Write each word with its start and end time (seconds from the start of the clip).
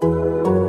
Thank 0.00 0.46
you. 0.46 0.63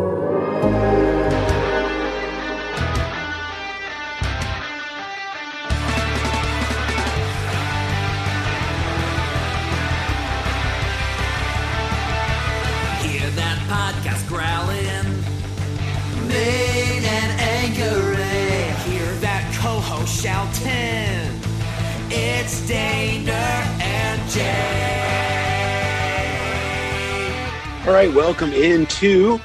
All 27.86 27.94
right, 27.94 28.12
welcome 28.12 28.52
into 28.52 29.40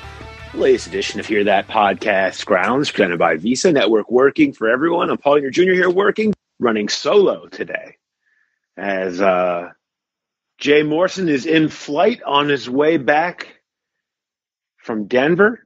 the 0.52 0.58
latest 0.58 0.86
edition 0.86 1.20
of 1.20 1.26
Hear 1.26 1.44
That 1.44 1.68
Podcast 1.68 2.46
Grounds, 2.46 2.90
presented 2.90 3.18
by 3.18 3.36
Visa 3.36 3.70
Network 3.70 4.10
Working 4.10 4.54
for 4.54 4.70
Everyone. 4.70 5.10
I'm 5.10 5.18
Paul 5.18 5.42
Jr. 5.50 5.72
here 5.72 5.90
working, 5.90 6.32
running 6.58 6.88
solo 6.88 7.48
today. 7.48 7.98
As 8.78 9.20
uh, 9.20 9.72
Jay 10.56 10.82
Morrison 10.82 11.28
is 11.28 11.44
in 11.44 11.68
flight 11.68 12.22
on 12.22 12.48
his 12.48 12.68
way 12.68 12.96
back 12.96 13.60
from 14.78 15.04
Denver 15.06 15.60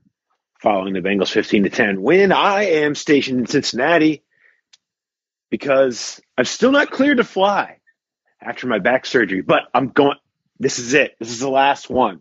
following 0.58 0.94
the 0.94 1.00
Bengals 1.00 1.30
15 1.30 1.62
to 1.62 1.70
10 1.70 2.02
win. 2.02 2.32
I 2.32 2.64
am 2.64 2.96
stationed 2.96 3.38
in 3.38 3.46
Cincinnati 3.46 4.24
because 5.48 6.20
I'm 6.36 6.44
still 6.44 6.72
not 6.72 6.90
cleared 6.90 7.18
to 7.18 7.24
fly 7.24 7.78
after 8.42 8.66
my 8.66 8.80
back 8.80 9.06
surgery, 9.06 9.42
but 9.42 9.62
I'm 9.72 9.90
going. 9.90 10.18
This 10.58 10.78
is 10.78 10.94
it. 10.94 11.16
This 11.18 11.30
is 11.30 11.40
the 11.40 11.50
last 11.50 11.90
one. 11.90 12.20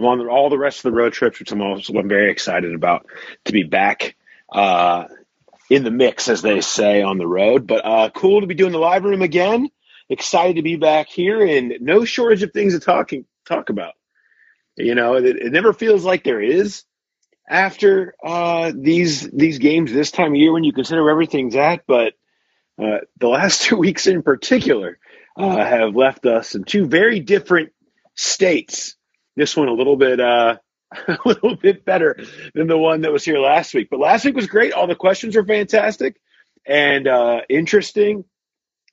I'm 0.00 0.06
on 0.06 0.18
the, 0.18 0.26
all 0.28 0.48
the 0.48 0.58
rest 0.58 0.78
of 0.78 0.84
the 0.84 0.96
road 0.96 1.12
trips, 1.12 1.38
which 1.38 1.52
I'm 1.52 1.60
also 1.60 1.92
I'm 1.94 2.08
very 2.08 2.30
excited 2.30 2.74
about 2.74 3.06
to 3.44 3.52
be 3.52 3.64
back 3.64 4.16
uh, 4.50 5.04
in 5.68 5.84
the 5.84 5.90
mix, 5.90 6.28
as 6.28 6.40
they 6.40 6.62
say, 6.62 7.02
on 7.02 7.18
the 7.18 7.26
road. 7.26 7.66
But 7.66 7.84
uh, 7.84 8.10
cool 8.10 8.40
to 8.40 8.46
be 8.46 8.54
doing 8.54 8.72
the 8.72 8.78
live 8.78 9.04
room 9.04 9.22
again. 9.22 9.70
Excited 10.08 10.56
to 10.56 10.62
be 10.62 10.76
back 10.76 11.08
here, 11.08 11.46
and 11.46 11.74
no 11.80 12.04
shortage 12.04 12.42
of 12.42 12.52
things 12.52 12.72
to 12.72 12.80
talking 12.80 13.26
talk 13.46 13.68
about. 13.68 13.92
You 14.76 14.94
know, 14.94 15.16
it, 15.16 15.24
it 15.24 15.52
never 15.52 15.72
feels 15.72 16.04
like 16.04 16.24
there 16.24 16.40
is 16.40 16.84
after 17.48 18.14
uh, 18.24 18.72
these 18.74 19.28
these 19.30 19.58
games 19.58 19.92
this 19.92 20.10
time 20.10 20.32
of 20.32 20.36
year 20.36 20.52
when 20.52 20.64
you 20.64 20.72
consider 20.72 21.02
where 21.02 21.12
everything's 21.12 21.56
at. 21.56 21.86
But 21.86 22.14
uh, 22.82 23.00
the 23.18 23.28
last 23.28 23.62
two 23.64 23.76
weeks 23.76 24.06
in 24.06 24.22
particular 24.22 24.98
uh, 25.36 25.58
have 25.58 25.94
left 25.94 26.24
us 26.24 26.54
in 26.54 26.64
two 26.64 26.86
very 26.86 27.20
different 27.20 27.72
states. 28.14 28.96
This 29.36 29.56
one 29.56 29.68
a 29.68 29.72
little 29.72 29.96
bit 29.96 30.20
uh, 30.20 30.56
a 31.08 31.18
little 31.24 31.56
bit 31.56 31.84
better 31.84 32.16
than 32.54 32.66
the 32.66 32.78
one 32.78 33.02
that 33.02 33.12
was 33.12 33.24
here 33.24 33.38
last 33.38 33.74
week. 33.74 33.88
But 33.90 34.00
last 34.00 34.24
week 34.24 34.34
was 34.34 34.46
great. 34.46 34.72
All 34.72 34.86
the 34.86 34.94
questions 34.94 35.36
were 35.36 35.44
fantastic 35.44 36.16
and 36.66 37.06
uh, 37.06 37.40
interesting. 37.48 38.24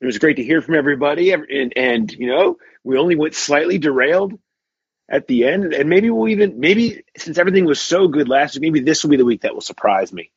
It 0.00 0.06
was 0.06 0.18
great 0.18 0.36
to 0.36 0.44
hear 0.44 0.62
from 0.62 0.76
everybody, 0.76 1.32
and, 1.32 1.72
and 1.76 2.12
you 2.12 2.28
know 2.28 2.56
we 2.84 2.98
only 2.98 3.16
went 3.16 3.34
slightly 3.34 3.78
derailed 3.78 4.38
at 5.08 5.26
the 5.26 5.46
end, 5.46 5.72
and 5.74 5.88
maybe 5.88 6.10
we'll 6.10 6.28
even 6.28 6.60
maybe 6.60 7.02
since 7.16 7.38
everything 7.38 7.64
was 7.64 7.80
so 7.80 8.06
good 8.06 8.28
last 8.28 8.54
week, 8.54 8.62
maybe 8.62 8.80
this 8.80 9.02
will 9.02 9.10
be 9.10 9.16
the 9.16 9.24
week 9.24 9.42
that 9.42 9.54
will 9.54 9.60
surprise 9.60 10.12
me, 10.12 10.30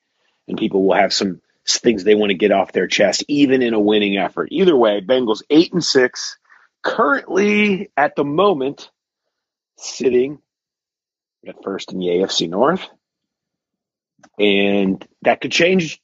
and 0.47 0.57
people 0.57 0.83
will 0.83 0.95
have 0.95 1.13
some 1.13 1.41
things 1.67 2.03
they 2.03 2.15
want 2.15 2.31
to 2.31 2.37
get 2.37 2.51
off 2.51 2.71
their 2.71 2.87
chest, 2.87 3.23
even 3.27 3.61
in 3.61 3.75
a 3.75 3.79
winning 3.79 4.17
effort. 4.17 4.49
Either 4.51 4.75
way, 4.75 4.99
Bengals 4.99 5.43
eight 5.51 5.71
and 5.73 5.83
six, 5.83 6.37
currently 6.81 7.91
at 7.95 8.15
the 8.15 8.25
moment 8.25 8.89
sitting 9.81 10.39
at 11.47 11.63
first 11.63 11.91
in 11.91 11.99
the 11.99 12.07
AFC 12.07 12.49
North, 12.49 12.87
and 14.39 15.05
that 15.23 15.41
could 15.41 15.51
change 15.51 16.01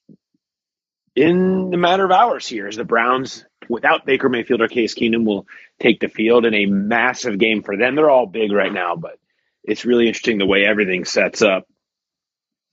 in 1.15 1.71
the 1.71 1.77
matter 1.77 2.05
of 2.05 2.11
hours 2.11 2.47
here 2.47 2.67
as 2.67 2.75
the 2.75 2.85
Browns, 2.85 3.43
without 3.67 4.05
Baker 4.05 4.29
Mayfield 4.29 4.61
or 4.61 4.67
Case 4.67 4.93
Keenum, 4.93 5.25
will 5.25 5.47
take 5.79 5.99
the 5.99 6.09
field 6.09 6.45
in 6.45 6.53
a 6.53 6.67
massive 6.67 7.39
game 7.39 7.63
for 7.63 7.75
them. 7.75 7.95
They're 7.95 8.09
all 8.09 8.27
big 8.27 8.51
right 8.51 8.71
now, 8.71 8.95
but 8.95 9.17
it's 9.63 9.85
really 9.85 10.07
interesting 10.07 10.38
the 10.38 10.45
way 10.45 10.63
everything 10.63 11.05
sets 11.05 11.41
up 11.41 11.67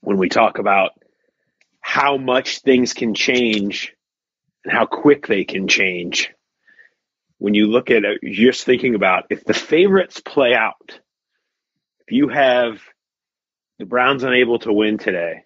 when 0.01 0.17
we 0.17 0.29
talk 0.29 0.59
about 0.59 0.91
how 1.81 2.17
much 2.17 2.59
things 2.59 2.93
can 2.93 3.15
change 3.15 3.93
and 4.63 4.71
how 4.71 4.85
quick 4.85 5.27
they 5.27 5.43
can 5.43 5.67
change. 5.67 6.31
When 7.37 7.53
you 7.53 7.67
look 7.67 7.91
at 7.91 8.05
it, 8.05 8.19
you're 8.21 8.51
just 8.51 8.65
thinking 8.65 8.95
about 8.95 9.25
if 9.29 9.43
the 9.43 9.53
favorites 9.53 10.21
play 10.21 10.53
out, 10.53 10.99
if 12.07 12.11
you 12.11 12.29
have 12.29 12.81
the 13.79 13.85
Browns 13.85 14.23
unable 14.23 14.59
to 14.59 14.71
win 14.71 14.97
today, 14.97 15.43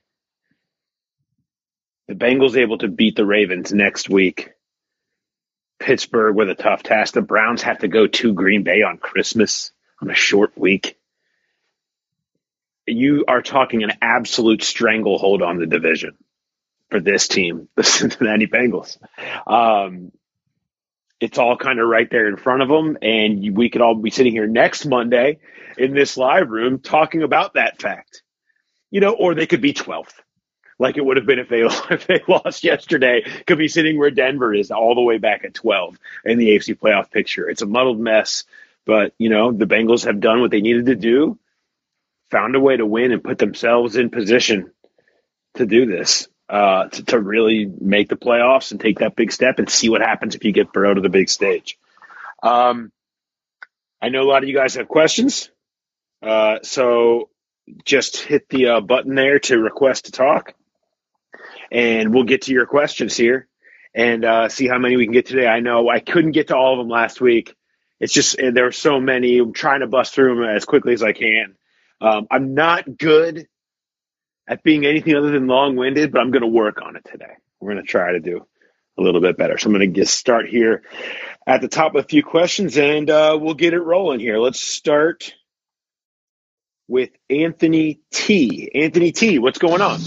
the 2.08 2.16
Bengals 2.16 2.58
able 2.58 2.78
to 2.80 2.88
beat 2.88 3.16
the 3.16 3.26
Ravens 3.26 3.74
next 3.74 4.10
week, 4.10 4.50
Pittsburgh 5.80 6.36
with 6.36 6.50
a 6.50 6.56
tough 6.56 6.84
task, 6.84 7.14
the 7.14 7.22
Browns 7.22 7.62
have 7.64 7.80
to 7.80 7.88
go 7.88 8.08
to 8.08 8.34
Green 8.34 8.64
Bay 8.64 8.82
on 8.84 8.98
Christmas 8.98 9.72
on 10.02 10.10
a 10.10 10.16
short 10.16 10.58
week. 10.58 10.98
You 12.86 13.26
are 13.28 13.42
talking 13.42 13.84
an 13.84 13.94
absolute 14.02 14.64
stranglehold 14.64 15.42
on 15.42 15.58
the 15.58 15.66
division 15.66 16.18
for 16.90 17.00
this 17.00 17.28
team, 17.28 17.70
the 17.76 17.84
Cincinnati 17.84 18.48
Bengals. 18.48 18.98
Um, 19.48 20.12
it's 21.20 21.38
all 21.38 21.58
kind 21.58 21.80
of 21.80 21.88
right 21.88 22.10
there 22.10 22.28
in 22.28 22.38
front 22.38 22.62
of 22.62 22.70
them, 22.70 22.98
and 23.02 23.56
we 23.56 23.70
could 23.70 23.82
all 23.82 23.96
be 23.96 24.10
sitting 24.10 24.32
here 24.32 24.48
next 24.48 24.86
Monday 24.86 25.40
in 25.78 25.94
this 25.94 26.18
live 26.18 26.50
room 26.50 26.80
talking 26.80 27.24
about 27.24 27.56
that 27.56 27.82
fact. 27.82 28.24
You 28.92 29.02
know, 29.02 29.14
or 29.14 29.36
they 29.36 29.46
could 29.46 29.62
be 29.62 29.74
12th, 29.74 30.14
like 30.80 30.98
it 30.98 31.06
would 31.06 31.18
have 31.18 31.26
been 31.26 31.40
if 31.40 31.50
they 31.50 31.62
if 31.94 32.08
they 32.08 32.22
lost 32.28 32.64
yesterday. 32.64 33.24
Could 33.46 33.58
be 33.58 33.68
sitting 33.68 33.98
where 34.00 34.12
Denver 34.12 34.54
is, 34.54 34.72
all 34.72 34.96
the 34.96 35.02
way 35.02 35.18
back 35.18 35.44
at 35.44 35.54
12 35.54 36.00
in 36.26 36.38
the 36.38 36.50
AFC 36.50 36.78
playoff 36.78 37.12
picture. 37.12 37.50
It's 37.50 37.62
a 37.62 37.68
muddled 37.68 38.00
mess, 38.00 38.46
but 38.86 39.14
you 39.18 39.30
know 39.30 39.52
the 39.52 39.68
Bengals 39.68 40.06
have 40.06 40.20
done 40.20 40.42
what 40.42 40.52
they 40.52 40.62
needed 40.62 40.88
to 40.88 40.96
do, 40.96 41.38
found 42.32 42.56
a 42.56 42.60
way 42.60 42.78
to 42.78 42.86
win, 42.86 43.12
and 43.12 43.24
put 43.24 43.38
themselves 43.38 43.96
in 43.96 44.10
position 44.10 44.72
to 45.56 45.66
do 45.66 45.86
this 45.86 46.28
uh, 46.50 46.88
to, 46.88 47.04
to 47.06 47.20
really 47.20 47.66
make 47.66 48.10
the 48.10 48.16
playoffs 48.16 48.72
and 48.72 48.80
take 48.80 49.00
that 49.00 49.16
big 49.16 49.32
step 49.32 49.60
and 49.60 49.70
see 49.70 49.90
what 49.90 50.02
happens 50.02 50.36
if 50.36 50.44
you 50.44 50.52
get 50.52 50.74
Burrow 50.74 50.94
to 50.94 51.02
the 51.02 51.10
big 51.10 51.30
stage. 51.30 51.78
Um, 52.42 52.92
I 54.02 54.10
know 54.10 54.22
a 54.22 54.30
lot 54.30 54.44
of 54.44 54.50
you 54.50 54.56
guys 54.56 54.76
have 54.76 54.88
questions, 54.88 55.52
uh, 56.24 56.60
so 56.64 57.30
just 57.86 58.18
hit 58.18 58.50
the 58.50 58.68
uh, 58.68 58.82
button 58.82 59.14
there 59.14 59.40
to 59.40 59.60
request 59.60 60.06
to 60.06 60.12
talk, 60.12 60.56
and 61.72 62.14
we'll 62.14 62.24
get 62.24 62.44
to 62.44 62.54
your 62.54 62.66
questions 62.66 63.16
here 63.16 63.48
and 63.94 64.26
uh, 64.26 64.50
see 64.50 64.68
how 64.68 64.78
many 64.80 64.96
we 64.98 65.06
can 65.06 65.14
get 65.14 65.28
today. 65.28 65.48
I 65.48 65.60
know 65.60 65.90
I 65.90 66.00
couldn't 66.00 66.32
get 66.32 66.48
to 66.48 66.56
all 66.56 66.74
of 66.74 66.80
them 66.80 66.90
last 66.90 67.22
week. 67.22 67.56
It's 68.00 68.14
just 68.14 68.38
there 68.38 68.68
are 68.68 68.72
so 68.72 69.00
many. 69.00 69.38
I'm 69.40 69.54
trying 69.54 69.82
to 69.82 69.88
bust 69.88 70.14
through 70.16 70.36
them 70.36 70.46
as 70.46 70.66
quickly 70.66 70.94
as 70.94 71.04
I 71.04 71.12
can. 71.12 71.56
Um, 72.02 72.28
I'm 72.32 72.54
not 72.54 72.98
good 72.98 73.48
at 74.50 74.64
being 74.64 74.86
anything 74.86 75.16
other 75.16 75.32
than 75.32 75.46
long 75.48 75.76
winded, 75.76 76.12
but 76.12 76.20
I'm 76.20 76.32
going 76.32 76.42
to 76.42 76.48
work 76.48 76.82
on 76.82 76.96
it 76.96 77.06
today. 77.10 77.34
We're 77.60 77.74
going 77.74 77.86
to 77.86 77.90
try 77.90 78.14
to 78.14 78.20
do 78.20 78.46
a 78.98 79.02
little 79.02 79.22
bit 79.22 79.38
better. 79.38 79.58
So 79.58 79.68
I'm 79.68 79.74
going 79.74 79.94
to 79.94 80.02
just 80.02 80.18
start 80.18 80.50
here 80.50 80.82
at 81.46 81.62
the 81.62 81.68
top 81.68 81.94
with 81.94 82.06
a 82.06 82.08
few 82.08 82.24
questions 82.24 82.78
and 82.78 83.10
uh, 83.10 83.38
we'll 83.40 83.54
get 83.54 83.74
it 83.74 83.80
rolling 83.80 84.20
here. 84.20 84.40
Let's 84.40 84.60
start 84.60 85.36
with 86.88 87.12
Anthony 87.30 88.02
T. 88.12 88.72
Anthony 88.74 89.12
T, 89.12 89.38
what's 89.38 89.60
going 89.60 89.82
on? 89.82 90.00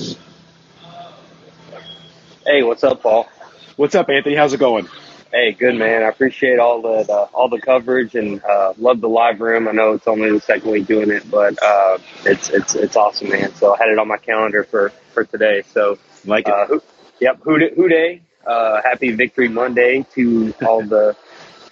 Hey, 2.44 2.65
what's 2.65 2.83
up, 2.83 3.00
Paul? 3.00 3.29
What's 3.77 3.94
up, 3.94 4.11
Anthony? 4.11 4.35
How's 4.35 4.53
it 4.53 4.59
going? 4.59 4.89
Hey, 5.32 5.52
good 5.52 5.76
man. 5.76 6.02
I 6.02 6.08
appreciate 6.08 6.58
all 6.58 6.82
the, 6.82 7.05
the 7.05 7.14
all 7.34 7.49
the 7.49 7.61
coverage 7.61 8.17
and 8.17 8.44
uh, 8.44 8.75
love 8.79 9.00
the 9.00 9.08
live 9.08 9.40
room. 9.40 9.69
I 9.69 9.73
know 9.73 9.94
it's 9.94 10.08
only 10.08 10.31
the 10.32 10.40
second 10.40 10.70
week 10.73 10.87
doing 10.88 11.11
it, 11.11 11.31
but 11.31 11.62
uh, 11.62 11.99
it's 12.26 12.50
it's 12.50 12.75
it's 12.75 12.96
awesome, 12.96 13.31
man. 13.31 13.55
So 13.55 13.75
I 13.75 13.79
had 13.79 13.88
it 13.88 13.99
on 13.99 14.08
my 14.08 14.19
calendar 14.19 14.64
for 14.64 14.90
for 15.14 15.25
today. 15.25 15.62
So 15.73 15.99
like 16.26 16.49
it. 16.49 16.55
Uh, 16.55 16.67
who, 16.67 16.82
yep, 17.20 17.40
who 17.43 17.58
who 17.76 17.88
day? 17.88 18.23
Uh, 18.46 18.82
happy 18.84 19.12
Victory 19.12 19.49
Monday 19.49 20.05
to 20.14 20.55
all 20.67 20.82
the 20.84 21.17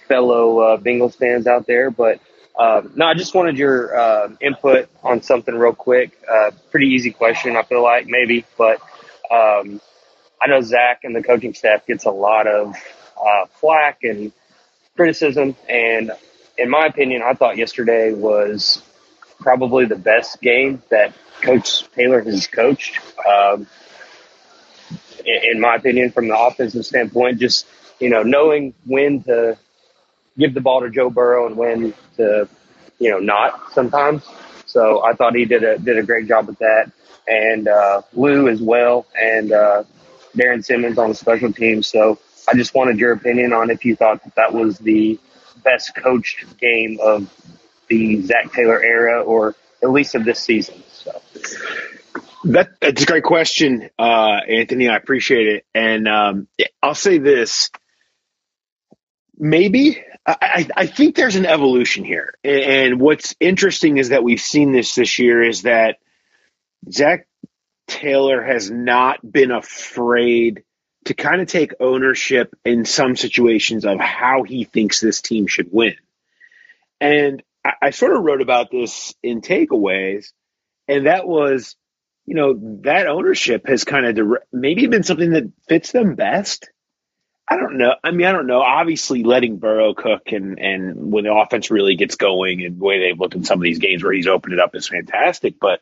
fellow 0.07 0.59
uh, 0.59 0.77
Bengals 0.77 1.15
fans 1.17 1.47
out 1.47 1.67
there. 1.67 1.91
But 1.91 2.19
Uh, 2.57 2.81
no, 2.95 3.05
I 3.07 3.13
just 3.15 3.33
wanted 3.33 3.57
your 3.57 3.97
uh, 3.97 4.29
input 4.41 4.89
on 5.03 5.21
something 5.23 5.55
real 5.55 5.73
quick. 5.73 6.11
Uh, 6.29 6.51
pretty 6.71 6.87
easy 6.87 7.11
question, 7.11 7.55
I 7.55 7.63
feel 7.63 7.81
like 7.83 8.07
maybe, 8.07 8.45
but 8.57 8.81
um, 9.31 9.81
I 10.41 10.47
know 10.47 10.61
Zach 10.61 11.01
and 11.03 11.15
the 11.15 11.23
coaching 11.23 11.53
staff 11.53 11.87
gets 11.87 12.05
a 12.05 12.11
lot 12.11 12.47
of 12.47 12.75
uh, 13.25 13.45
flack 13.47 13.99
and 14.03 14.31
criticism, 14.95 15.55
and 15.69 16.11
in 16.57 16.69
my 16.69 16.85
opinion, 16.85 17.21
I 17.23 17.33
thought 17.33 17.57
yesterday 17.57 18.13
was 18.13 18.81
probably 19.39 19.85
the 19.85 19.95
best 19.95 20.41
game 20.41 20.81
that 20.89 21.13
Coach 21.41 21.89
Taylor 21.93 22.21
has 22.21 22.47
coached. 22.47 22.99
Um, 23.27 23.67
in, 25.25 25.59
my 25.59 25.75
opinion, 25.75 26.11
from 26.11 26.27
the 26.27 26.37
offensive 26.37 26.85
standpoint, 26.85 27.39
just 27.39 27.67
you 27.99 28.09
know 28.09 28.23
knowing 28.23 28.73
when 28.85 29.23
to 29.23 29.57
give 30.37 30.53
the 30.53 30.61
ball 30.61 30.81
to 30.81 30.89
Joe 30.89 31.09
Burrow 31.09 31.47
and 31.47 31.55
when 31.57 31.93
to 32.17 32.47
you 32.99 33.11
know 33.11 33.19
not 33.19 33.73
sometimes. 33.73 34.23
So 34.65 35.03
I 35.03 35.13
thought 35.13 35.35
he 35.35 35.45
did 35.45 35.63
a 35.63 35.77
did 35.77 35.97
a 35.97 36.03
great 36.03 36.27
job 36.27 36.47
with 36.47 36.59
that, 36.59 36.91
and 37.27 37.67
uh, 37.67 38.01
Lou 38.13 38.47
as 38.47 38.61
well, 38.61 39.05
and 39.19 39.51
uh, 39.51 39.83
Darrin 40.35 40.63
Simmons 40.63 40.97
on 40.97 41.09
the 41.09 41.15
special 41.15 41.51
team. 41.51 41.83
So 41.83 42.19
I 42.47 42.55
just 42.55 42.73
wanted 42.73 42.99
your 42.99 43.13
opinion 43.13 43.53
on 43.53 43.69
if 43.69 43.85
you 43.85 43.95
thought 43.95 44.23
that 44.23 44.35
that 44.35 44.53
was 44.53 44.77
the 44.77 45.19
best 45.63 45.95
coached 45.95 46.57
game 46.57 46.99
of 47.01 47.33
the 47.87 48.21
Zach 48.21 48.51
Taylor 48.53 48.81
era, 48.81 49.21
or 49.21 49.55
at 49.83 49.89
least 49.89 50.15
of 50.15 50.25
this 50.25 50.39
season. 50.39 50.81
So. 50.91 51.21
That, 52.45 52.69
that's 52.79 53.03
a 53.03 53.05
great 53.05 53.23
question, 53.23 53.89
uh, 53.99 54.39
Anthony. 54.47 54.89
I 54.89 54.95
appreciate 54.95 55.47
it. 55.47 55.65
And 55.75 56.07
um, 56.07 56.47
I'll 56.81 56.95
say 56.95 57.17
this 57.17 57.69
maybe. 59.37 60.03
I, 60.25 60.67
I, 60.77 60.85
think 60.85 61.15
there's 61.15 61.35
an 61.35 61.47
evolution 61.47 62.03
here. 62.03 62.35
And 62.43 63.01
what's 63.01 63.35
interesting 63.39 63.97
is 63.97 64.09
that 64.09 64.23
we've 64.23 64.39
seen 64.39 64.71
this 64.71 64.93
this 64.93 65.17
year 65.17 65.43
is 65.43 65.63
that 65.63 65.97
Zach 66.89 67.27
Taylor 67.87 68.43
has 68.43 68.69
not 68.69 69.19
been 69.29 69.49
afraid 69.49 70.63
to 71.05 71.13
kind 71.13 71.41
of 71.41 71.47
take 71.47 71.73
ownership 71.79 72.55
in 72.63 72.85
some 72.85 73.15
situations 73.15 73.85
of 73.85 73.99
how 73.99 74.43
he 74.43 74.63
thinks 74.65 74.99
this 74.99 75.21
team 75.21 75.47
should 75.47 75.71
win. 75.71 75.95
And 76.99 77.41
I, 77.65 77.73
I 77.81 77.89
sort 77.89 78.15
of 78.15 78.23
wrote 78.23 78.41
about 78.41 78.71
this 78.71 79.15
in 79.23 79.41
takeaways, 79.41 80.31
and 80.87 81.07
that 81.07 81.27
was, 81.27 81.75
you 82.25 82.35
know, 82.35 82.79
that 82.83 83.07
ownership 83.07 83.67
has 83.67 83.83
kind 83.83 84.05
of 84.05 84.15
dire- 84.15 84.43
maybe 84.51 84.85
been 84.87 85.03
something 85.03 85.31
that 85.31 85.51
fits 85.67 85.91
them 85.91 86.15
best. 86.15 86.69
I 87.49 87.57
don't 87.57 87.77
know. 87.77 87.95
I 88.03 88.11
mean, 88.11 88.27
I 88.27 88.31
don't 88.31 88.47
know. 88.47 88.61
Obviously, 88.61 89.23
letting 89.23 89.57
Burrow 89.57 89.93
cook 89.93 90.31
and 90.31 90.57
and 90.57 91.11
when 91.11 91.25
the 91.25 91.33
offense 91.33 91.69
really 91.69 91.95
gets 91.95 92.15
going 92.15 92.63
and 92.63 92.79
the 92.79 92.83
way 92.83 92.99
they've 92.99 93.19
looked 93.19 93.35
in 93.35 93.43
some 93.43 93.59
of 93.59 93.63
these 93.63 93.79
games 93.79 94.03
where 94.03 94.13
he's 94.13 94.27
opened 94.27 94.53
it 94.53 94.59
up 94.59 94.73
is 94.75 94.87
fantastic. 94.87 95.59
But 95.59 95.81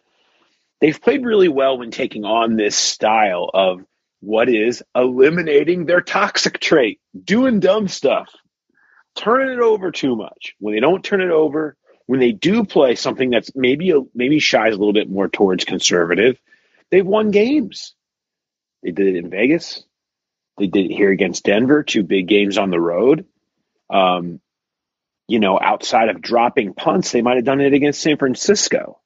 they've 0.82 1.00
played 1.00 1.26
really 1.26 1.50
well 1.50 1.78
when 1.78 1.92
taking 1.92 2.26
on 2.26 2.56
this 2.56 2.76
style 2.76 3.52
of 3.54 3.86
what 4.22 4.50
is 4.50 4.84
eliminating 4.96 5.86
their 5.86 6.02
toxic 6.02 6.60
trait, 6.60 7.00
doing 7.24 7.60
dumb 7.60 7.88
stuff, 7.88 8.30
turning 9.16 9.54
it 9.54 9.60
over 9.60 9.92
too 9.92 10.16
much. 10.16 10.56
When 10.60 10.74
they 10.74 10.80
don't 10.80 11.04
turn 11.04 11.22
it 11.22 11.32
over, 11.32 11.78
when 12.06 12.20
they 12.20 12.32
do 12.32 12.66
play 12.66 12.96
something 12.96 13.30
that's 13.30 13.52
maybe 13.56 13.94
maybe 14.14 14.40
shies 14.40 14.74
a 14.74 14.78
little 14.78 14.94
bit 14.94 15.10
more 15.10 15.30
towards 15.30 15.66
conservative, 15.66 16.40
they've 16.90 17.06
won 17.06 17.32
games. 17.32 17.96
They 18.84 18.92
did 18.92 19.08
it 19.08 19.16
in 19.16 19.30
Vegas. 19.30 19.84
They 20.58 20.68
did 20.68 20.86
it 20.86 20.94
here 20.94 21.12
against 21.12 21.46
Denver, 21.46 21.84
two 21.84 22.04
big 22.04 22.28
games 22.28 22.58
on 22.58 22.70
the 22.70 22.80
road. 22.80 23.26
Um, 23.90 24.42
you 25.28 25.40
know, 25.40 25.60
outside 25.62 26.10
of 26.10 26.22
dropping 26.22 26.74
punts, 26.74 27.12
they 27.12 27.22
might 27.22 27.36
have 27.36 27.46
done 27.46 27.62
it 27.62 27.74
against 27.74 28.02
San 28.02 28.18
Francisco. 28.18 29.00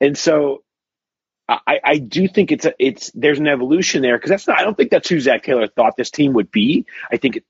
And 0.00 0.16
so 0.16 0.62
I, 1.48 1.80
I 1.84 1.98
do 1.98 2.28
think 2.28 2.52
it's 2.52 2.64
a, 2.64 2.74
it's 2.78 3.10
there's 3.14 3.38
an 3.38 3.48
evolution 3.48 4.02
there 4.02 4.16
because 4.16 4.30
that's 4.30 4.46
not 4.46 4.58
I 4.58 4.62
don't 4.62 4.76
think 4.76 4.90
that's 4.90 5.08
who 5.08 5.20
Zach 5.20 5.42
Taylor 5.42 5.66
thought 5.66 5.96
this 5.96 6.10
team 6.10 6.34
would 6.34 6.50
be. 6.50 6.86
I 7.10 7.16
think 7.16 7.36
it 7.36 7.44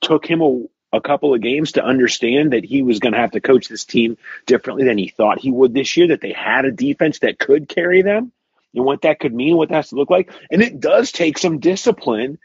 took 0.00 0.26
him 0.26 0.42
a, 0.42 0.64
a 0.92 1.00
couple 1.00 1.32
of 1.32 1.40
games 1.40 1.72
to 1.72 1.84
understand 1.84 2.52
that 2.52 2.64
he 2.64 2.82
was 2.82 2.98
going 2.98 3.12
to 3.12 3.18
have 3.18 3.32
to 3.32 3.40
coach 3.40 3.68
this 3.68 3.84
team 3.84 4.18
differently 4.46 4.84
than 4.84 4.98
he 4.98 5.08
thought 5.08 5.40
he 5.40 5.50
would 5.50 5.74
this 5.74 5.96
year. 5.96 6.08
That 6.08 6.20
they 6.20 6.32
had 6.32 6.64
a 6.64 6.72
defense 6.72 7.20
that 7.20 7.38
could 7.38 7.68
carry 7.68 8.02
them 8.02 8.32
and 8.74 8.84
what 8.84 9.02
that 9.02 9.20
could 9.20 9.34
mean, 9.34 9.56
what 9.56 9.68
that 9.68 9.76
has 9.76 9.90
to 9.90 9.96
look 9.96 10.10
like, 10.10 10.30
and 10.50 10.60
it 10.60 10.80
does 10.80 11.12
take 11.12 11.38
some 11.38 11.60
discipline 11.60 12.38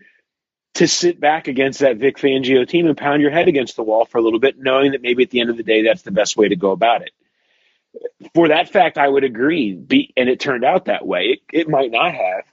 to 0.76 0.88
sit 0.88 1.20
back 1.20 1.50
against 1.50 1.80
that 1.80 1.98
Vic 1.98 2.18
Fangio 2.18 2.66
team 2.66 2.88
and 2.88 2.96
pound 2.96 3.22
your 3.22 3.32
head 3.32 3.50
against 3.50 3.76
the 3.76 3.84
wall 3.84 4.06
for 4.06 4.20
a 4.20 4.22
little 4.22 4.40
bit, 4.40 4.58
knowing 4.58 4.94
that 4.94 5.02
maybe 5.02 5.24
at 5.24 5.30
the 5.30 5.42
end 5.42 5.50
of 5.50 5.58
the 5.58 5.64
day 5.64 5.84
that's 5.84 6.04
the 6.04 6.12
best 6.12 6.38
way 6.38 6.48
to 6.48 6.56
go 6.56 6.72
about 6.72 7.02
it 7.02 7.12
for 8.34 8.50
that 8.50 8.70
fact, 8.70 8.98
I 8.98 9.08
would 9.08 9.24
agree. 9.24 9.74
Be, 9.74 10.14
and 10.16 10.30
it 10.30 10.40
turned 10.40 10.64
out 10.64 10.86
that 10.86 11.06
way. 11.06 11.24
It, 11.26 11.40
it 11.52 11.70
might 11.70 11.92
not 11.92 12.14
have, 12.14 12.44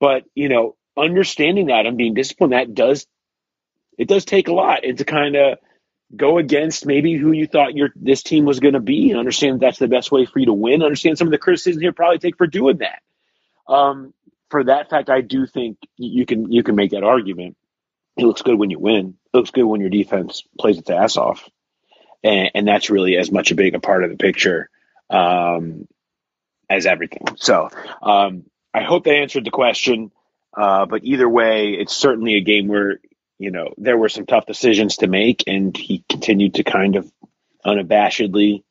but 0.00 0.24
you 0.34 0.48
know, 0.48 0.76
understanding 0.96 1.66
that 1.66 1.86
and 1.86 1.96
being 1.96 2.14
disciplined, 2.14 2.52
that 2.52 2.74
does 2.74 3.06
it 3.96 4.08
does 4.08 4.24
take 4.24 4.48
a 4.48 4.52
lot, 4.54 4.84
and 4.84 4.98
to 4.98 5.04
kind 5.04 5.36
of 5.36 5.58
go 6.14 6.38
against 6.38 6.86
maybe 6.86 7.16
who 7.16 7.32
you 7.32 7.46
thought 7.46 7.74
your 7.74 7.90
this 7.96 8.22
team 8.22 8.44
was 8.44 8.60
going 8.60 8.74
to 8.74 8.80
be, 8.80 9.10
and 9.10 9.18
understand 9.18 9.60
that's 9.60 9.78
the 9.78 9.88
best 9.88 10.12
way 10.12 10.24
for 10.24 10.38
you 10.38 10.46
to 10.46 10.52
win. 10.52 10.82
Understand 10.82 11.18
some 11.18 11.28
of 11.28 11.32
the 11.32 11.38
criticism 11.38 11.82
you 11.82 11.92
probably 11.92 12.18
take 12.18 12.36
for 12.36 12.46
doing 12.46 12.78
that. 12.78 13.02
Um, 13.72 14.14
for 14.50 14.64
that 14.64 14.88
fact, 14.88 15.10
I 15.10 15.20
do 15.20 15.46
think 15.46 15.78
you 15.96 16.24
can 16.26 16.52
you 16.52 16.62
can 16.62 16.76
make 16.76 16.92
that 16.92 17.04
argument. 17.04 17.56
It 18.16 18.24
looks 18.24 18.42
good 18.42 18.58
when 18.58 18.70
you 18.70 18.78
win. 18.78 19.16
It 19.32 19.36
looks 19.36 19.50
good 19.50 19.64
when 19.64 19.80
your 19.80 19.90
defense 19.90 20.42
plays 20.58 20.78
its 20.78 20.90
ass 20.90 21.16
off 21.16 21.48
and, 22.22 22.50
and 22.54 22.68
that's 22.68 22.90
really 22.90 23.16
as 23.16 23.30
much 23.30 23.50
a 23.50 23.54
big 23.54 23.74
a 23.74 23.80
part 23.80 24.04
of 24.04 24.10
the 24.10 24.16
picture 24.16 24.70
um, 25.10 25.86
as 26.68 26.86
everything. 26.86 27.24
So 27.36 27.68
um, 28.02 28.44
I 28.74 28.82
hope 28.82 29.04
that 29.04 29.14
answered 29.14 29.44
the 29.44 29.50
question. 29.50 30.10
Uh, 30.56 30.86
but 30.86 31.04
either 31.04 31.28
way, 31.28 31.72
it's 31.72 31.94
certainly 31.94 32.36
a 32.36 32.40
game 32.40 32.68
where 32.68 33.00
you 33.38 33.50
know 33.50 33.74
there 33.76 33.96
were 33.96 34.08
some 34.08 34.26
tough 34.26 34.46
decisions 34.46 34.98
to 34.98 35.06
make, 35.06 35.44
and 35.46 35.76
he 35.76 36.04
continued 36.08 36.54
to 36.54 36.64
kind 36.64 36.96
of 36.96 37.10
unabashedly 37.64 38.62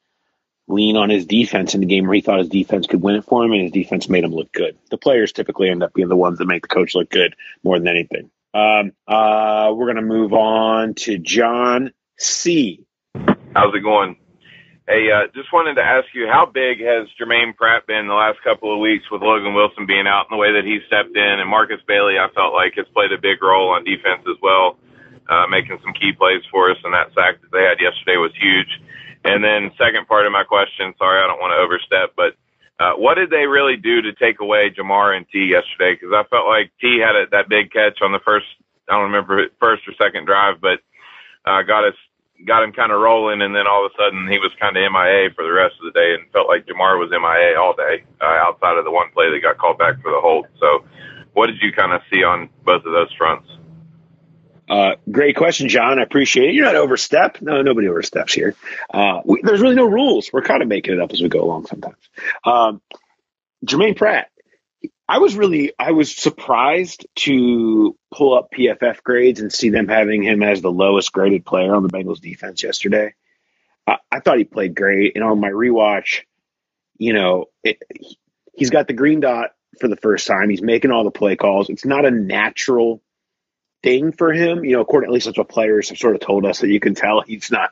lean 0.67 0.97
on 0.97 1.09
his 1.09 1.25
defense 1.25 1.75
in 1.75 1.81
the 1.81 1.87
game 1.87 2.05
where 2.05 2.15
he 2.15 2.21
thought 2.21 2.39
his 2.39 2.49
defense 2.49 2.87
could 2.87 3.01
win 3.01 3.15
it 3.15 3.25
for 3.25 3.43
him, 3.43 3.53
and 3.53 3.61
his 3.61 3.71
defense 3.71 4.09
made 4.09 4.23
him 4.23 4.33
look 4.33 4.51
good. 4.51 4.77
The 4.89 4.97
players 4.97 5.31
typically 5.31 5.69
end 5.69 5.83
up 5.83 5.93
being 5.93 6.09
the 6.09 6.15
ones 6.15 6.39
that 6.39 6.45
make 6.45 6.63
the 6.63 6.67
coach 6.67 6.93
look 6.95 7.09
good 7.09 7.35
more 7.63 7.79
than 7.79 7.87
anything. 7.87 8.29
Um, 8.53 8.91
uh, 9.07 9.71
we're 9.73 9.85
going 9.85 9.97
to 9.97 10.01
move 10.01 10.33
on 10.33 10.95
to 10.95 11.17
John 11.17 11.93
C. 12.17 12.86
How's 13.57 13.73
it 13.73 13.81
going? 13.81 14.13
Hey, 14.85 15.09
uh, 15.09 15.33
just 15.33 15.49
wanted 15.49 15.81
to 15.81 15.83
ask 15.83 16.05
you, 16.13 16.29
how 16.29 16.45
big 16.45 16.77
has 16.77 17.09
Jermaine 17.17 17.57
Pratt 17.57 17.89
been 17.89 18.05
the 18.05 18.13
last 18.13 18.37
couple 18.45 18.69
of 18.69 18.77
weeks 18.77 19.09
with 19.09 19.25
Logan 19.25 19.57
Wilson 19.57 19.89
being 19.89 20.05
out 20.05 20.29
and 20.29 20.37
the 20.37 20.37
way 20.37 20.53
that 20.53 20.61
he 20.61 20.77
stepped 20.85 21.17
in? 21.17 21.41
And 21.41 21.49
Markus 21.49 21.81
Bailey, 21.89 22.21
I 22.21 22.29
felt 22.37 22.53
like 22.53 22.77
has 22.77 22.85
played 22.93 23.09
a 23.09 23.17
big 23.17 23.41
role 23.41 23.73
on 23.73 23.81
defense 23.81 24.21
as 24.29 24.37
well, 24.45 24.77
uh, 25.25 25.49
making 25.49 25.81
some 25.81 25.97
key 25.97 26.13
plays 26.13 26.45
for 26.53 26.69
us. 26.69 26.77
And 26.85 26.93
that 26.93 27.09
sack 27.17 27.41
that 27.41 27.49
they 27.49 27.65
had 27.65 27.81
yesterday 27.81 28.21
was 28.21 28.29
huge. 28.37 28.69
And 29.25 29.41
then 29.41 29.73
second 29.73 30.05
part 30.05 30.29
of 30.29 30.37
my 30.37 30.45
question, 30.45 30.93
sorry, 31.01 31.17
I 31.17 31.25
don't 31.25 31.41
want 31.41 31.57
to 31.57 31.65
overstep, 31.65 32.13
but 32.13 32.37
uh, 32.77 32.93
what 32.93 33.17
did 33.17 33.33
they 33.33 33.49
really 33.49 33.73
do 33.73 34.05
to 34.05 34.13
take 34.21 34.37
away 34.37 34.69
Ja'Marr 34.69 35.17
and 35.17 35.25
T 35.33 35.49
yesterday? 35.49 35.97
Because 35.97 36.13
I 36.13 36.29
felt 36.29 36.45
like 36.45 36.69
T 36.77 37.01
had 37.01 37.17
a, 37.17 37.25
that 37.33 37.49
big 37.49 37.73
catch 37.73 38.05
on 38.05 38.13
the 38.13 38.21
first, 38.21 38.45
I 38.85 38.93
don't 38.93 39.09
remember 39.09 39.49
first 39.57 39.81
or 39.89 39.97
second 39.97 40.29
drive, 40.29 40.61
but 40.61 40.85
uh, 41.41 41.65
got 41.65 41.89
us 41.89 41.97
got 42.45 42.63
him 42.63 42.71
kind 42.71 42.91
of 42.91 42.99
rolling, 43.01 43.41
and 43.41 43.55
then 43.55 43.67
all 43.67 43.85
of 43.85 43.91
a 43.91 43.95
sudden 43.97 44.27
he 44.27 44.37
was 44.37 44.51
kind 44.59 44.75
of 44.77 44.91
MIA 44.91 45.29
for 45.35 45.43
the 45.43 45.51
rest 45.51 45.75
of 45.79 45.91
the 45.91 45.97
day, 45.97 46.13
and 46.13 46.29
felt 46.31 46.47
like 46.47 46.65
Ja'Marr 46.65 46.99
was 46.99 47.09
MIA 47.09 47.59
all 47.59 47.73
day, 47.73 48.03
uh, 48.21 48.37
outside 48.45 48.77
of 48.77 48.85
the 48.85 48.91
one 48.91 49.09
play 49.11 49.31
that 49.31 49.41
got 49.41 49.57
called 49.57 49.77
back 49.77 50.01
for 50.01 50.11
the 50.11 50.21
hold. 50.21 50.47
So, 50.59 50.85
what 51.33 51.47
did 51.47 51.61
you 51.61 51.71
kind 51.71 51.93
of 51.93 52.01
see 52.11 52.23
on 52.23 52.49
both 52.63 52.85
of 52.85 52.91
those 52.91 53.11
fronts? 53.17 53.47
Uh, 54.69 54.95
great 55.09 55.35
question, 55.35 55.69
John. 55.69 55.99
I 55.99 56.03
appreciate 56.03 56.49
it. 56.49 56.55
You're 56.55 56.65
not 56.65 56.75
overstep. 56.75 57.41
No, 57.41 57.61
nobody 57.61 57.87
oversteps 57.87 58.33
here. 58.33 58.53
Uh, 58.93 59.21
we, 59.23 59.41
there's 59.41 59.61
really 59.61 59.75
no 59.75 59.85
rules. 59.85 60.29
We're 60.33 60.41
kind 60.41 60.61
of 60.61 60.67
making 60.67 60.93
it 60.93 60.99
up 60.99 61.13
as 61.13 61.21
we 61.21 61.29
go 61.29 61.41
along 61.43 61.67
sometimes. 61.67 61.95
Um, 62.43 62.81
Jermaine 63.65 63.95
Pratt, 63.95 64.29
I 65.09 65.19
was 65.19 65.35
really 65.35 65.73
I 65.79 65.91
was 65.91 66.13
surprised 66.13 67.07
to 67.17 67.95
pull 68.13 68.37
up 68.37 68.51
PFF 68.51 69.03
grades 69.03 69.39
and 69.39 69.53
see 69.53 69.69
them 69.69 69.87
having 69.87 70.21
him 70.21 70.43
as 70.43 70.61
the 70.61 70.71
lowest 70.71 71.13
graded 71.13 71.45
player 71.45 71.73
on 71.73 71.83
the 71.83 71.89
Bengals 71.89 72.19
defense 72.19 72.61
yesterday. 72.61 73.13
I, 73.85 73.97
I 74.11 74.19
thought 74.19 74.37
he 74.37 74.43
played 74.43 74.75
great, 74.75 75.15
and 75.15 75.23
on 75.23 75.39
my 75.39 75.49
rewatch, 75.49 76.23
you 76.97 77.13
know, 77.13 77.45
it, 77.63 77.81
he's 78.53 78.69
got 78.69 78.87
the 78.87 78.93
green 78.93 79.21
dot 79.21 79.51
for 79.79 79.87
the 79.87 79.95
first 79.95 80.27
time. 80.27 80.49
He's 80.49 80.61
making 80.61 80.91
all 80.91 81.05
the 81.05 81.11
play 81.11 81.37
calls. 81.37 81.69
It's 81.69 81.85
not 81.85 82.05
a 82.05 82.11
natural 82.11 83.01
thing 83.83 84.11
for 84.11 84.33
him. 84.33 84.65
You 84.65 84.73
know, 84.73 84.81
according 84.81 85.09
at 85.09 85.13
least 85.13 85.27
that's 85.27 85.37
what 85.37 85.47
players 85.47 85.87
have 85.89 85.97
sort 85.97 86.15
of 86.15 86.21
told 86.21 86.45
us 86.45 86.59
that 86.59 86.69
you 86.69 86.81
can 86.81 86.95
tell 86.95 87.21
he's 87.27 87.49
not 87.49 87.69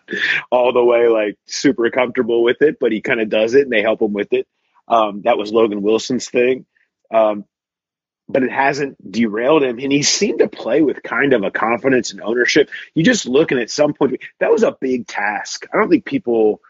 all 0.49 0.71
the 0.71 0.83
way 0.83 1.09
like 1.09 1.37
super 1.47 1.89
comfortable 1.89 2.43
with 2.43 2.61
it, 2.61 2.77
but 2.79 2.93
he 2.93 3.01
kind 3.01 3.19
of 3.19 3.27
does 3.27 3.55
it 3.55 3.63
and 3.63 3.71
they 3.73 3.81
help 3.81 4.01
him 4.01 4.13
with 4.13 4.31
it. 4.31 4.47
Um, 4.87 5.23
that 5.23 5.37
was 5.37 5.51
Logan 5.51 5.81
Wilson's 5.81 6.29
thing. 6.29 6.65
Um, 7.11 7.45
but 8.27 8.43
it 8.43 8.51
hasn't 8.51 9.11
derailed 9.11 9.63
him. 9.63 9.77
And 9.77 9.91
he 9.91 10.01
seemed 10.01 10.39
to 10.39 10.47
play 10.47 10.81
with 10.81 11.03
kind 11.03 11.33
of 11.33 11.43
a 11.43 11.51
confidence 11.51 12.11
and 12.11 12.21
ownership. 12.21 12.69
You 12.95 13.03
just 13.03 13.27
looking 13.27 13.59
at 13.59 13.69
some 13.69 13.93
point, 13.93 14.19
that 14.39 14.51
was 14.51 14.63
a 14.63 14.75
big 14.79 15.05
task. 15.05 15.67
I 15.71 15.77
don't 15.77 15.89
think 15.89 16.05
people 16.05 16.61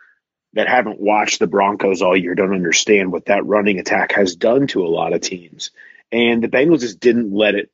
that 0.54 0.68
haven't 0.68 1.00
watched 1.00 1.40
the 1.40 1.48
Broncos 1.48 2.02
all 2.02 2.16
year 2.16 2.36
don't 2.36 2.54
understand 2.54 3.12
what 3.12 3.26
that 3.26 3.46
running 3.46 3.80
attack 3.80 4.14
has 4.14 4.36
done 4.36 4.68
to 4.68 4.86
a 4.86 4.88
lot 4.88 5.14
of 5.14 5.22
teams. 5.22 5.72
And 6.12 6.44
the 6.44 6.48
Bengals 6.48 6.82
just 6.82 7.00
didn't 7.00 7.34
let 7.34 7.56
it 7.56 7.72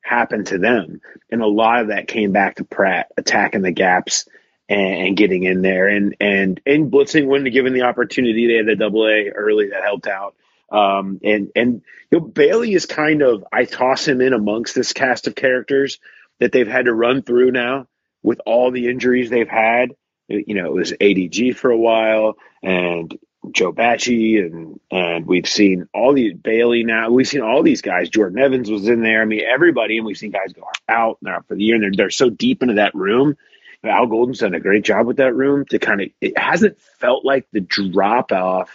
happen 0.00 0.44
to 0.44 0.58
them. 0.58 1.00
And 1.30 1.42
a 1.42 1.46
lot 1.46 1.80
of 1.80 1.88
that 1.88 2.08
came 2.08 2.32
back 2.32 2.56
to 2.56 2.64
Pratt 2.64 3.10
attacking 3.16 3.62
the 3.62 3.72
gaps 3.72 4.28
and, 4.68 5.08
and 5.08 5.16
getting 5.16 5.42
in 5.44 5.62
there 5.62 5.88
and 5.88 6.16
and 6.20 6.60
and 6.66 6.90
blitzing 6.90 7.26
when 7.26 7.44
given 7.44 7.72
the 7.72 7.82
opportunity. 7.82 8.46
They 8.46 8.54
had 8.54 8.66
the 8.66 8.76
double 8.76 9.06
A 9.06 9.30
early 9.30 9.70
that 9.70 9.82
helped 9.82 10.06
out. 10.06 10.36
Um, 10.70 11.20
and 11.22 11.50
and 11.54 11.82
you 12.10 12.18
know 12.18 12.26
Bailey 12.26 12.74
is 12.74 12.86
kind 12.86 13.22
of 13.22 13.44
I 13.52 13.64
toss 13.64 14.06
him 14.06 14.20
in 14.20 14.32
amongst 14.32 14.74
this 14.74 14.92
cast 14.92 15.26
of 15.26 15.34
characters 15.34 15.98
that 16.40 16.52
they've 16.52 16.68
had 16.68 16.86
to 16.86 16.94
run 16.94 17.22
through 17.22 17.50
now 17.52 17.86
with 18.22 18.40
all 18.46 18.70
the 18.70 18.88
injuries 18.88 19.30
they've 19.30 19.48
had. 19.48 19.90
You 20.28 20.54
know, 20.54 20.66
it 20.66 20.72
was 20.72 20.92
ADG 20.92 21.56
for 21.56 21.70
a 21.70 21.78
while 21.78 22.36
and 22.62 23.16
Joe 23.52 23.72
Bachie 23.72 24.44
and 24.44 24.80
and 24.90 25.26
we've 25.26 25.48
seen 25.48 25.88
all 25.92 26.14
these 26.14 26.34
Bailey 26.34 26.82
now. 26.82 27.10
We've 27.10 27.28
seen 27.28 27.42
all 27.42 27.62
these 27.62 27.82
guys. 27.82 28.08
Jordan 28.08 28.38
Evans 28.38 28.70
was 28.70 28.88
in 28.88 29.02
there. 29.02 29.22
I 29.22 29.26
mean, 29.26 29.42
everybody, 29.42 29.98
and 29.98 30.06
we've 30.06 30.16
seen 30.16 30.30
guys 30.30 30.52
go 30.52 30.62
out 30.88 31.18
out 31.26 31.46
for 31.46 31.54
the 31.54 31.62
year, 31.62 31.74
and 31.74 31.84
they're 31.84 31.92
they're 31.94 32.10
so 32.10 32.30
deep 32.30 32.62
into 32.62 32.74
that 32.74 32.94
room. 32.94 33.36
Al 33.84 34.06
Golden's 34.06 34.38
done 34.38 34.54
a 34.54 34.60
great 34.60 34.82
job 34.82 35.06
with 35.06 35.18
that 35.18 35.34
room 35.34 35.66
to 35.66 35.78
kind 35.78 36.00
of. 36.00 36.08
It 36.20 36.38
hasn't 36.38 36.80
felt 36.80 37.24
like 37.24 37.46
the 37.52 37.60
drop 37.60 38.32
off 38.32 38.70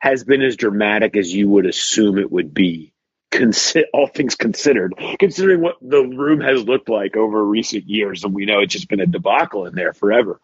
has 0.00 0.24
been 0.24 0.42
as 0.42 0.56
dramatic 0.56 1.16
as 1.16 1.32
you 1.32 1.48
would 1.50 1.66
assume 1.66 2.18
it 2.18 2.30
would 2.32 2.54
be. 2.54 2.92
Consi- 3.32 3.84
all 3.94 4.08
things 4.08 4.36
considered, 4.36 4.94
considering 5.18 5.60
what 5.62 5.76
the 5.82 6.02
room 6.02 6.40
has 6.40 6.64
looked 6.64 6.88
like 6.88 7.16
over 7.16 7.44
recent 7.44 7.88
years, 7.88 8.24
and 8.24 8.34
we 8.34 8.46
know 8.46 8.60
it's 8.60 8.74
just 8.74 8.88
been 8.88 9.00
a 9.00 9.06
debacle 9.06 9.66
in 9.66 9.74
there 9.74 9.92
forever. 9.92 10.40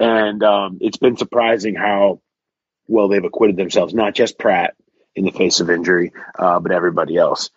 And 0.00 0.42
um, 0.42 0.78
it's 0.80 0.98
been 0.98 1.16
surprising 1.16 1.74
how 1.74 2.20
well 2.88 3.08
they've 3.08 3.24
acquitted 3.24 3.56
themselves, 3.56 3.94
not 3.94 4.14
just 4.14 4.38
Pratt 4.38 4.74
in 5.16 5.24
the 5.24 5.32
face 5.32 5.60
of 5.60 5.70
injury, 5.70 6.12
uh, 6.38 6.60
but 6.60 6.72
everybody 6.72 7.16
else. 7.16 7.50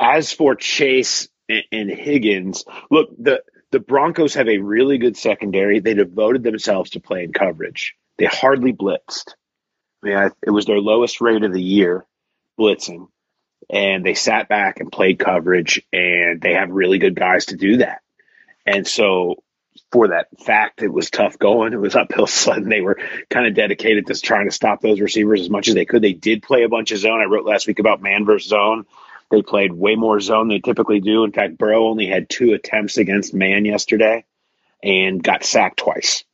As 0.00 0.32
for 0.32 0.56
Chase 0.56 1.28
and, 1.48 1.64
and 1.72 1.90
Higgins, 1.90 2.64
look, 2.90 3.10
the 3.18 3.42
the 3.72 3.80
Broncos 3.80 4.34
have 4.34 4.48
a 4.48 4.58
really 4.58 4.98
good 4.98 5.16
secondary. 5.16 5.80
They 5.80 5.94
devoted 5.94 6.42
themselves 6.44 6.90
to 6.92 7.00
playing 7.00 7.32
coverage. 7.32 7.96
They 8.18 8.26
hardly 8.26 8.72
blitzed. 8.72 9.34
I 10.02 10.06
mean, 10.06 10.16
I, 10.16 10.30
it 10.42 10.50
was 10.50 10.66
their 10.66 10.80
lowest 10.80 11.20
rate 11.20 11.42
of 11.42 11.52
the 11.52 11.62
year 11.62 12.06
blitzing, 12.58 13.08
and 13.70 14.04
they 14.04 14.14
sat 14.14 14.48
back 14.48 14.80
and 14.80 14.92
played 14.92 15.18
coverage, 15.18 15.82
and 15.92 16.40
they 16.40 16.54
have 16.54 16.70
really 16.70 16.98
good 16.98 17.16
guys 17.16 17.46
to 17.46 17.56
do 17.56 17.78
that. 17.78 18.02
And 18.66 18.86
so, 18.86 19.42
for 19.90 20.08
that 20.08 20.28
fact, 20.44 20.82
it 20.82 20.92
was 20.92 21.10
tough 21.10 21.38
going. 21.38 21.72
It 21.72 21.80
was 21.80 21.96
uphill 21.96 22.26
sledding. 22.28 22.68
They 22.68 22.80
were 22.80 22.98
kind 23.30 23.46
of 23.46 23.54
dedicated 23.54 24.06
to 24.06 24.20
trying 24.20 24.48
to 24.48 24.54
stop 24.54 24.80
those 24.80 25.00
receivers 25.00 25.40
as 25.40 25.50
much 25.50 25.68
as 25.68 25.74
they 25.74 25.84
could. 25.84 26.02
They 26.02 26.12
did 26.12 26.42
play 26.42 26.62
a 26.62 26.68
bunch 26.68 26.92
of 26.92 26.98
zone. 26.98 27.20
I 27.20 27.24
wrote 27.24 27.46
last 27.46 27.66
week 27.66 27.78
about 27.78 28.02
man 28.02 28.24
versus 28.24 28.50
zone. 28.50 28.86
They 29.30 29.42
played 29.42 29.72
way 29.72 29.94
more 29.94 30.20
zone 30.20 30.48
than 30.48 30.56
they 30.56 30.60
typically 30.60 31.00
do. 31.00 31.24
In 31.24 31.32
fact, 31.32 31.58
Burrow 31.58 31.86
only 31.86 32.06
had 32.06 32.30
two 32.30 32.52
attempts 32.52 32.96
against 32.96 33.34
man 33.34 33.64
yesterday 33.64 34.24
and 34.82 35.22
got 35.22 35.44
sacked 35.44 35.78
twice. 35.78 36.24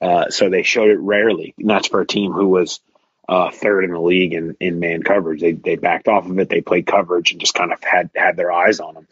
Uh, 0.00 0.30
so 0.30 0.48
they 0.48 0.62
showed 0.62 0.90
it 0.90 1.00
rarely. 1.00 1.54
And 1.58 1.68
that's 1.68 1.88
for 1.88 2.00
a 2.00 2.06
team 2.06 2.32
who 2.32 2.48
was 2.48 2.80
uh, 3.28 3.50
third 3.50 3.84
in 3.84 3.92
the 3.92 4.00
league 4.00 4.32
in, 4.32 4.56
in 4.60 4.78
man 4.78 5.02
coverage. 5.02 5.40
They 5.40 5.52
they 5.52 5.76
backed 5.76 6.08
off 6.08 6.28
of 6.28 6.38
it. 6.38 6.48
They 6.48 6.60
played 6.60 6.86
coverage 6.86 7.32
and 7.32 7.40
just 7.40 7.54
kind 7.54 7.72
of 7.72 7.82
had 7.82 8.10
had 8.14 8.36
their 8.36 8.52
eyes 8.52 8.80
on 8.80 8.94
them. 8.94 9.08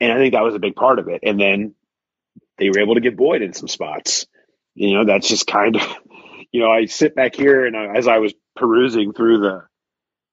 And 0.00 0.12
I 0.12 0.16
think 0.16 0.34
that 0.34 0.42
was 0.42 0.54
a 0.54 0.60
big 0.60 0.76
part 0.76 0.98
of 0.98 1.08
it. 1.08 1.20
And 1.22 1.40
then 1.40 1.74
they 2.58 2.68
were 2.68 2.80
able 2.80 2.94
to 2.94 3.00
get 3.00 3.16
Boyd 3.16 3.42
in 3.42 3.52
some 3.52 3.68
spots. 3.68 4.26
You 4.74 4.94
know, 4.94 5.04
that's 5.04 5.28
just 5.28 5.46
kind 5.46 5.76
of, 5.76 5.82
you 6.52 6.60
know, 6.60 6.70
I 6.70 6.86
sit 6.86 7.14
back 7.14 7.34
here 7.34 7.66
and 7.66 7.76
I, 7.76 7.96
as 7.96 8.08
I 8.08 8.18
was 8.18 8.34
perusing 8.56 9.12
through 9.12 9.40
the 9.40 9.64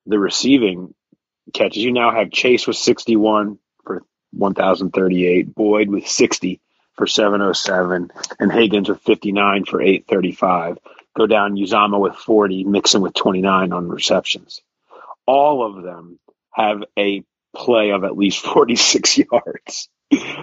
the 0.05 0.19
receiving 0.19 0.93
catches, 1.53 1.83
you 1.83 1.91
now 1.91 2.11
have 2.11 2.31
Chase 2.31 2.67
with 2.67 2.77
61 2.77 3.59
for 3.83 4.03
1,038, 4.31 5.53
Boyd 5.53 5.89
with 5.89 6.07
60 6.07 6.59
for 6.93 7.07
707, 7.07 8.11
and 8.39 8.51
Higgins 8.51 8.89
with 8.89 9.01
59 9.01 9.65
for 9.65 9.81
835 9.81 10.77
go 11.17 11.27
down 11.27 11.55
Uzomah 11.55 11.99
with 11.99 12.15
40, 12.15 12.63
Mixon 12.65 13.01
with 13.01 13.13
29 13.13 13.73
on 13.73 13.89
receptions. 13.89 14.61
All 15.25 15.65
of 15.65 15.83
them 15.83 16.19
have 16.53 16.83
a 16.97 17.23
play 17.55 17.91
of 17.91 18.03
at 18.03 18.17
least 18.17 18.39
46 18.45 19.17
yards. 19.31 19.89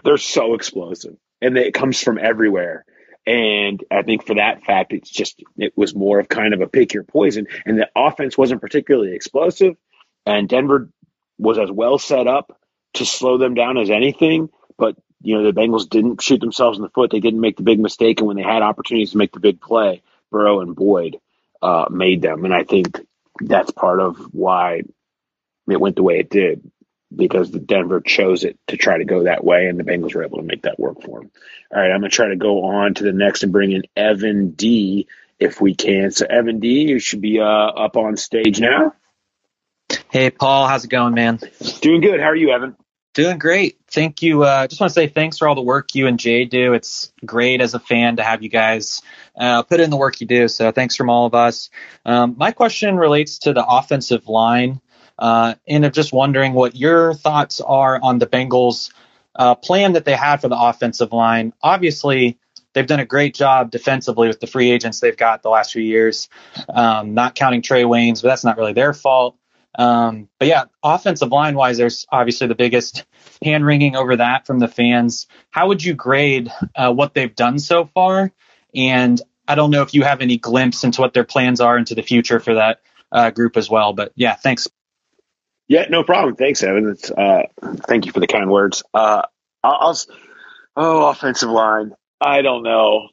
They're 0.05 0.19
so 0.19 0.55
explosive 0.55 1.17
and 1.41 1.57
it 1.59 1.75
comes 1.75 2.01
from 2.01 2.19
everywhere. 2.19 2.85
And 3.27 3.83
I 3.91 4.03
think 4.03 4.25
for 4.25 4.35
that 4.37 4.63
fact, 4.65 4.93
it's 4.93 5.11
just, 5.11 5.43
it 5.57 5.73
was 5.77 5.95
more 5.95 6.21
of 6.21 6.29
kind 6.29 6.55
of 6.55 6.61
a 6.61 6.69
pick 6.69 6.95
your 6.95 7.03
poison. 7.03 7.49
And 7.65 7.77
the 7.77 7.91
offense 7.97 8.39
wasn't 8.39 8.61
particularly 8.61 9.15
explosive. 9.15 9.77
And 10.25 10.49
Denver 10.49 10.91
was 11.37 11.59
as 11.59 11.71
well 11.71 11.99
set 11.99 12.29
up 12.29 12.61
to 12.95 13.05
slow 13.05 13.37
them 13.37 13.55
down 13.55 13.79
as 13.79 13.91
anything. 13.91 14.49
But, 14.79 14.97
you 15.23 15.37
know, 15.37 15.43
the 15.45 15.59
Bengals 15.61 15.89
didn't 15.89 16.23
shoot 16.23 16.41
themselves 16.41 16.79
in 16.79 16.85
the 16.85 16.91
foot. 16.91 17.11
They 17.11 17.21
didn't 17.21 17.41
make 17.41 17.57
the 17.57 17.65
big 17.65 17.81
mistake. 17.81 18.21
And 18.21 18.29
when 18.29 18.37
they 18.37 18.45
had 18.45 18.63
opportunities 18.63 19.11
to 19.11 19.19
make 19.19 19.33
the 19.33 19.41
big 19.41 19.61
play, 19.61 20.03
Burrow 20.31 20.61
and 20.61 20.75
Boyd 20.75 21.19
uh, 21.63 21.87
made 21.91 22.23
them, 22.23 22.45
and 22.45 22.55
I 22.55 22.65
think 22.65 23.01
that's 23.41 23.71
part 23.71 24.01
of 24.01 24.17
why 24.33 24.83
it 25.69 25.81
went 25.81 25.97
the 25.97 26.03
way 26.03 26.19
it 26.19 26.31
did 26.31 26.71
because 27.15 27.51
the 27.51 27.61
Denver 27.61 28.01
chose 28.01 28.45
it 28.45 28.59
to 28.69 28.77
try 28.77 28.99
to 28.99 29.05
go 29.05 29.25
that 29.25 29.45
way, 29.45 29.67
and 29.67 29.79
the 29.79 29.85
Bengals 29.85 30.15
were 30.15 30.25
able 30.25 30.39
to 30.39 30.45
make 30.45 30.63
that 30.63 30.79
work 30.79 31.03
for 31.03 31.21
them. 31.21 31.31
All 31.73 31.81
right, 31.81 31.91
I'm 31.91 32.01
going 32.01 32.11
to 32.11 32.15
try 32.15 32.29
to 32.29 32.37
go 32.37 32.65
on 32.65 32.95
to 32.95 33.05
the 33.05 33.13
next 33.13 33.43
and 33.43 33.53
bring 33.53 33.73
in 33.73 33.83
Evan 33.97 34.51
D 34.51 35.09
if 35.39 35.61
we 35.61 35.75
can. 35.75 36.11
So, 36.11 36.27
Evan 36.29 36.61
D, 36.61 36.83
you 36.83 36.99
should 36.99 37.21
be 37.21 37.41
uh, 37.41 37.45
up 37.45 37.97
on 37.97 38.17
stage 38.17 38.61
now. 38.61 38.95
Hey, 40.11 40.31
Paul, 40.31 40.67
how's 40.67 40.85
it 40.85 40.89
going, 40.89 41.15
man? 41.15 41.41
Doing 41.81 42.01
good. 42.01 42.21
How 42.21 42.27
are 42.27 42.37
you, 42.37 42.51
Evan? 42.51 42.77
Doing 43.17 43.39
great. 43.39 43.79
Thank 43.89 44.21
you. 44.21 44.43
Uh, 44.43 44.67
just 44.67 44.79
want 44.79 44.91
to 44.91 44.95
say 44.95 45.07
thanks 45.07 45.39
for 45.39 45.49
all 45.49 45.55
the 45.55 45.63
work 45.63 45.95
you 45.95 46.07
and 46.07 46.19
Jay 46.19 46.45
do. 46.45 46.75
It's 46.75 47.11
great 47.25 47.63
as 47.63 47.73
a 47.73 47.79
fan 47.79 48.17
to 48.17 48.23
have 48.23 48.43
you 48.43 48.51
guys 48.51 49.01
uh, 49.35 49.63
put 49.63 49.81
in 49.81 49.89
the 49.89 49.97
work 49.97 50.21
you 50.21 50.27
do. 50.27 50.49
So 50.49 50.71
thanks 50.71 50.97
from 50.97 51.09
all 51.09 51.25
of 51.25 51.35
us. 51.35 51.71
Um, 52.05 52.35
my 52.37 52.53
question 52.53 52.99
relates 52.99 53.39
to 53.39 53.55
the 53.55 53.67
offensive 53.67 54.29
line. 54.29 54.83
Uh, 55.19 55.55
and 55.67 55.87
I'm 55.87 55.93
just 55.93 56.13
wondering 56.13 56.53
what 56.53 56.77
your 56.77 57.15
thoughts 57.15 57.63
are 57.63 57.99
on 58.03 58.19
the 58.19 58.27
Bengals' 58.27 58.93
uh, 59.35 59.55
plan 59.55 59.95
that 59.95 60.05
they 60.05 60.15
have 60.15 60.43
for 60.43 60.49
the 60.49 60.61
offensive 60.61 61.15
line. 61.15 61.55
Obviously, 61.63 62.39
they've 62.75 62.87
done 62.87 63.01
a 63.01 63.07
great 63.07 63.35
job 63.35 63.71
defensively 63.71 64.29
with 64.29 64.41
the 64.41 64.47
free 64.47 64.71
agents 64.71 65.01
they've 65.01 65.17
got 65.17 65.43
the 65.43 65.49
last 65.49 65.73
few 65.73 65.83
years, 65.83 66.29
um, 66.69 67.15
not 67.15 67.35
counting 67.35 67.63
Trae 67.63 67.87
Waynes, 67.87 68.21
but 68.21 68.29
that's 68.29 68.45
not 68.45 68.59
really 68.59 68.75
their 68.75 68.93
fault. 68.93 69.39
Um, 69.77 70.29
but 70.39 70.49
yeah, 70.49 70.65
offensive 70.83 71.31
line 71.31 71.55
wise, 71.55 71.77
there's 71.77 72.07
obviously 72.11 72.47
the 72.47 72.55
biggest 72.55 73.05
hand 73.43 73.65
wringing 73.65 73.97
over 73.97 74.17
that 74.17 74.47
from 74.47 74.59
the 74.59 74.69
fans. 74.69 75.27
How 75.51 75.69
would 75.69 75.85
you 75.85 75.95
grade 75.95 76.51
uh, 76.75 76.93
what 76.93 77.15
they've 77.15 77.35
done 77.35 77.59
so 77.59 77.85
far? 77.85 78.33
And 78.75 79.21
I 79.47 79.55
don't 79.55 79.71
know 79.71 79.83
if 79.83 79.95
you 79.95 80.03
have 80.03 80.21
any 80.21 80.39
glimpse 80.39 80.83
into 80.85 81.01
what 81.01 81.13
their 81.13 81.25
plans 81.25 81.61
are 81.61 81.77
into 81.77 81.95
the 81.95 82.03
future 82.03 82.41
for 82.41 82.55
that 82.55 82.81
uh, 83.13 83.31
group 83.31 83.57
as 83.57 83.71
well. 83.71 83.93
But 83.93 84.13
yeah, 84.17 84.35
thanks. 84.35 84.69
Yeah, 85.69 85.87
no 85.91 86.05
problem. 86.05 86.37
Thanks, 86.37 86.63
Evan. 86.63 86.89
It's, 86.91 87.11
uh, 87.11 87.43
thank 87.89 88.07
you 88.07 88.13
for 88.13 88.21
the 88.21 88.27
kind 88.27 88.49
words. 88.51 88.83
Uh, 88.95 89.23
I'll, 89.63 89.79
I'll, 89.81 89.99
oh, 90.77 91.09
offensive 91.11 91.51
line. 91.51 91.93
I 92.21 92.43
don't 92.43 92.63
know. 92.63 93.09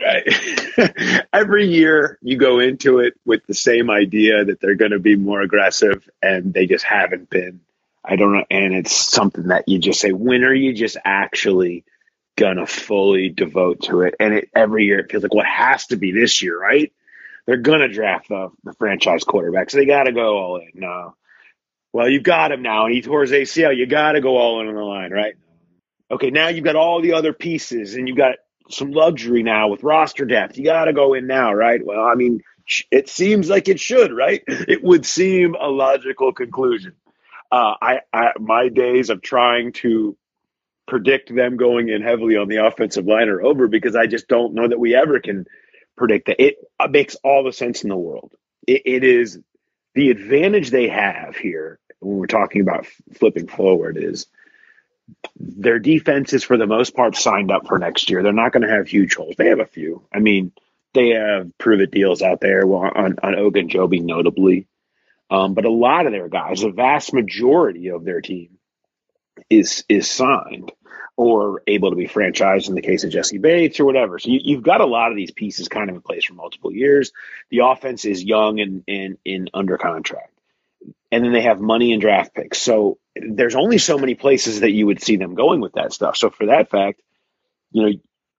Right. 0.00 1.26
Every 1.32 1.66
year 1.66 2.18
you 2.22 2.38
go 2.38 2.58
into 2.58 3.00
it 3.00 3.14
with 3.26 3.46
the 3.46 3.54
same 3.54 3.90
idea 3.90 4.44
that 4.44 4.60
they're 4.60 4.74
going 4.74 4.92
to 4.92 4.98
be 4.98 5.16
more 5.16 5.42
aggressive, 5.42 6.08
and 6.22 6.54
they 6.54 6.66
just 6.66 6.84
haven't 6.84 7.28
been. 7.28 7.60
I 8.04 8.16
don't 8.16 8.32
know. 8.32 8.44
And 8.50 8.74
it's 8.74 8.96
something 8.96 9.48
that 9.48 9.68
you 9.68 9.78
just 9.78 10.00
say, 10.00 10.12
when 10.12 10.44
are 10.44 10.54
you 10.54 10.72
just 10.72 10.96
actually 11.04 11.84
going 12.36 12.56
to 12.56 12.66
fully 12.66 13.28
devote 13.28 13.82
to 13.82 14.02
it? 14.02 14.14
And 14.18 14.34
it, 14.34 14.50
every 14.54 14.86
year 14.86 15.00
it 15.00 15.10
feels 15.10 15.22
like 15.22 15.34
what 15.34 15.44
well, 15.44 15.54
has 15.54 15.86
to 15.88 15.96
be 15.96 16.12
this 16.12 16.42
year, 16.42 16.58
right? 16.58 16.92
They're 17.46 17.58
going 17.58 17.80
to 17.80 17.88
draft 17.88 18.28
the, 18.28 18.50
the 18.64 18.72
franchise 18.74 19.24
quarterback, 19.24 19.70
so 19.70 19.78
they 19.78 19.86
got 19.86 20.04
to 20.04 20.12
go 20.12 20.38
all 20.38 20.56
in. 20.56 20.70
No. 20.74 21.14
Well, 21.92 22.08
you've 22.08 22.22
got 22.22 22.52
him 22.52 22.62
now, 22.62 22.86
and 22.86 22.94
he 22.94 23.02
tore 23.02 23.22
his 23.22 23.32
ACL. 23.32 23.76
You 23.76 23.86
got 23.86 24.12
to 24.12 24.20
go 24.20 24.36
all 24.38 24.60
in 24.60 24.68
on 24.68 24.74
the 24.74 24.80
line, 24.80 25.10
right? 25.10 25.34
Okay, 26.10 26.30
now 26.30 26.48
you've 26.48 26.64
got 26.64 26.76
all 26.76 27.02
the 27.02 27.12
other 27.12 27.32
pieces, 27.32 27.94
and 27.94 28.08
you 28.08 28.14
got 28.14 28.36
some 28.70 28.92
luxury 28.92 29.42
now 29.42 29.68
with 29.68 29.82
roster 29.82 30.24
depth. 30.24 30.58
You 30.58 30.64
got 30.64 30.86
to 30.86 30.92
go 30.92 31.14
in 31.14 31.26
now, 31.26 31.52
right? 31.54 31.84
Well, 31.84 32.00
I 32.00 32.14
mean, 32.14 32.42
it 32.90 33.08
seems 33.08 33.48
like 33.50 33.68
it 33.68 33.80
should, 33.80 34.12
right? 34.12 34.42
It 34.48 34.82
would 34.82 35.06
seem 35.06 35.54
a 35.54 35.68
logical 35.68 36.32
conclusion. 36.32 36.94
Uh, 37.52 37.74
I, 37.80 38.00
I, 38.12 38.32
my 38.38 38.68
days 38.68 39.10
of 39.10 39.22
trying 39.22 39.72
to 39.74 40.16
predict 40.86 41.34
them 41.34 41.56
going 41.56 41.88
in 41.88 42.02
heavily 42.02 42.36
on 42.36 42.48
the 42.48 42.64
offensive 42.66 43.06
line 43.06 43.28
are 43.28 43.42
over 43.42 43.68
because 43.68 43.96
I 43.96 44.06
just 44.06 44.28
don't 44.28 44.54
know 44.54 44.68
that 44.68 44.80
we 44.80 44.94
ever 44.94 45.20
can 45.20 45.46
predict 45.96 46.26
that. 46.26 46.42
It 46.42 46.56
makes 46.90 47.16
all 47.24 47.44
the 47.44 47.52
sense 47.52 47.82
in 47.82 47.88
the 47.90 47.96
world. 47.96 48.34
it, 48.66 48.82
it 48.84 49.04
is 49.04 49.38
the 49.94 50.10
advantage 50.10 50.70
they 50.70 50.88
have 50.88 51.36
here 51.36 51.78
when 52.00 52.18
we're 52.18 52.26
talking 52.26 52.62
about 52.62 52.86
flipping 53.14 53.46
forward 53.48 53.96
is 53.98 54.26
their 55.36 55.78
defense 55.78 56.32
is 56.32 56.44
for 56.44 56.56
the 56.56 56.66
most 56.66 56.94
part 56.94 57.16
signed 57.16 57.50
up 57.50 57.66
for 57.66 57.78
next 57.78 58.10
year. 58.10 58.22
They're 58.22 58.32
not 58.32 58.52
going 58.52 58.62
to 58.62 58.74
have 58.74 58.88
huge 58.88 59.14
holes. 59.14 59.34
They 59.36 59.48
have 59.48 59.60
a 59.60 59.66
few. 59.66 60.02
I 60.12 60.18
mean, 60.18 60.52
they 60.92 61.10
have 61.10 61.56
prove 61.58 61.80
it 61.80 61.90
deals 61.90 62.22
out 62.22 62.40
there 62.40 62.64
on 62.64 63.16
on 63.22 63.34
Ogunjobi 63.34 64.02
notably, 64.02 64.66
um, 65.30 65.54
but 65.54 65.64
a 65.64 65.70
lot 65.70 66.06
of 66.06 66.12
their 66.12 66.28
guys, 66.28 66.60
the 66.60 66.70
vast 66.70 67.12
majority 67.12 67.88
of 67.88 68.04
their 68.04 68.20
team, 68.20 68.58
is 69.48 69.84
is 69.88 70.10
signed 70.10 70.72
or 71.16 71.62
able 71.66 71.90
to 71.90 71.96
be 71.96 72.06
franchised 72.06 72.68
in 72.68 72.74
the 72.74 72.80
case 72.80 73.04
of 73.04 73.10
Jessie 73.10 73.38
Bates 73.38 73.78
or 73.78 73.84
whatever. 73.84 74.18
So 74.18 74.30
you, 74.30 74.56
have 74.56 74.64
got 74.64 74.80
a 74.80 74.86
lot 74.86 75.10
of 75.10 75.16
these 75.16 75.30
pieces 75.30 75.68
kind 75.68 75.90
of 75.90 75.96
in 75.96 76.02
place 76.02 76.24
for 76.24 76.32
multiple 76.32 76.72
years. 76.72 77.12
The 77.50 77.58
offense 77.58 78.04
is 78.04 78.24
young 78.24 78.58
and 78.58 78.84
and 78.88 79.18
in 79.24 79.48
under 79.54 79.78
contract, 79.78 80.32
and 81.12 81.24
then 81.24 81.32
they 81.32 81.42
have 81.42 81.60
money 81.60 81.92
and 81.92 82.00
draft 82.00 82.34
picks. 82.34 82.58
So 82.58 82.98
there's 83.36 83.54
only 83.54 83.78
so 83.78 83.98
many 83.98 84.14
places 84.14 84.60
that 84.60 84.70
you 84.70 84.86
would 84.86 85.02
see 85.02 85.16
them 85.16 85.34
going 85.34 85.60
with 85.60 85.74
that 85.74 85.92
stuff. 85.92 86.16
So 86.16 86.30
for 86.30 86.46
that 86.46 86.70
fact, 86.70 87.00
you 87.72 87.82
know, 87.82 87.92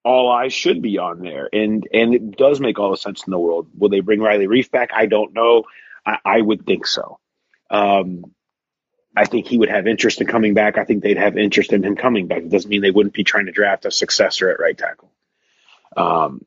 all 0.04 0.32
eyes 0.32 0.54
should 0.54 0.82
be 0.82 0.98
on 0.98 1.20
there, 1.20 1.48
and 1.52 1.88
and 1.94 2.14
it 2.16 2.38
does 2.38 2.60
make 2.60 2.80
all 2.80 2.92
the 2.92 2.98
sense 2.98 3.24
in 3.26 3.32
the 3.32 3.40
world. 3.40 3.68
Will 3.78 3.90
they 3.90 4.00
bring 4.00 4.20
Riley 4.20 4.48
Reiff 4.48 4.72
back? 4.72 4.90
I 4.94 5.06
don't 5.06 5.34
know. 5.34 5.66
I, 6.06 6.18
I 6.26 6.42
would 6.42 6.66
think 6.66 6.88
so. 6.88 7.20
Um, 7.70 8.34
I 9.16 9.26
think 9.26 9.48
he 9.48 9.58
would 9.58 9.70
have 9.70 9.88
interest 9.88 10.22
in 10.22 10.28
coming 10.28 10.54
back. 10.54 10.78
I 10.78 10.86
think 10.86 11.04
they'd 11.04 11.18
have 11.18 11.38
interest 11.38 11.74
in 11.74 11.84
him 11.84 11.96
coming 11.96 12.28
back. 12.28 12.40
It 12.40 12.50
doesn't 12.50 12.70
mean 12.70 12.82
they 12.82 12.92
wouldn't 12.92 13.14
be 13.14 13.24
trying 13.24 13.46
to 13.48 13.52
draft 13.52 13.86
a 13.86 13.92
successor 13.92 14.50
at 14.50 14.60
right 14.60 14.78
tackle. 14.78 15.12
Um, 15.96 16.46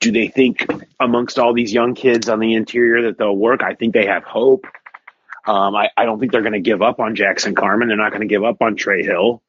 do 0.00 0.12
they 0.12 0.28
think 0.28 0.66
amongst 1.00 1.38
all 1.38 1.52
these 1.52 1.72
young 1.72 1.94
kids 1.94 2.28
on 2.28 2.38
the 2.38 2.54
interior 2.54 3.02
that 3.02 3.18
they'll 3.18 3.36
work? 3.36 3.62
I 3.62 3.74
think 3.74 3.94
they 3.94 4.06
have 4.06 4.22
hope. 4.22 4.66
Um, 5.46 5.74
I, 5.74 5.90
I, 5.96 6.04
don't 6.04 6.18
think 6.18 6.32
they're 6.32 6.42
going 6.42 6.54
to 6.54 6.60
give 6.60 6.80
up 6.80 7.00
on 7.00 7.16
Jackson 7.16 7.54
Carman. 7.54 7.88
They're 7.88 7.96
not 7.96 8.10
going 8.10 8.22
to 8.22 8.32
give 8.32 8.44
up 8.44 8.62
on 8.62 8.76
Trey 8.76 9.02
Hill. 9.02 9.42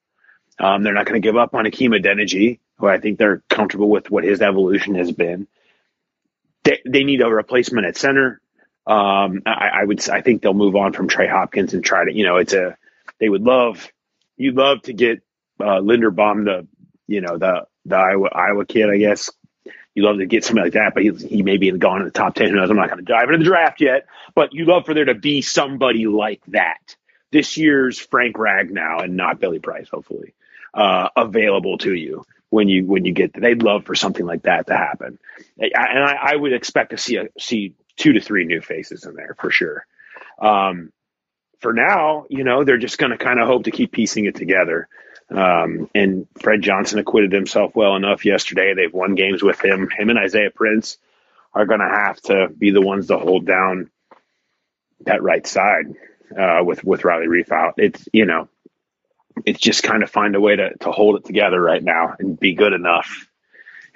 Um, 0.60 0.84
they're 0.84 0.94
not 0.94 1.06
going 1.06 1.22
to 1.22 1.26
give 1.26 1.38
up 1.38 1.54
on 1.54 1.66
Hakeem 1.66 1.92
Adeniji, 1.92 2.60
who 2.78 2.88
I 2.88 3.00
think 3.00 3.18
they're 3.18 3.44
comfortable 3.50 3.90
with 3.90 4.12
what 4.12 4.24
his 4.24 4.42
evolution 4.42 4.96
has 4.96 5.12
been. 5.12 5.48
They, 6.64 6.82
they 6.86 7.04
need 7.04 7.22
a 7.22 7.30
replacement 7.30 7.88
at 7.88 7.98
center. 7.98 8.42
Um, 8.86 9.44
I, 9.46 9.70
I, 9.74 9.84
would, 9.86 10.08
I 10.10 10.22
think 10.22 10.42
they'll 10.42 10.54
move 10.54 10.76
on 10.76 10.94
from 10.94 11.08
Trey 11.08 11.28
Hopkins 11.28 11.74
and 11.74 11.84
try 11.84 12.06
to, 12.06 12.14
you 12.14 12.26
know, 12.26 12.38
it's 12.38 12.54
a, 12.54 12.78
they 13.20 13.30
would 13.30 13.44
love, 13.44 13.90
you'd 14.36 14.56
love 14.56 14.82
to 14.84 14.94
get 14.94 15.22
uh, 15.60 15.80
Linderbaum, 15.80 16.46
the, 16.46 16.68
you 17.08 17.22
know, 17.22 17.38
the 17.38 17.68
the 17.86 17.96
Iowa 17.96 18.30
Iowa 18.34 18.66
kid, 18.66 18.90
I 18.90 18.98
guess. 18.98 19.32
You 19.96 20.04
love 20.04 20.18
to 20.18 20.26
get 20.26 20.44
somebody 20.44 20.68
like 20.68 20.74
that, 20.74 20.94
but 20.94 21.04
he, 21.04 21.12
he 21.28 21.42
may 21.42 21.58
be 21.58 21.72
gone 21.72 22.02
in 22.02 22.06
the 22.06 22.12
top 22.12 22.36
ten. 22.36 22.50
Who 22.50 22.56
knows? 22.56 22.70
I'm 22.70 22.76
not 22.76 22.90
going 22.90 23.04
to 23.04 23.12
dive 23.12 23.30
into 23.30 23.40
the 23.40 23.46
draft 23.46 23.82
yet, 23.82 24.06
but 24.36 24.54
you 24.54 24.66
love 24.66 24.86
for 24.86 24.94
there 24.94 25.06
to 25.06 25.16
be 25.16 25.42
somebody 25.42 26.06
like 26.06 26.42
that 26.50 26.96
this 27.32 27.58
year's 27.58 27.98
Frank 27.98 28.36
Ragnow 28.36 29.04
and 29.04 29.18
not 29.18 29.40
Billy 29.40 29.60
Price, 29.60 29.88
hopefully, 29.90 30.36
uh, 30.74 31.10
available 31.16 31.78
to 31.80 31.94
you 31.94 32.26
when 32.50 32.70
you 32.70 32.86
when 32.86 33.06
you 33.06 33.14
get. 33.14 33.34
They'd 33.34 33.64
love 33.64 33.86
for 33.86 33.96
something 33.96 34.26
like 34.26 34.44
that 34.44 34.68
to 34.68 34.78
happen, 34.78 35.18
and 35.58 35.74
I, 35.76 36.34
I 36.34 36.36
would 36.36 36.54
expect 36.54 36.92
to 36.92 36.98
see 36.98 37.16
a 37.18 37.28
see 37.40 37.74
two 37.98 38.14
to 38.14 38.22
three 38.22 38.46
new 38.46 38.62
faces 38.62 39.06
in 39.06 39.16
there 39.16 39.36
for 39.40 39.50
sure. 39.50 39.86
Um, 40.40 40.92
for 41.60 41.74
now, 41.74 42.26
you 42.30 42.44
know, 42.44 42.64
they're 42.64 42.78
just 42.78 42.98
going 42.98 43.12
to 43.12 43.18
kind 43.18 43.40
of 43.40 43.48
hope 43.48 43.66
to 43.66 43.72
keep 43.72 43.92
piecing 43.92 44.26
it 44.26 44.36
together. 44.36 44.88
Um, 45.30 45.90
and 45.96 46.28
Fred 46.40 46.62
Johnson 46.62 47.00
acquitted 47.00 47.32
himself 47.32 47.76
well 47.76 47.96
enough 47.96 48.26
yesterday. 48.26 48.74
They've 48.74 48.94
won 48.94 49.16
games 49.16 49.42
with 49.42 49.64
him. 49.64 49.90
Him 49.90 50.10
and 50.10 50.20
Isaiah 50.20 50.52
Prince 50.52 50.98
are 51.54 51.66
going 51.66 51.80
to 51.80 51.90
have 51.90 52.22
to 52.24 52.50
be 52.50 52.72
the 52.72 52.82
ones 52.82 53.08
to 53.08 53.18
hold 53.18 53.46
down 53.46 53.90
that 55.02 55.24
right 55.24 55.46
side 55.46 55.96
uh, 56.38 56.64
with 56.64 56.84
with 56.84 57.04
Riley 57.06 57.28
Reiff 57.28 57.52
out. 57.52 57.76
It's 57.78 58.08
you 58.14 58.26
know, 58.26 58.50
it's 59.46 59.60
just 59.60 59.84
kind 59.84 60.04
of 60.04 60.12
find 60.12 60.36
a 60.36 60.42
way 60.42 60.56
to 60.56 60.76
to 60.82 60.92
hold 60.92 61.18
it 61.18 61.26
together 61.26 61.60
right 61.60 61.84
now 61.84 62.16
and 62.20 62.40
be 62.40 62.54
good 62.54 62.74
enough. 62.74 63.28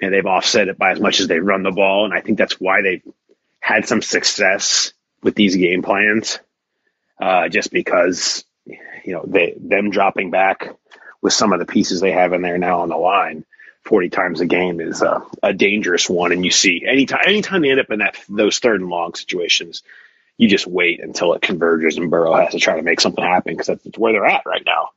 And 0.00 0.12
they've 0.12 0.26
offset 0.26 0.68
it 0.68 0.78
by 0.78 0.92
as 0.92 1.00
much 1.00 1.20
as 1.20 1.28
they 1.28 1.40
run 1.40 1.62
the 1.62 1.70
ball, 1.70 2.06
and 2.06 2.14
I 2.14 2.22
think 2.22 2.38
that's 2.38 2.58
why 2.58 2.82
they've 2.82 3.02
had 3.60 3.86
some 3.86 4.00
success 4.00 4.94
with 5.22 5.34
these 5.34 5.56
game 5.56 5.82
plans. 5.82 6.40
Uh, 7.20 7.48
just 7.48 7.70
because 7.70 8.44
you 8.66 9.12
know 9.12 9.24
they 9.26 9.54
them 9.58 9.90
dropping 9.90 10.30
back 10.30 10.74
with 11.22 11.32
some 11.32 11.52
of 11.52 11.58
the 11.58 11.66
pieces 11.66 12.00
they 12.00 12.12
have 12.12 12.32
in 12.32 12.42
there 12.42 12.58
now 12.58 12.80
on 12.80 12.88
the 12.88 12.96
line, 12.96 13.44
40 13.84 14.08
times 14.10 14.40
a 14.40 14.46
game 14.46 14.80
is 14.80 15.02
a, 15.02 15.22
a 15.42 15.52
dangerous 15.52 16.08
one. 16.08 16.32
And 16.32 16.44
you 16.44 16.50
see 16.50 16.84
anytime, 16.86 17.20
anytime 17.26 17.62
they 17.62 17.70
end 17.70 17.80
up 17.80 17.90
in 17.90 17.98
that, 17.98 18.16
those 18.28 18.58
third 18.58 18.80
and 18.80 18.90
long 18.90 19.14
situations, 19.14 19.82
you 20.36 20.48
just 20.48 20.66
wait 20.66 21.02
until 21.02 21.34
it 21.34 21.42
converges 21.42 21.98
and 21.98 22.10
Burrow 22.10 22.34
has 22.34 22.52
to 22.52 22.58
try 22.58 22.76
to 22.76 22.82
make 22.82 23.00
something 23.00 23.22
happen 23.22 23.54
because 23.54 23.66
that's 23.66 23.98
where 23.98 24.12
they're 24.12 24.26
at 24.26 24.46
right 24.46 24.64
now. 24.64 24.88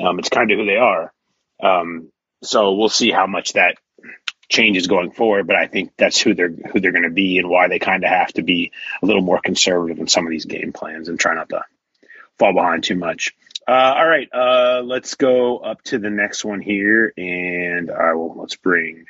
Um, 0.00 0.18
it's 0.18 0.28
kind 0.28 0.50
of 0.50 0.58
who 0.58 0.66
they 0.66 0.76
are. 0.76 1.12
Um, 1.62 2.10
so 2.42 2.74
we'll 2.74 2.88
see 2.88 3.10
how 3.10 3.26
much 3.26 3.54
that 3.54 3.76
changes 4.48 4.86
going 4.86 5.10
forward, 5.10 5.46
but 5.46 5.56
I 5.56 5.66
think 5.66 5.92
that's 5.96 6.20
who 6.20 6.34
they're 6.34 6.48
who 6.50 6.80
they're 6.80 6.92
going 6.92 7.04
to 7.04 7.10
be 7.10 7.38
and 7.38 7.48
why 7.48 7.68
they 7.68 7.78
kind 7.78 8.04
of 8.04 8.10
have 8.10 8.32
to 8.34 8.42
be 8.42 8.72
a 9.02 9.06
little 9.06 9.22
more 9.22 9.40
conservative 9.40 9.98
in 9.98 10.08
some 10.08 10.26
of 10.26 10.30
these 10.30 10.46
game 10.46 10.72
plans 10.72 11.08
and 11.08 11.20
try 11.20 11.34
not 11.34 11.50
to 11.50 11.64
fall 12.38 12.54
behind 12.54 12.84
too 12.84 12.96
much. 12.96 13.34
Uh, 13.66 13.94
all 13.96 14.08
right, 14.08 14.28
uh, 14.32 14.80
let's 14.82 15.16
go 15.16 15.58
up 15.58 15.82
to 15.82 15.98
the 15.98 16.08
next 16.08 16.44
one 16.44 16.60
here, 16.60 17.12
and 17.16 17.90
I 17.90 18.14
will 18.14 18.34
let's 18.36 18.56
bring 18.56 19.04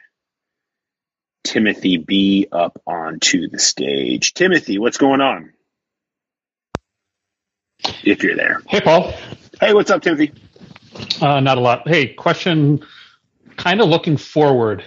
Timothy 1.45 1.97
B 1.97 2.49
up 2.51 2.83
onto 2.85 3.49
the 3.49 3.61
stage. 3.61 4.35
Timothy, 4.35 4.79
what's 4.79 4.99
going 4.99 5.21
on? 5.21 5.53
If 8.03 8.25
you're 8.25 8.37
there. 8.37 8.61
Hey, 8.67 8.81
Paul. 8.81 9.13
Hey, 9.61 9.73
what's 9.73 9.91
up, 9.91 10.03
Timothy? 10.03 10.33
Uh, 11.21 11.39
not 11.39 11.59
a 11.59 11.61
lot. 11.61 11.87
Hey, 11.87 12.09
question. 12.09 12.85
Kind 13.57 13.81
of 13.81 13.89
looking 13.89 14.17
forward. 14.17 14.83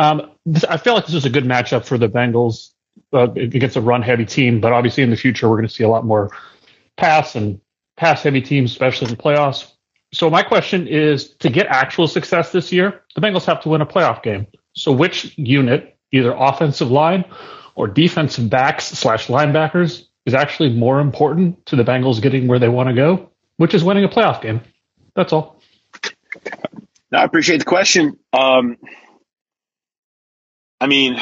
Um, 0.00 0.30
I 0.66 0.78
feel 0.78 0.94
like 0.94 1.04
this 1.04 1.14
is 1.14 1.26
a 1.26 1.30
good 1.30 1.44
matchup 1.44 1.84
for 1.84 1.98
the 1.98 2.08
Bengals 2.08 2.70
uh, 3.12 3.30
against 3.32 3.76
a 3.76 3.82
run-heavy 3.82 4.24
team, 4.24 4.58
but 4.58 4.72
obviously 4.72 5.02
in 5.02 5.10
the 5.10 5.16
future 5.16 5.46
we're 5.46 5.56
going 5.56 5.68
to 5.68 5.74
see 5.74 5.84
a 5.84 5.90
lot 5.90 6.06
more 6.06 6.30
pass 6.96 7.36
and 7.36 7.60
pass 7.98 8.22
heavy 8.22 8.40
teams, 8.40 8.72
especially 8.72 9.10
in 9.10 9.14
the 9.14 9.22
playoffs. 9.22 9.70
So 10.14 10.30
my 10.30 10.42
question 10.42 10.88
is 10.88 11.34
to 11.40 11.50
get 11.50 11.66
actual 11.66 12.08
success 12.08 12.50
this 12.50 12.72
year, 12.72 13.02
the 13.14 13.20
Bengals 13.20 13.44
have 13.44 13.60
to 13.64 13.68
win 13.68 13.82
a 13.82 13.86
playoff 13.86 14.22
game. 14.22 14.46
So 14.72 14.90
which 14.90 15.36
unit, 15.36 15.98
either 16.12 16.32
offensive 16.32 16.90
line 16.90 17.26
or 17.74 17.86
defensive 17.86 18.48
backs 18.48 18.86
slash 18.86 19.26
linebackers, 19.26 20.06
is 20.24 20.32
actually 20.32 20.70
more 20.70 21.00
important 21.00 21.66
to 21.66 21.76
the 21.76 21.84
Bengals 21.84 22.22
getting 22.22 22.48
where 22.48 22.58
they 22.58 22.70
want 22.70 22.88
to 22.88 22.94
go, 22.94 23.28
which 23.58 23.74
is 23.74 23.84
winning 23.84 24.04
a 24.04 24.08
playoff 24.08 24.40
game? 24.40 24.62
That's 25.14 25.34
all. 25.34 25.60
I 27.12 27.24
appreciate 27.24 27.58
the 27.58 27.64
question. 27.66 28.18
Um, 28.32 28.78
I 30.80 30.86
mean, 30.86 31.20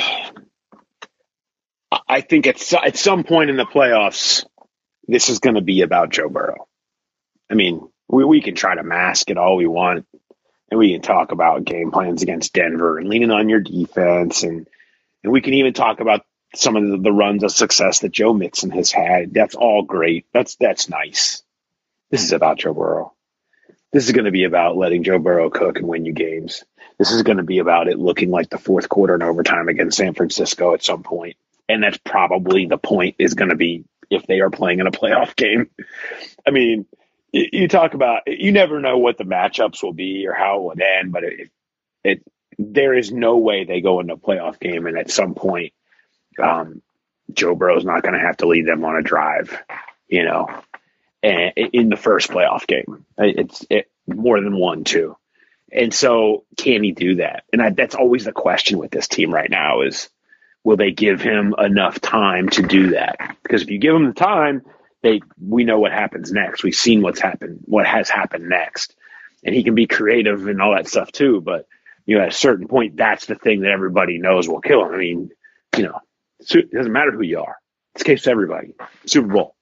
I 2.09 2.21
think 2.21 2.47
at 2.47 2.73
at 2.73 2.97
some 2.97 3.25
point 3.25 3.51
in 3.51 3.57
the 3.57 3.65
playoffs, 3.65 4.45
this 5.07 5.29
is 5.29 5.41
going 5.41 5.57
to 5.57 5.63
be 5.63 5.83
about 5.83 6.11
Joe 6.11 6.29
Burrow. 6.29 6.69
I 7.51 7.55
mean, 7.55 7.89
we, 8.09 8.25
we 8.25 8.41
can 8.41 8.55
try 8.55 8.75
to 8.75 8.83
mask 8.83 9.31
it 9.31 9.39
all 9.39 9.57
we 9.57 9.67
want, 9.67 10.07
and 10.71 10.79
we 10.79 10.93
can 10.93 11.03
talk 11.03 11.33
about 11.33 11.65
game 11.65 11.91
plans 11.91 12.23
against 12.23 12.53
Denver 12.53 12.99
and 12.99 13.09
leaning 13.09 13.31
on 13.31 13.49
your 13.49 13.61
defense, 13.61 14.45
and 14.45 14.69
and 15.25 15.33
we 15.33 15.41
can 15.41 15.55
even 15.55 15.73
talk 15.73 16.01
about 16.01 16.25
some 16.55 16.77
of 16.77 16.89
the, 16.89 16.99
the 16.99 17.13
runs 17.13 17.43
of 17.43 17.51
success 17.51 18.01
that 18.01 18.13
Joe 18.13 18.33
Mixon 18.33 18.71
has 18.71 18.93
had. 18.93 19.35
That's 19.35 19.55
all 19.55 19.83
great. 19.83 20.27
That's 20.33 20.57
that's 20.57 20.89
nice. 20.89 21.43
This 22.11 22.23
is 22.23 22.33
about 22.33 22.59
Joe 22.59 22.75
Burrow. 22.75 23.13
This 23.93 24.07
is 24.07 24.13
going 24.13 24.27
to 24.27 24.31
be 24.31 24.45
about 24.45 24.77
letting 24.77 25.03
Joe 25.03 25.19
Burrow 25.19 25.51
cook 25.51 25.79
and 25.79 25.89
win 25.89 26.05
you 26.05 26.13
games. 26.13 26.65
This 26.99 27.13
is 27.13 27.23
going 27.23 27.37
to 27.37 27.45
be 27.45 27.59
about 27.59 27.89
it 27.89 27.99
looking 27.99 28.31
like 28.31 28.51
the 28.51 28.59
fourth 28.59 28.89
quarter 28.89 29.15
and 29.15 29.23
overtime 29.23 29.69
against 29.69 29.97
San 29.99 30.15
Francisco 30.15 30.75
at 30.75 30.85
some 30.85 31.03
point. 31.03 31.37
And 31.69 31.83
that's 31.83 31.99
probably 31.99 32.67
the 32.67 32.79
point 32.79 33.17
is 33.19 33.35
going 33.35 33.51
to 33.51 33.57
be 33.57 33.85
if 34.11 34.27
they 34.27 34.41
are 34.41 34.51
playing 34.51 34.81
in 34.81 34.87
a 34.87 34.93
playoff 34.93 35.37
game. 35.37 35.71
I 36.47 36.51
mean, 36.51 36.87
you 37.33 37.69
talk 37.69 37.95
about 37.95 38.23
you 38.27 38.53
never 38.53 38.81
know 38.81 38.99
what 38.99 39.19
the 39.19 39.25
matchups 39.25 39.83
will 39.83 39.93
be 39.93 40.27
or 40.27 40.33
how 40.33 40.59
it 40.59 40.63
would 40.65 40.83
end, 40.83 41.13
but 41.13 41.25
it, 41.25 41.51
it 42.03 42.23
there 42.59 42.95
is 42.95 43.13
no 43.13 43.37
way 43.37 43.65
they 43.65 43.81
go 43.81 44.01
into 44.01 44.15
a 44.15 44.19
playoff 44.19 44.59
game 44.59 44.87
and 44.87 44.99
at 44.99 45.11
some 45.11 45.35
point, 45.35 45.73
um, 46.43 46.83
Joe 47.33 47.55
Burrow's 47.55 47.85
not 47.85 48.03
going 48.03 48.15
to 48.15 48.27
have 48.27 48.39
to 48.39 48.49
lead 48.49 48.67
them 48.67 48.85
on 48.85 48.97
a 48.97 49.03
drive, 49.03 49.63
you 50.09 50.25
know, 50.25 50.49
and 51.23 51.53
in 51.57 51.89
the 51.89 51.97
first 51.97 52.31
playoff 52.31 52.67
game, 52.67 53.05
it's 53.19 53.65
it, 53.69 53.91
more 54.07 54.41
than 54.41 54.57
one 54.57 54.85
too, 54.85 55.17
and 55.73 55.93
so 55.93 56.45
can 56.57 56.83
he 56.83 56.93
do 56.93 57.17
that? 57.17 57.45
And 57.53 57.63
I, 57.63 57.71
that's 57.71 57.95
always 57.95 58.25
the 58.25 58.33
question 58.33 58.79
with 58.79 58.91
this 58.91 59.09
team 59.09 59.33
right 59.33 59.51
now 59.51 59.83
is 59.83 60.09
will 60.65 60.77
they 60.77 60.93
give 60.93 61.21
him 61.21 61.55
enough 61.59 62.01
time 62.01 62.49
to 62.51 62.63
do 62.63 62.91
that? 62.91 63.37
Because 63.43 63.63
if 63.63 63.71
you 63.71 63.79
give 63.79 63.95
him 63.95 64.07
the 64.07 64.15
time, 64.15 64.63
they 65.03 65.21
we 65.41 65.65
know 65.65 65.79
what 65.79 65.93
happens 65.93 66.33
next. 66.33 66.63
We've 66.63 66.75
seen 66.75 67.03
what's 67.03 67.21
happened, 67.21 67.61
what 67.65 67.87
has 67.87 68.09
happened 68.11 68.49
next, 68.49 68.95
and 69.45 69.55
he 69.55 69.63
can 69.63 69.75
be 69.75 69.87
creative 69.87 70.47
and 70.47 70.61
all 70.61 70.75
that 70.75 70.89
stuff 70.89 71.13
too. 71.13 71.41
But 71.41 71.67
you 72.07 72.17
know, 72.17 72.23
at 72.25 72.31
a 72.31 72.33
certain 72.33 72.69
point, 72.69 72.97
that's 72.97 73.27
the 73.27 73.35
thing 73.35 73.61
that 73.61 73.71
everybody 73.71 74.19
knows 74.19 74.49
will 74.49 74.61
kill 74.61 74.87
him. 74.87 74.95
I 74.95 74.99
mean, 74.99 75.31
you 75.77 75.85
know, 75.85 76.01
it 76.41 76.71
doesn't 76.73 76.93
matter 76.93 77.13
who 77.13 77.23
you 77.23 77.41
are. 77.41 77.57
It's 77.95 78.03
case 78.03 78.23
to 78.23 78.31
everybody. 78.31 78.75
Super 79.07 79.29
Bowl, 79.29 79.57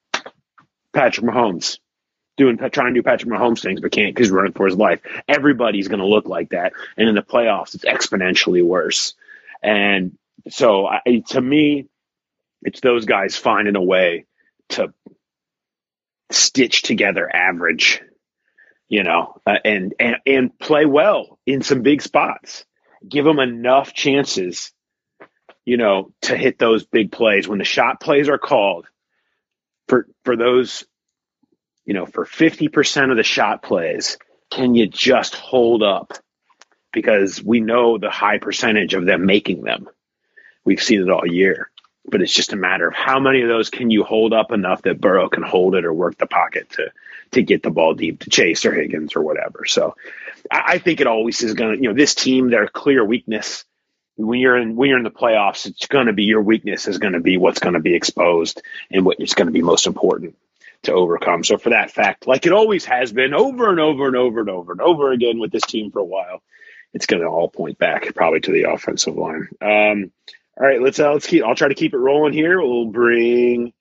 Patrick 0.93 1.27
Mahomes 1.27 1.79
doing 2.37 2.59
trying 2.59 2.95
to 2.95 3.01
do 3.01 3.03
Patrick 3.03 3.33
Mahomes 3.33 3.63
things, 3.63 3.81
but 3.81 3.93
can't 3.93 4.15
because 4.15 4.29
he's 4.29 4.33
running 4.33 4.53
for 4.53 4.67
his 4.67 4.77
life. 4.77 5.01
Everybody's 5.29 5.89
going 5.89 6.01
to 6.01 6.07
look 6.07 6.29
like 6.29 6.51
that, 6.51 6.73
and 6.97 7.09
in 7.09 7.15
the 7.15 7.23
playoffs, 7.23 7.75
it's 7.75 7.85
exponentially 7.85 8.65
worse. 8.65 9.15
And 9.63 10.19
so 10.49 10.87
I, 10.87 11.01
to 11.29 11.41
me, 11.41 11.89
it's 12.63 12.81
those 12.81 13.05
guys 13.05 13.37
finding 13.37 13.77
a 13.77 13.83
way 13.83 14.27
to 14.71 14.93
stitch 16.31 16.83
together 16.83 17.29
average, 17.35 18.03
you 18.89 19.03
know, 19.03 19.41
uh, 19.47 19.57
and, 19.65 19.95
and 19.99 20.17
and 20.27 20.59
play 20.59 20.85
well 20.85 21.39
in 21.47 21.63
some 21.63 21.83
big 21.83 22.03
spots. 22.03 22.65
Give 23.09 23.25
them 23.25 23.39
enough 23.39 23.93
chances, 23.93 24.73
you 25.65 25.77
know, 25.77 26.13
to 26.23 26.37
hit 26.37 26.59
those 26.59 26.85
big 26.85 27.13
plays 27.13 27.47
when 27.47 27.59
the 27.59 27.65
shot 27.65 28.01
plays 28.01 28.29
are 28.29 28.39
called. 28.39 28.87
For 29.89 30.09
for 30.25 30.37
those, 30.37 30.85
you 31.87 31.95
know, 31.95 32.05
for 32.05 32.25
fifty 32.25 32.69
percent 32.69 33.11
of 33.11 33.17
the 33.17 33.23
shot 33.23 33.63
plays, 33.63 34.19
can 34.51 34.75
you 34.75 34.87
just 34.87 35.35
hold 35.35 35.83
up? 35.83 36.13
Because 36.93 37.43
we 37.43 37.61
know 37.61 37.99
the 37.99 38.11
high 38.11 38.39
percentage 38.39 38.95
of 38.95 39.07
them 39.07 39.27
making 39.27 39.63
them. 39.63 39.89
We've 40.65 40.83
seen 40.83 41.03
it 41.03 41.11
all 41.11 41.27
year 41.27 41.71
but 42.09 42.23
it's 42.23 42.33
just 42.33 42.53
a 42.53 42.57
matter 42.57 42.89
of 42.89 42.95
how 42.95 43.19
many 43.19 43.43
of 43.43 43.49
those 43.49 43.71
can 43.71 43.91
you 43.91 44.05
hold 44.05 44.33
up 44.33 44.53
enough 44.53 44.83
that 44.83 45.01
Burrow 45.01 45.29
can 45.29 45.43
hold 45.43 45.75
it 45.75 45.85
or 45.85 45.93
work 45.93 46.17
the 46.19 46.27
pocket 46.27 46.71
to 46.71 46.91
to 47.33 47.43
get 47.43 47.63
the 47.63 47.71
ball 47.71 47.95
deep 47.95 48.21
to 48.21 48.31
Chase 48.31 48.65
or 48.65 48.73
Higgins 48.73 49.17
or 49.17 49.23
whatever. 49.23 49.65
So 49.65 49.97
I, 50.51 50.63
I 50.67 50.79
think 50.79 51.01
it 51.01 51.09
always 51.09 51.43
is 51.43 51.55
going 51.55 51.77
to, 51.77 51.83
you 51.83 51.89
know, 51.89 51.95
this 51.95 52.15
team, 52.15 52.51
their 52.51 52.69
clear 52.69 53.05
weakness 53.05 53.65
when 54.17 54.41
you're 54.41 54.57
in 54.57 54.77
when 54.77 54.89
you're 54.89 54.99
in 54.99 55.05
the 55.05 55.11
playoffs, 55.11 55.67
it's 55.67 55.87
going 55.87 56.07
to 56.07 56.13
be 56.13 56.25
your 56.25 56.43
weakness 56.43 56.89
is 56.89 56.99
going 56.99 57.13
to 57.13 57.21
be 57.21 57.37
what's 57.37 57.59
going 57.59 57.75
to 57.75 57.81
be 57.81 57.95
exposed 57.95 58.63
and 58.91 59.05
what 59.05 59.21
is 59.21 59.35
going 59.35 59.47
to 59.47 59.53
be 59.53 59.63
most 59.63 59.87
important 59.87 60.37
to 60.83 60.93
overcome. 60.93 61.45
So 61.45 61.59
for 61.59 61.71
that 61.71 61.91
fact, 61.91 62.27
like 62.27 62.47
it 62.47 62.53
always 62.53 62.85
has 62.85 63.13
been 63.13 63.35
over 63.35 63.71
and 63.71 63.81
over 63.81 64.07
and 64.07 64.17
over 64.17 64.41
and 64.41 64.51
over 64.51 64.73
and 64.73 64.81
over 64.81 65.13
again 65.13 65.39
with 65.39 65.53
this 65.53 65.65
team 65.65 65.91
for 65.91 66.01
a 66.01 66.05
while, 66.05 66.43
it's 66.93 67.07
going 67.07 67.23
to 67.23 67.29
all 67.29 67.49
point 67.49 67.79
back 67.79 68.15
probably 68.15 68.41
to 68.41 68.53
the 68.53 68.71
offensive 68.71 69.17
line. 69.17 69.49
Um, 69.61 70.13
all 70.59 70.67
right, 70.67 70.81
let's 70.81 70.99
uh, 70.99 71.13
let's 71.13 71.27
keep. 71.27 71.45
I'll 71.45 71.55
try 71.55 71.69
to 71.69 71.75
keep 71.75 71.93
it 71.93 71.99
rolling 71.99 72.33
here. 72.33 72.61
We'll 72.61 72.87
bring 72.87 73.73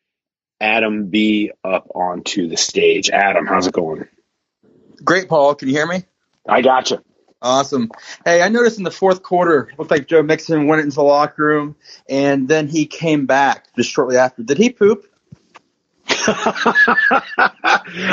Adam 0.59 1.07
B 1.07 1.51
up 1.63 1.87
onto 1.95 2.49
the 2.49 2.57
stage. 2.57 3.09
Adam, 3.09 3.45
how's 3.45 3.67
it 3.67 3.73
going? 3.73 4.07
Great, 5.03 5.29
Paul. 5.29 5.55
Can 5.55 5.69
you 5.69 5.75
hear 5.75 5.87
me? 5.87 6.03
I 6.47 6.61
got 6.61 6.91
you. 6.91 7.01
Awesome. 7.41 7.91
Hey, 8.23 8.41
I 8.41 8.49
noticed 8.49 8.77
in 8.77 8.83
the 8.83 8.91
fourth 8.91 9.21
quarter, 9.21 9.69
looked 9.77 9.91
like 9.91 10.07
Joe 10.07 10.23
Mixon 10.23 10.67
went 10.67 10.81
into 10.81 10.95
the 10.95 11.03
locker 11.03 11.45
room, 11.45 11.75
and 12.09 12.47
then 12.47 12.67
he 12.67 12.87
came 12.87 13.25
back 13.25 13.67
just 13.75 13.91
shortly 13.91 14.17
after. 14.17 14.41
Did 14.43 14.57
he 14.57 14.71
poop? 14.71 15.05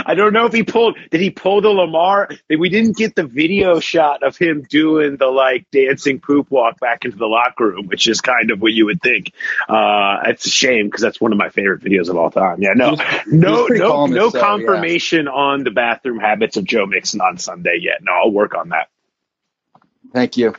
I 0.04 0.14
don't 0.16 0.32
know 0.32 0.46
if 0.46 0.52
he 0.52 0.62
pulled. 0.62 0.96
Did 1.10 1.20
he 1.20 1.30
pull 1.30 1.60
the 1.60 1.70
Lamar? 1.70 2.28
We 2.48 2.68
didn't 2.68 2.96
get 2.96 3.14
the 3.14 3.24
video 3.24 3.80
shot 3.80 4.22
of 4.22 4.36
him 4.36 4.62
doing 4.68 5.16
the 5.16 5.26
like 5.26 5.66
dancing 5.70 6.20
poop 6.20 6.50
walk 6.50 6.78
back 6.80 7.04
into 7.04 7.16
the 7.16 7.26
locker 7.26 7.68
room, 7.68 7.86
which 7.86 8.08
is 8.08 8.20
kind 8.20 8.50
of 8.50 8.60
what 8.60 8.72
you 8.72 8.86
would 8.86 9.00
think. 9.00 9.32
Uh, 9.68 10.20
it's 10.26 10.46
a 10.46 10.50
shame 10.50 10.86
because 10.86 11.00
that's 11.00 11.20
one 11.20 11.32
of 11.32 11.38
my 11.38 11.48
favorite 11.48 11.82
videos 11.82 12.08
of 12.08 12.16
all 12.16 12.30
time. 12.30 12.60
Yeah, 12.60 12.74
no, 12.74 12.96
no, 13.26 13.66
no, 13.68 14.06
no 14.06 14.30
so, 14.30 14.40
confirmation 14.40 15.26
yeah. 15.26 15.32
on 15.32 15.64
the 15.64 15.70
bathroom 15.70 16.18
habits 16.18 16.56
of 16.56 16.64
Joe 16.64 16.86
Mixon 16.86 17.20
on 17.20 17.38
Sunday 17.38 17.78
yet. 17.80 18.02
No, 18.02 18.12
I'll 18.12 18.30
work 18.30 18.54
on 18.54 18.70
that. 18.70 18.88
Thank 20.12 20.36
you. 20.36 20.54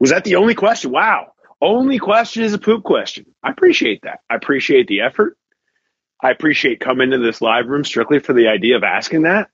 Was 0.00 0.10
that 0.10 0.24
the 0.24 0.36
only 0.36 0.54
question? 0.54 0.90
Wow. 0.90 1.32
Only 1.60 2.00
question 2.00 2.42
is 2.42 2.54
a 2.54 2.58
poop 2.58 2.82
question. 2.82 3.26
I 3.40 3.50
appreciate 3.50 4.02
that. 4.02 4.20
I 4.28 4.34
appreciate 4.34 4.88
the 4.88 5.02
effort. 5.02 5.36
I 6.22 6.30
appreciate 6.30 6.78
coming 6.80 7.10
to 7.10 7.18
this 7.18 7.40
live 7.40 7.66
room 7.66 7.84
strictly 7.84 8.20
for 8.20 8.32
the 8.32 8.48
idea 8.48 8.76
of 8.76 8.84
asking 8.84 9.22
that. 9.22 9.50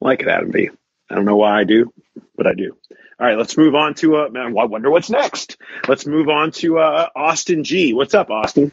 Like 0.00 0.20
it, 0.20 0.28
Adam 0.28 0.50
B. 0.50 0.68
I 1.08 1.14
don't 1.14 1.24
know 1.24 1.36
why 1.36 1.60
I 1.60 1.64
do, 1.64 1.92
but 2.36 2.48
I 2.48 2.54
do. 2.54 2.76
All 3.20 3.26
right, 3.26 3.38
let's 3.38 3.56
move 3.56 3.76
on 3.76 3.94
to 3.94 4.16
uh 4.16 4.28
man, 4.30 4.58
I 4.58 4.64
wonder 4.64 4.90
what's 4.90 5.10
next. 5.10 5.56
Let's 5.86 6.06
move 6.06 6.28
on 6.28 6.50
to 6.52 6.78
uh 6.78 7.08
Austin 7.14 7.62
G. 7.62 7.94
What's 7.94 8.14
up, 8.14 8.30
Austin? 8.30 8.72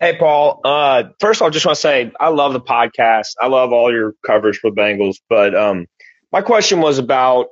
Hey 0.00 0.16
Paul. 0.18 0.62
Uh 0.64 1.04
first 1.20 1.38
of 1.38 1.42
all, 1.42 1.48
I 1.48 1.52
just 1.52 1.64
want 1.64 1.76
to 1.76 1.80
say 1.80 2.10
I 2.18 2.30
love 2.30 2.52
the 2.54 2.60
podcast. 2.60 3.34
I 3.40 3.46
love 3.46 3.72
all 3.72 3.92
your 3.92 4.14
coverage 4.26 4.58
for 4.58 4.72
Bengals, 4.72 5.18
but 5.28 5.54
um 5.54 5.86
my 6.32 6.42
question 6.42 6.80
was 6.80 6.98
about 6.98 7.48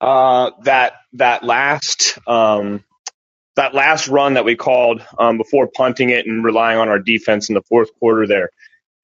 uh 0.00 0.52
that 0.62 0.94
that 1.14 1.44
last 1.44 2.18
um 2.26 2.82
that 3.58 3.74
last 3.74 4.06
run 4.06 4.34
that 4.34 4.44
we 4.44 4.54
called 4.54 5.04
um, 5.18 5.36
before 5.36 5.66
punting 5.66 6.10
it 6.10 6.26
and 6.26 6.44
relying 6.44 6.78
on 6.78 6.88
our 6.88 6.98
defense 6.98 7.48
in 7.48 7.54
the 7.54 7.62
fourth 7.62 7.92
quarter 7.98 8.26
there. 8.26 8.50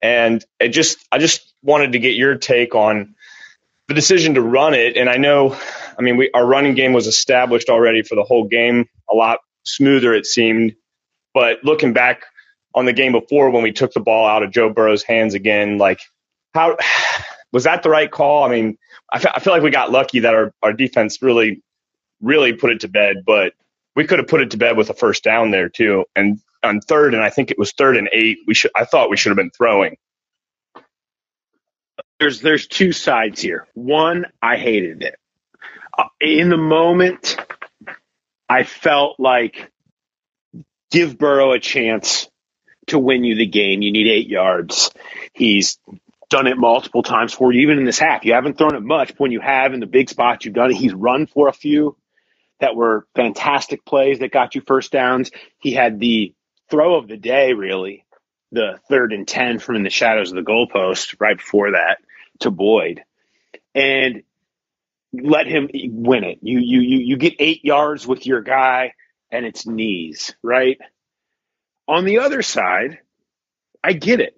And 0.00 0.44
it 0.60 0.68
just, 0.68 0.98
I 1.10 1.18
just 1.18 1.52
wanted 1.62 1.92
to 1.92 1.98
get 1.98 2.14
your 2.14 2.36
take 2.36 2.74
on 2.74 3.14
the 3.88 3.94
decision 3.94 4.34
to 4.34 4.42
run 4.42 4.74
it. 4.74 4.96
And 4.96 5.10
I 5.10 5.16
know, 5.16 5.58
I 5.98 6.02
mean, 6.02 6.16
we, 6.16 6.30
our 6.32 6.46
running 6.46 6.74
game 6.74 6.92
was 6.92 7.06
established 7.06 7.68
already 7.68 8.02
for 8.02 8.14
the 8.14 8.22
whole 8.22 8.46
game, 8.46 8.88
a 9.10 9.14
lot 9.14 9.40
smoother 9.64 10.14
it 10.14 10.24
seemed. 10.24 10.76
But 11.32 11.64
looking 11.64 11.92
back 11.92 12.22
on 12.74 12.84
the 12.84 12.92
game 12.92 13.12
before 13.12 13.50
when 13.50 13.62
we 13.62 13.72
took 13.72 13.92
the 13.92 14.00
ball 14.00 14.26
out 14.26 14.42
of 14.42 14.52
Joe 14.52 14.70
Burrow's 14.70 15.02
hands 15.02 15.34
again, 15.34 15.78
like 15.78 16.00
how 16.54 16.76
was 17.50 17.64
that 17.64 17.82
the 17.82 17.90
right 17.90 18.10
call? 18.10 18.44
I 18.44 18.50
mean, 18.50 18.78
I, 19.12 19.16
f- 19.16 19.32
I 19.34 19.40
feel 19.40 19.52
like 19.52 19.62
we 19.62 19.70
got 19.70 19.90
lucky 19.90 20.20
that 20.20 20.34
our, 20.34 20.54
our 20.62 20.72
defense 20.72 21.22
really, 21.22 21.60
really 22.20 22.52
put 22.52 22.70
it 22.70 22.80
to 22.80 22.88
bed. 22.88 23.24
But 23.26 23.54
we 23.96 24.06
could 24.06 24.18
have 24.18 24.28
put 24.28 24.40
it 24.40 24.50
to 24.52 24.56
bed 24.56 24.76
with 24.76 24.90
a 24.90 24.94
first 24.94 25.22
down 25.24 25.50
there 25.50 25.68
too. 25.68 26.04
And 26.16 26.40
on 26.62 26.80
third, 26.80 27.14
and 27.14 27.22
I 27.22 27.30
think 27.30 27.50
it 27.50 27.58
was 27.58 27.72
third 27.72 27.96
and 27.96 28.08
eight, 28.12 28.38
we 28.46 28.54
should 28.54 28.72
I 28.76 28.84
thought 28.84 29.10
we 29.10 29.16
should 29.16 29.30
have 29.30 29.36
been 29.36 29.50
throwing. 29.50 29.96
There's 32.18 32.40
there's 32.40 32.66
two 32.66 32.92
sides 32.92 33.40
here. 33.40 33.66
One, 33.74 34.26
I 34.40 34.56
hated 34.56 35.02
it. 35.02 35.16
Uh, 35.96 36.04
in 36.20 36.48
the 36.48 36.56
moment, 36.56 37.36
I 38.48 38.64
felt 38.64 39.20
like 39.20 39.70
give 40.90 41.18
Burrow 41.18 41.52
a 41.52 41.60
chance 41.60 42.28
to 42.88 42.98
win 42.98 43.24
you 43.24 43.36
the 43.36 43.46
game. 43.46 43.82
You 43.82 43.92
need 43.92 44.08
eight 44.08 44.28
yards. 44.28 44.90
He's 45.32 45.78
done 46.30 46.46
it 46.46 46.56
multiple 46.56 47.02
times 47.02 47.32
for 47.32 47.52
you, 47.52 47.62
even 47.62 47.78
in 47.78 47.84
this 47.84 47.98
half. 47.98 48.24
You 48.24 48.34
haven't 48.34 48.58
thrown 48.58 48.74
it 48.74 48.82
much. 48.82 49.08
But 49.08 49.20
when 49.20 49.32
you 49.32 49.40
have 49.40 49.74
in 49.74 49.80
the 49.80 49.86
big 49.86 50.08
spots, 50.08 50.44
you've 50.44 50.54
done 50.54 50.70
it. 50.70 50.76
He's 50.76 50.94
run 50.94 51.26
for 51.26 51.48
a 51.48 51.52
few 51.52 51.96
that 52.64 52.74
were 52.74 53.06
fantastic 53.14 53.84
plays 53.84 54.20
that 54.20 54.32
got 54.32 54.54
you 54.54 54.62
first 54.66 54.90
downs. 54.90 55.30
He 55.58 55.74
had 55.74 56.00
the 56.00 56.32
throw 56.70 56.94
of 56.96 57.08
the 57.08 57.18
day, 57.18 57.52
really, 57.52 58.06
the 58.52 58.80
third 58.88 59.12
and 59.12 59.28
10 59.28 59.58
from 59.58 59.76
in 59.76 59.82
the 59.82 59.90
shadows 59.90 60.30
of 60.32 60.36
the 60.36 60.50
goalpost 60.50 61.16
right 61.20 61.36
before 61.36 61.72
that 61.72 61.98
to 62.40 62.50
Boyd. 62.50 63.02
And 63.74 64.22
let 65.12 65.46
him 65.46 65.68
win 65.74 66.24
it. 66.24 66.38
You 66.40 66.58
you 66.58 66.80
you 66.80 66.98
you 67.00 67.16
get 67.18 67.34
8 67.38 67.66
yards 67.66 68.06
with 68.06 68.24
your 68.24 68.40
guy 68.40 68.94
and 69.30 69.44
it's 69.44 69.66
knees, 69.66 70.34
right? 70.42 70.78
On 71.86 72.06
the 72.06 72.20
other 72.20 72.40
side, 72.40 72.98
I 73.82 73.92
get 73.92 74.20
it. 74.20 74.34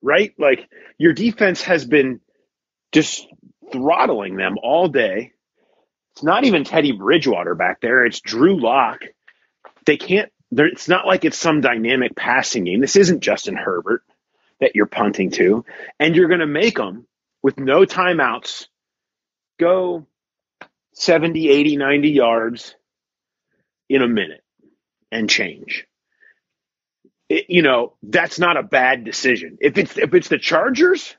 Right? 0.00 0.32
Like 0.38 0.68
your 0.96 1.12
defense 1.12 1.62
has 1.62 1.84
been 1.84 2.20
just 2.92 3.26
throttling 3.72 4.36
them 4.36 4.58
all 4.62 4.86
day 4.86 5.32
it's 6.14 6.22
not 6.22 6.44
even 6.44 6.62
Teddy 6.62 6.92
Bridgewater 6.92 7.56
back 7.56 7.80
there. 7.80 8.06
It's 8.06 8.20
Drew 8.20 8.60
Lock. 8.60 9.02
They 9.84 9.96
can't. 9.96 10.30
It's 10.52 10.88
not 10.88 11.06
like 11.08 11.24
it's 11.24 11.38
some 11.38 11.60
dynamic 11.60 12.14
passing 12.14 12.64
game. 12.64 12.80
This 12.80 12.94
isn't 12.94 13.20
Justin 13.20 13.56
Herbert 13.56 14.04
that 14.60 14.76
you're 14.76 14.86
punting 14.86 15.32
to, 15.32 15.64
and 15.98 16.14
you're 16.14 16.28
going 16.28 16.40
to 16.40 16.46
make 16.46 16.76
them 16.76 17.08
with 17.42 17.58
no 17.58 17.84
timeouts 17.84 18.68
go 19.58 20.06
70, 20.92 21.48
80, 21.48 21.76
90 21.76 22.10
yards 22.10 22.76
in 23.88 24.00
a 24.00 24.08
minute 24.08 24.44
and 25.10 25.28
change. 25.28 25.88
It, 27.28 27.46
you 27.48 27.62
know, 27.62 27.94
that's 28.04 28.38
not 28.38 28.56
a 28.56 28.62
bad 28.62 29.02
decision. 29.02 29.58
If 29.60 29.78
it's 29.78 29.98
if 29.98 30.14
it's 30.14 30.28
the 30.28 30.38
Chargers, 30.38 31.16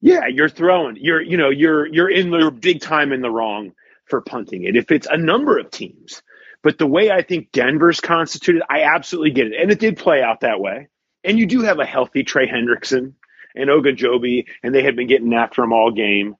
yeah, 0.00 0.26
you're 0.28 0.48
throwing. 0.48 0.96
You're 0.98 1.20
you 1.20 1.36
know, 1.36 1.50
you're 1.50 1.86
you're 1.86 2.10
in 2.10 2.30
the 2.30 2.50
big 2.50 2.80
time 2.80 3.12
in 3.12 3.20
the 3.20 3.30
wrong 3.30 3.72
for 4.10 4.20
punting 4.20 4.64
it 4.64 4.76
if 4.76 4.90
it's 4.90 5.06
a 5.10 5.16
number 5.16 5.58
of 5.58 5.70
teams. 5.70 6.22
But 6.62 6.78
the 6.78 6.86
way 6.86 7.10
I 7.10 7.22
think 7.22 7.52
Denver's 7.52 8.00
constituted, 8.00 8.62
I 8.68 8.82
absolutely 8.82 9.30
get 9.30 9.46
it. 9.46 9.54
And 9.60 9.70
it 9.70 9.80
did 9.80 9.96
play 9.96 10.22
out 10.22 10.40
that 10.40 10.60
way. 10.60 10.88
And 11.24 11.38
you 11.38 11.46
do 11.46 11.62
have 11.62 11.78
a 11.78 11.86
healthy 11.86 12.22
Trey 12.22 12.46
Hendrickson 12.46 13.14
and 13.54 13.70
Ogunjobi, 13.70 14.46
and 14.62 14.74
they 14.74 14.82
had 14.82 14.96
been 14.96 15.06
getting 15.06 15.32
after 15.34 15.62
him 15.62 15.72
all 15.72 15.90
game. 15.90 16.36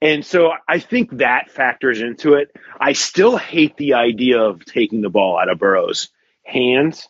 And 0.00 0.24
so 0.24 0.52
I 0.68 0.78
think 0.78 1.18
that 1.18 1.50
factors 1.50 2.00
into 2.00 2.34
it. 2.34 2.54
I 2.78 2.92
still 2.92 3.36
hate 3.36 3.76
the 3.76 3.94
idea 3.94 4.40
of 4.40 4.64
taking 4.64 5.00
the 5.00 5.10
ball 5.10 5.38
out 5.38 5.48
of 5.48 5.58
Burrow's 5.58 6.10
hands 6.44 7.08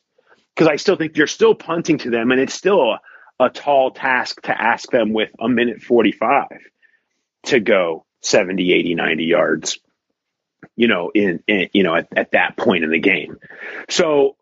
because 0.54 0.68
I 0.68 0.76
still 0.76 0.96
think 0.96 1.16
you're 1.16 1.26
still 1.26 1.54
punting 1.54 1.98
to 1.98 2.10
them, 2.10 2.32
and 2.32 2.40
it's 2.40 2.54
still 2.54 2.80
a, 2.80 3.00
a 3.38 3.50
tall 3.50 3.92
task 3.92 4.42
to 4.42 4.60
ask 4.60 4.90
them 4.90 5.12
with 5.12 5.30
a 5.38 5.48
minute 5.48 5.82
45 5.82 6.46
to 7.44 7.60
go 7.60 8.06
70, 8.22 8.72
80, 8.72 8.94
90 8.94 9.24
yards, 9.24 9.78
you 10.76 10.88
know, 10.88 11.10
in, 11.14 11.42
in 11.46 11.68
you 11.72 11.82
know, 11.82 11.94
at, 11.94 12.08
at, 12.16 12.32
that 12.32 12.56
point 12.56 12.84
in 12.84 12.90
the 12.90 12.98
game. 12.98 13.38
So 13.88 14.36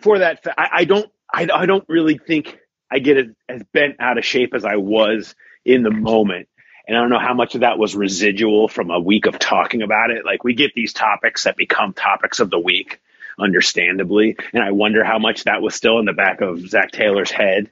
for 0.00 0.18
that, 0.18 0.44
I, 0.58 0.68
I 0.72 0.84
don't, 0.84 1.10
I, 1.32 1.48
I, 1.52 1.66
don't 1.66 1.84
really 1.88 2.18
think 2.18 2.58
I 2.90 2.98
get 2.98 3.16
as, 3.16 3.26
as 3.48 3.62
bent 3.72 3.96
out 3.98 4.18
of 4.18 4.24
shape 4.24 4.54
as 4.54 4.64
I 4.64 4.76
was 4.76 5.34
in 5.64 5.82
the 5.82 5.90
moment. 5.90 6.48
And 6.86 6.96
I 6.96 7.00
don't 7.00 7.10
know 7.10 7.18
how 7.18 7.34
much 7.34 7.54
of 7.54 7.62
that 7.62 7.78
was 7.78 7.96
residual 7.96 8.68
from 8.68 8.90
a 8.90 9.00
week 9.00 9.26
of 9.26 9.38
talking 9.38 9.82
about 9.82 10.10
it. 10.10 10.24
Like 10.24 10.44
we 10.44 10.54
get 10.54 10.72
these 10.74 10.92
topics 10.92 11.44
that 11.44 11.56
become 11.56 11.92
topics 11.92 12.38
of 12.38 12.48
the 12.48 12.60
week, 12.60 13.00
understandably. 13.38 14.36
And 14.52 14.62
I 14.62 14.70
wonder 14.70 15.02
how 15.02 15.18
much 15.18 15.44
that 15.44 15.62
was 15.62 15.74
still 15.74 15.98
in 15.98 16.04
the 16.04 16.12
back 16.12 16.42
of 16.42 16.60
Zach 16.68 16.92
Taylor's 16.92 17.30
head 17.30 17.68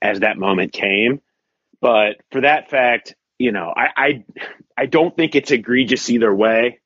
as 0.00 0.20
that 0.20 0.38
moment 0.38 0.72
came. 0.72 1.20
But 1.80 2.18
for 2.30 2.42
that 2.42 2.70
fact, 2.70 3.16
you 3.38 3.52
know, 3.52 3.72
I, 3.76 3.88
I, 3.96 4.24
I 4.76 4.86
don't 4.86 5.14
think 5.14 5.34
it's 5.34 5.50
egregious 5.50 6.10
either 6.10 6.34
way. 6.34 6.80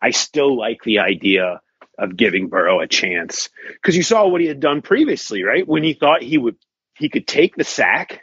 I 0.00 0.10
still 0.10 0.56
like 0.56 0.82
the 0.82 1.00
idea 1.00 1.60
of 1.98 2.16
giving 2.16 2.48
Burrow 2.48 2.80
a 2.80 2.86
chance 2.86 3.50
because 3.74 3.96
you 3.96 4.02
saw 4.02 4.26
what 4.26 4.40
he 4.40 4.46
had 4.46 4.60
done 4.60 4.80
previously, 4.80 5.42
right? 5.42 5.66
When 5.66 5.82
he 5.82 5.92
thought 5.92 6.22
he 6.22 6.38
would, 6.38 6.56
he 6.94 7.10
could 7.10 7.26
take 7.26 7.54
the 7.54 7.64
sack, 7.64 8.22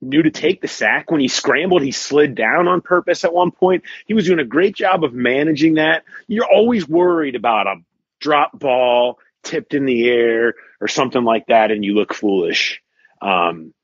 knew 0.00 0.22
to 0.22 0.30
take 0.30 0.62
the 0.62 0.68
sack. 0.68 1.10
When 1.10 1.20
he 1.20 1.28
scrambled, 1.28 1.82
he 1.82 1.92
slid 1.92 2.34
down 2.34 2.68
on 2.68 2.80
purpose 2.80 3.24
at 3.24 3.34
one 3.34 3.50
point. 3.50 3.84
He 4.06 4.14
was 4.14 4.24
doing 4.24 4.38
a 4.38 4.44
great 4.44 4.74
job 4.74 5.04
of 5.04 5.12
managing 5.12 5.74
that. 5.74 6.04
You're 6.26 6.50
always 6.50 6.88
worried 6.88 7.34
about 7.34 7.66
a 7.66 7.76
drop 8.20 8.58
ball 8.58 9.18
tipped 9.42 9.74
in 9.74 9.84
the 9.84 10.08
air 10.08 10.54
or 10.80 10.88
something 10.88 11.22
like 11.24 11.46
that, 11.48 11.70
and 11.70 11.84
you 11.84 11.94
look 11.94 12.14
foolish. 12.14 12.82
Um, 13.20 13.74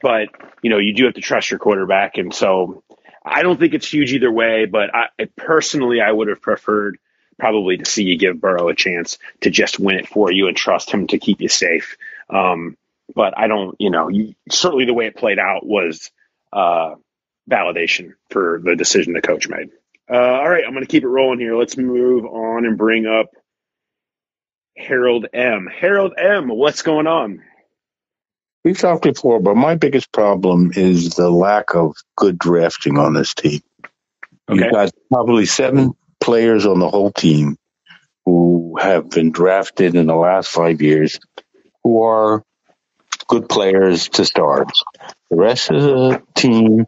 but 0.00 0.28
you 0.62 0.70
know, 0.70 0.78
you 0.78 0.94
do 0.94 1.04
have 1.04 1.14
to 1.14 1.20
trust 1.20 1.50
your 1.50 1.58
quarterback, 1.58 2.16
and 2.18 2.32
so 2.34 2.82
I 3.24 3.42
don't 3.42 3.58
think 3.58 3.74
it's 3.74 3.92
huge 3.92 4.12
either 4.12 4.30
way. 4.30 4.66
But 4.66 4.90
I 4.94 5.08
personally, 5.36 6.00
I 6.00 6.10
would 6.10 6.28
have 6.28 6.40
preferred 6.40 6.98
probably 7.38 7.78
to 7.78 7.84
see 7.84 8.04
you 8.04 8.18
give 8.18 8.40
Burrow 8.40 8.68
a 8.68 8.74
chance 8.74 9.18
to 9.40 9.50
just 9.50 9.78
win 9.80 9.96
it 9.96 10.08
for 10.08 10.30
you 10.30 10.48
and 10.48 10.56
trust 10.56 10.90
him 10.90 11.06
to 11.08 11.18
keep 11.18 11.40
you 11.40 11.48
safe. 11.48 11.96
Um, 12.30 12.76
but 13.14 13.36
I 13.36 13.46
don't, 13.46 13.76
you 13.78 13.90
know, 13.90 14.08
you, 14.08 14.34
certainly 14.50 14.84
the 14.84 14.94
way 14.94 15.06
it 15.06 15.16
played 15.16 15.38
out 15.38 15.66
was 15.66 16.10
uh, 16.52 16.94
validation 17.50 18.12
for 18.30 18.60
the 18.62 18.76
decision 18.76 19.12
the 19.12 19.22
coach 19.22 19.48
made. 19.48 19.70
Uh, 20.10 20.16
all 20.16 20.48
right, 20.48 20.64
I'm 20.64 20.72
going 20.72 20.84
to 20.84 20.90
keep 20.90 21.04
it 21.04 21.08
rolling 21.08 21.38
here. 21.38 21.56
Let's 21.56 21.76
move 21.76 22.24
on 22.26 22.66
and 22.66 22.78
bring 22.78 23.06
up 23.06 23.30
Harold 24.76 25.26
M. 25.32 25.66
Harold 25.66 26.14
M. 26.18 26.48
What's 26.48 26.82
going 26.82 27.06
on? 27.06 27.42
We've 28.64 28.78
talked 28.78 29.02
before, 29.02 29.40
but 29.40 29.56
my 29.56 29.74
biggest 29.74 30.12
problem 30.12 30.70
is 30.74 31.10
the 31.10 31.30
lack 31.30 31.74
of 31.74 31.96
good 32.16 32.38
drafting 32.38 32.96
on 32.98 33.12
this 33.14 33.34
team. 33.34 33.60
Okay. 34.48 34.62
You've 34.62 34.72
got 34.72 34.92
probably 35.10 35.46
seven 35.46 35.94
players 36.20 36.64
on 36.66 36.78
the 36.78 36.88
whole 36.88 37.10
team 37.10 37.56
who 38.24 38.76
have 38.80 39.10
been 39.10 39.32
drafted 39.32 39.96
in 39.96 40.06
the 40.06 40.14
last 40.14 40.48
five 40.48 40.80
years 40.80 41.18
who 41.82 42.02
are 42.02 42.44
good 43.26 43.48
players 43.48 44.08
to 44.10 44.24
start. 44.24 44.70
The 45.30 45.36
rest 45.36 45.70
of 45.70 45.82
the 45.82 46.22
team 46.34 46.86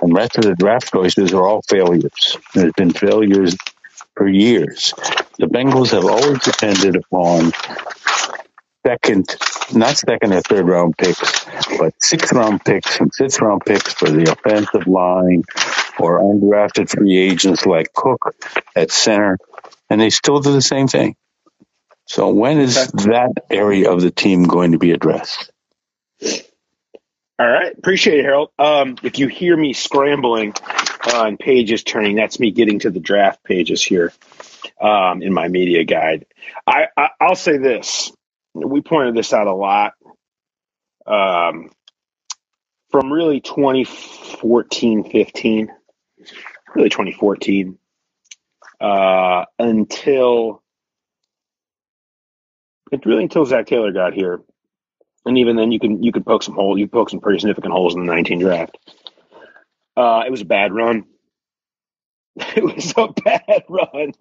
and 0.00 0.14
rest 0.14 0.38
of 0.38 0.44
the 0.44 0.54
draft 0.54 0.92
choices 0.92 1.32
are 1.32 1.46
all 1.46 1.62
failures. 1.68 2.38
There's 2.54 2.72
been 2.74 2.92
failures 2.92 3.56
for 4.16 4.28
years. 4.28 4.94
The 5.38 5.46
Bengals 5.46 5.90
have 5.90 6.04
always 6.04 6.38
depended 6.40 6.96
upon 6.96 7.52
second, 8.86 9.36
not 9.72 9.96
second 9.96 10.32
or 10.32 10.40
third 10.42 10.68
round 10.68 10.96
picks, 10.96 11.46
but 11.78 11.94
sixth 12.00 12.32
round 12.32 12.64
picks 12.64 13.00
and 13.00 13.12
sixth 13.12 13.40
round 13.40 13.62
picks 13.64 13.92
for 13.92 14.08
the 14.10 14.30
offensive 14.32 14.86
line 14.86 15.44
or 15.98 16.20
undrafted 16.20 16.90
free 16.90 17.16
agents 17.16 17.66
like 17.66 17.92
Cook 17.92 18.34
at 18.76 18.90
center, 18.90 19.38
and 19.88 20.00
they 20.00 20.10
still 20.10 20.40
do 20.40 20.52
the 20.52 20.62
same 20.62 20.88
thing. 20.88 21.16
So 22.06 22.30
when 22.30 22.58
is 22.58 22.88
that 22.88 23.44
area 23.50 23.90
of 23.90 24.02
the 24.02 24.10
team 24.10 24.44
going 24.44 24.72
to 24.72 24.78
be 24.78 24.92
addressed? 24.92 25.50
All 27.36 27.48
right, 27.48 27.76
appreciate 27.76 28.20
it, 28.20 28.24
Harold. 28.24 28.50
Um, 28.58 28.96
if 29.02 29.18
you 29.18 29.26
hear 29.26 29.56
me 29.56 29.72
scrambling 29.72 30.54
uh, 31.04 31.24
and 31.26 31.38
pages 31.38 31.82
turning, 31.82 32.14
that's 32.14 32.38
me 32.38 32.52
getting 32.52 32.78
to 32.80 32.90
the 32.90 33.00
draft 33.00 33.42
pages 33.42 33.82
here 33.82 34.12
um, 34.80 35.20
in 35.22 35.32
my 35.32 35.48
media 35.48 35.82
guide. 35.82 36.26
I, 36.66 36.86
I 36.96 37.08
I'll 37.20 37.34
say 37.34 37.56
this: 37.56 38.12
we 38.54 38.80
pointed 38.80 39.14
this 39.14 39.32
out 39.32 39.46
a 39.46 39.54
lot 39.54 39.94
um, 41.06 41.70
from 42.90 43.12
really 43.12 43.40
2014, 43.40 45.10
15, 45.10 45.68
really 46.74 46.88
2014 46.88 47.78
uh, 48.80 49.44
until 49.58 50.62
really 53.04 53.24
until 53.24 53.44
Zach 53.44 53.66
Taylor 53.66 53.92
got 53.92 54.12
here, 54.14 54.40
and 55.26 55.38
even 55.38 55.56
then 55.56 55.72
you 55.72 55.80
can 55.80 56.02
you 56.02 56.12
could 56.12 56.26
poke 56.26 56.42
some 56.42 56.54
holes. 56.54 56.78
You 56.78 56.86
poke 56.86 57.10
some 57.10 57.20
pretty 57.20 57.40
significant 57.40 57.72
holes 57.72 57.94
in 57.94 58.06
the 58.06 58.12
19 58.12 58.40
draft. 58.40 58.76
Uh, 59.96 60.22
it 60.26 60.30
was 60.30 60.42
a 60.42 60.46
bad 60.46 60.72
run. 60.72 61.04
It 62.56 62.64
was 62.64 62.92
a 62.96 63.08
bad 63.08 63.62
run, 63.68 64.12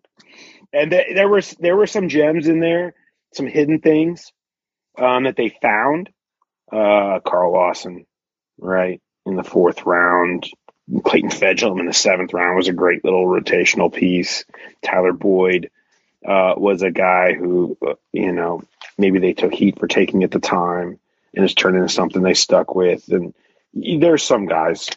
and 0.71 0.91
th- 0.91 1.15
there 1.15 1.27
was 1.27 1.51
there 1.59 1.75
were 1.75 1.87
some 1.87 2.09
gems 2.09 2.47
in 2.47 2.59
there, 2.59 2.93
some 3.35 3.47
hidden 3.47 3.79
things 3.79 4.31
um, 4.97 5.23
that 5.23 5.35
they 5.35 5.49
found. 5.49 6.09
Uh, 6.71 7.19
Carl 7.19 7.53
Lawson, 7.53 8.05
right 8.57 9.01
in 9.25 9.35
the 9.35 9.43
fourth 9.43 9.85
round. 9.85 10.47
Clayton 11.03 11.29
Fejedelem 11.29 11.79
in 11.79 11.85
the 11.85 11.93
seventh 11.93 12.33
round 12.33 12.57
was 12.57 12.67
a 12.67 12.73
great 12.73 13.05
little 13.05 13.25
rotational 13.25 13.93
piece. 13.93 14.43
Tyler 14.81 15.13
Boyd 15.13 15.69
uh, 16.25 16.55
was 16.57 16.81
a 16.81 16.91
guy 16.91 17.33
who, 17.33 17.77
uh, 17.85 17.93
you 18.11 18.33
know, 18.33 18.63
maybe 18.97 19.19
they 19.19 19.33
took 19.33 19.53
heat 19.53 19.79
for 19.79 19.87
taking 19.87 20.23
at 20.23 20.31
the 20.31 20.39
time 20.39 20.99
and 21.33 21.45
it's 21.45 21.53
turned 21.53 21.77
into 21.77 21.89
something 21.89 22.21
they 22.21 22.33
stuck 22.33 22.75
with. 22.75 23.07
And 23.09 23.33
there's 23.73 24.23
some 24.23 24.45
guys 24.45 24.89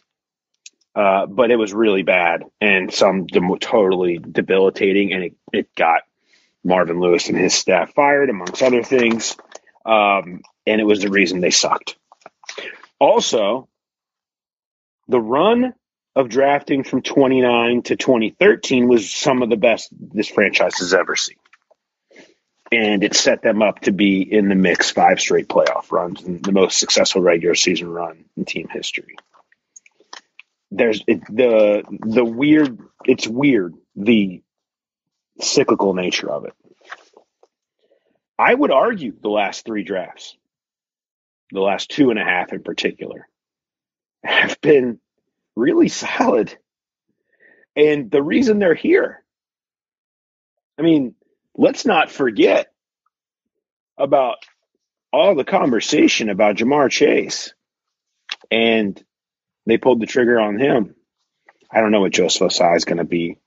uh, 0.97 1.27
but 1.27 1.51
it 1.51 1.57
was 1.57 1.75
really 1.75 2.03
bad 2.03 2.45
and 2.59 2.93
some 2.93 3.27
dem- 3.27 3.59
totally 3.59 4.17
debilitating, 4.17 5.13
and 5.13 5.25
it, 5.25 5.35
it 5.53 5.75
got 5.75 6.03
Marvin 6.67 7.01
Lewis 7.01 7.29
and 7.29 7.39
his 7.39 7.55
staff 7.55 7.95
fired, 7.95 8.31
amongst 8.31 8.63
other 8.63 8.83
things. 8.83 9.37
Um, 9.85 10.43
and 10.67 10.81
it 10.81 10.85
was 10.85 11.01
the 11.01 11.11
reason 11.11 11.41
they 11.41 11.51
sucked. 11.51 11.97
Also, 12.99 13.69
the 15.09 15.21
run 15.21 15.75
of 16.15 16.29
drafting 16.29 16.83
from 16.83 17.03
29 17.03 17.83
to 17.83 17.97
2013 17.97 18.89
was 18.89 19.13
some 19.13 19.43
of 19.43 19.51
the 19.51 19.57
best 19.57 19.91
this 19.93 20.29
franchise 20.29 20.79
has 20.79 20.95
ever 20.95 21.15
seen. 21.15 21.37
And 22.73 23.05
it 23.05 23.15
set 23.15 23.43
them 23.43 23.63
up 23.63 23.81
to 23.83 23.93
be 23.93 24.21
in 24.23 24.49
the 24.49 24.57
mix 24.57 24.91
five 24.91 25.21
straight 25.21 25.49
playoff 25.49 25.93
runs 25.93 26.25
and 26.25 26.43
the 26.43 26.53
most 26.53 26.79
successful 26.79 27.23
regular 27.23 27.55
season 27.55 27.89
run 27.89 28.25
in 28.37 28.45
team 28.45 28.69
history 28.69 29.17
there's 30.71 31.03
it, 31.07 31.21
the 31.27 31.85
the 32.01 32.25
weird 32.25 32.79
it's 33.05 33.27
weird 33.27 33.75
the 33.95 34.43
cyclical 35.41 35.95
nature 35.95 36.31
of 36.31 36.45
it 36.45 36.53
i 38.39 38.53
would 38.53 38.71
argue 38.71 39.13
the 39.21 39.29
last 39.29 39.65
three 39.65 39.85
drafts 39.85 40.37
the 41.53 41.61
last 41.61 41.91
two 41.91 42.11
and 42.11 42.19
a 42.19 42.25
half 42.25 42.53
in 42.53 42.63
particular 42.63 43.29
have 44.25 44.61
been 44.61 44.99
really 45.55 45.89
solid 45.89 46.57
and 47.77 48.11
the 48.11 48.23
reason 48.23 48.59
they're 48.59 48.75
here 48.75 49.23
i 50.79 50.83
mean 50.83 51.15
let's 51.57 51.85
not 51.87 52.11
forget 52.11 52.69
about 53.99 54.37
all 55.13 55.35
the 55.35 55.45
conversation 55.45 56.29
about 56.29 56.57
Ja'Marr 56.57 56.91
Chase 56.91 57.55
and 58.51 59.03
they 59.67 59.79
pulled 59.79 60.01
the 60.01 60.07
trigger 60.07 60.39
on 60.39 60.59
him. 60.59 60.95
I 61.71 61.81
don't 61.81 61.91
know 61.91 62.01
what 62.01 62.13
Joseph 62.13 62.51
Ossai 62.51 62.77
is 62.77 62.85
going 62.85 62.99
to 62.99 63.05
be. 63.05 63.39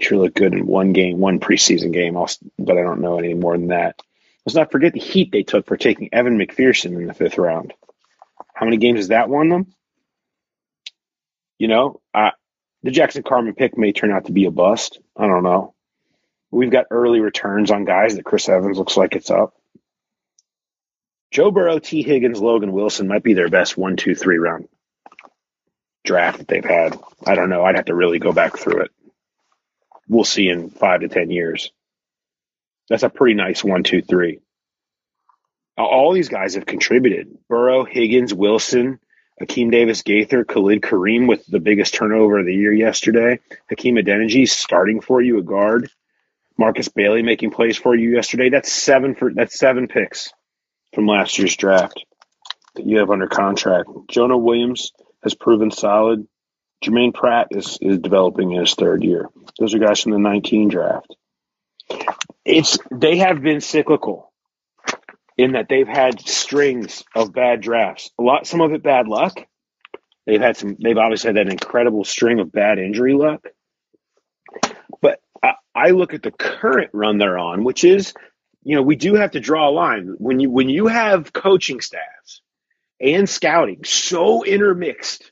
Sure 0.00 0.18
looked 0.18 0.36
good 0.36 0.54
in 0.54 0.66
one 0.66 0.92
game, 0.92 1.18
one 1.18 1.40
preseason 1.40 1.92
game, 1.92 2.14
but 2.58 2.78
I 2.78 2.82
don't 2.82 3.00
know 3.00 3.18
any 3.18 3.34
more 3.34 3.56
than 3.56 3.68
that. 3.68 4.00
Let's 4.44 4.56
not 4.56 4.72
forget 4.72 4.92
the 4.92 5.00
heat 5.00 5.30
they 5.32 5.42
took 5.42 5.66
for 5.66 5.76
taking 5.76 6.10
Evan 6.12 6.38
McPherson 6.38 6.96
in 6.96 7.06
the 7.06 7.14
fifth 7.14 7.38
round. 7.38 7.72
How 8.54 8.66
many 8.66 8.76
games 8.76 8.98
has 8.98 9.08
that 9.08 9.28
won 9.28 9.48
them? 9.48 9.74
You 11.58 11.68
know, 11.68 12.00
the 12.84 12.90
Jackson 12.90 13.22
Carman 13.22 13.54
pick 13.54 13.78
may 13.78 13.92
turn 13.92 14.12
out 14.12 14.26
to 14.26 14.32
be 14.32 14.44
a 14.44 14.50
bust. 14.50 14.98
I 15.16 15.26
don't 15.26 15.42
know. 15.42 15.74
We've 16.50 16.70
got 16.70 16.86
early 16.90 17.20
returns 17.20 17.70
on 17.70 17.86
guys 17.86 18.14
that 18.14 18.24
Chris 18.24 18.48
Evans 18.48 18.78
looks 18.78 18.96
like 18.96 19.16
it's 19.16 19.30
up. 19.30 19.54
Joe 21.30 21.50
Burrow, 21.50 21.78
T. 21.78 22.02
Higgins, 22.02 22.40
Logan 22.40 22.72
Wilson 22.72 23.08
might 23.08 23.24
be 23.24 23.32
their 23.32 23.48
best 23.48 23.76
one, 23.76 23.96
two, 23.96 24.14
three 24.14 24.38
round 24.38 24.68
draft 26.04 26.38
that 26.38 26.48
they've 26.48 26.64
had. 26.64 27.00
I 27.26 27.34
don't 27.34 27.48
know. 27.48 27.64
I'd 27.64 27.76
have 27.76 27.86
to 27.86 27.94
really 27.94 28.18
go 28.18 28.32
back 28.32 28.58
through 28.58 28.82
it. 28.82 28.90
We'll 30.08 30.24
see 30.24 30.48
in 30.48 30.70
five 30.70 31.00
to 31.00 31.08
10 31.08 31.30
years. 31.30 31.70
That's 32.88 33.02
a 33.02 33.08
pretty 33.08 33.34
nice 33.34 33.64
one, 33.64 33.82
two, 33.82 34.02
three. 34.02 34.40
All 35.76 36.12
these 36.12 36.28
guys 36.28 36.54
have 36.54 36.66
contributed. 36.66 37.36
Burrow, 37.48 37.84
Higgins, 37.84 38.32
Wilson, 38.32 39.00
Akeem 39.42 39.72
Davis 39.72 40.02
Gaither, 40.02 40.44
Khalid 40.44 40.82
Kareem 40.82 41.26
with 41.26 41.44
the 41.46 41.58
biggest 41.58 41.94
turnover 41.94 42.38
of 42.38 42.46
the 42.46 42.54
year 42.54 42.72
yesterday. 42.72 43.40
Hakeem 43.68 43.96
Adeniji 43.96 44.48
starting 44.48 45.00
for 45.00 45.20
you 45.20 45.38
a 45.38 45.42
guard. 45.42 45.90
Markus 46.56 46.88
Bailey 46.88 47.22
making 47.22 47.50
plays 47.50 47.76
for 47.76 47.96
you 47.96 48.10
yesterday. 48.10 48.48
That's 48.48 48.72
seven 48.72 49.16
for 49.16 49.32
that's 49.34 49.58
seven 49.58 49.88
picks 49.88 50.32
from 50.94 51.06
last 51.08 51.36
year's 51.38 51.56
draft 51.56 52.04
that 52.76 52.86
you 52.86 52.98
have 52.98 53.10
under 53.10 53.26
contract. 53.26 53.88
Jonah 54.08 54.38
Williams 54.38 54.92
has 55.24 55.34
proven 55.34 55.72
solid. 55.72 56.28
Jermaine 56.84 57.14
Pratt 57.14 57.48
is, 57.50 57.78
is 57.80 57.98
developing 57.98 58.52
in 58.52 58.60
his 58.60 58.74
third 58.74 59.02
year. 59.02 59.28
Those 59.58 59.74
are 59.74 59.78
guys 59.78 60.00
from 60.00 60.12
the 60.12 60.18
19 60.18 60.68
draft. 60.68 61.16
It's 62.44 62.78
they 62.90 63.18
have 63.18 63.42
been 63.42 63.60
cyclical 63.60 64.32
in 65.36 65.52
that 65.52 65.68
they've 65.68 65.88
had 65.88 66.20
strings 66.20 67.02
of 67.14 67.32
bad 67.32 67.60
drafts. 67.60 68.10
A 68.18 68.22
lot, 68.22 68.46
some 68.46 68.60
of 68.60 68.72
it 68.72 68.82
bad 68.82 69.08
luck. 69.08 69.34
They've 70.26 70.40
had 70.40 70.56
some. 70.56 70.76
They've 70.82 70.96
obviously 70.96 71.28
had 71.28 71.36
that 71.36 71.52
incredible 71.52 72.04
string 72.04 72.40
of 72.40 72.52
bad 72.52 72.78
injury 72.78 73.14
luck. 73.14 73.46
But 75.00 75.20
I, 75.42 75.54
I 75.74 75.90
look 75.90 76.14
at 76.14 76.22
the 76.22 76.30
current 76.30 76.90
run 76.92 77.18
they're 77.18 77.38
on, 77.38 77.64
which 77.64 77.84
is, 77.84 78.14
you 78.62 78.76
know, 78.76 78.82
we 78.82 78.96
do 78.96 79.14
have 79.14 79.32
to 79.32 79.40
draw 79.40 79.68
a 79.68 79.72
line 79.72 80.14
when 80.18 80.40
you 80.40 80.50
when 80.50 80.68
you 80.68 80.86
have 80.86 81.32
coaching 81.32 81.80
staffs 81.80 82.40
and 83.00 83.28
scouting 83.28 83.84
so 83.84 84.44
intermixed, 84.44 85.30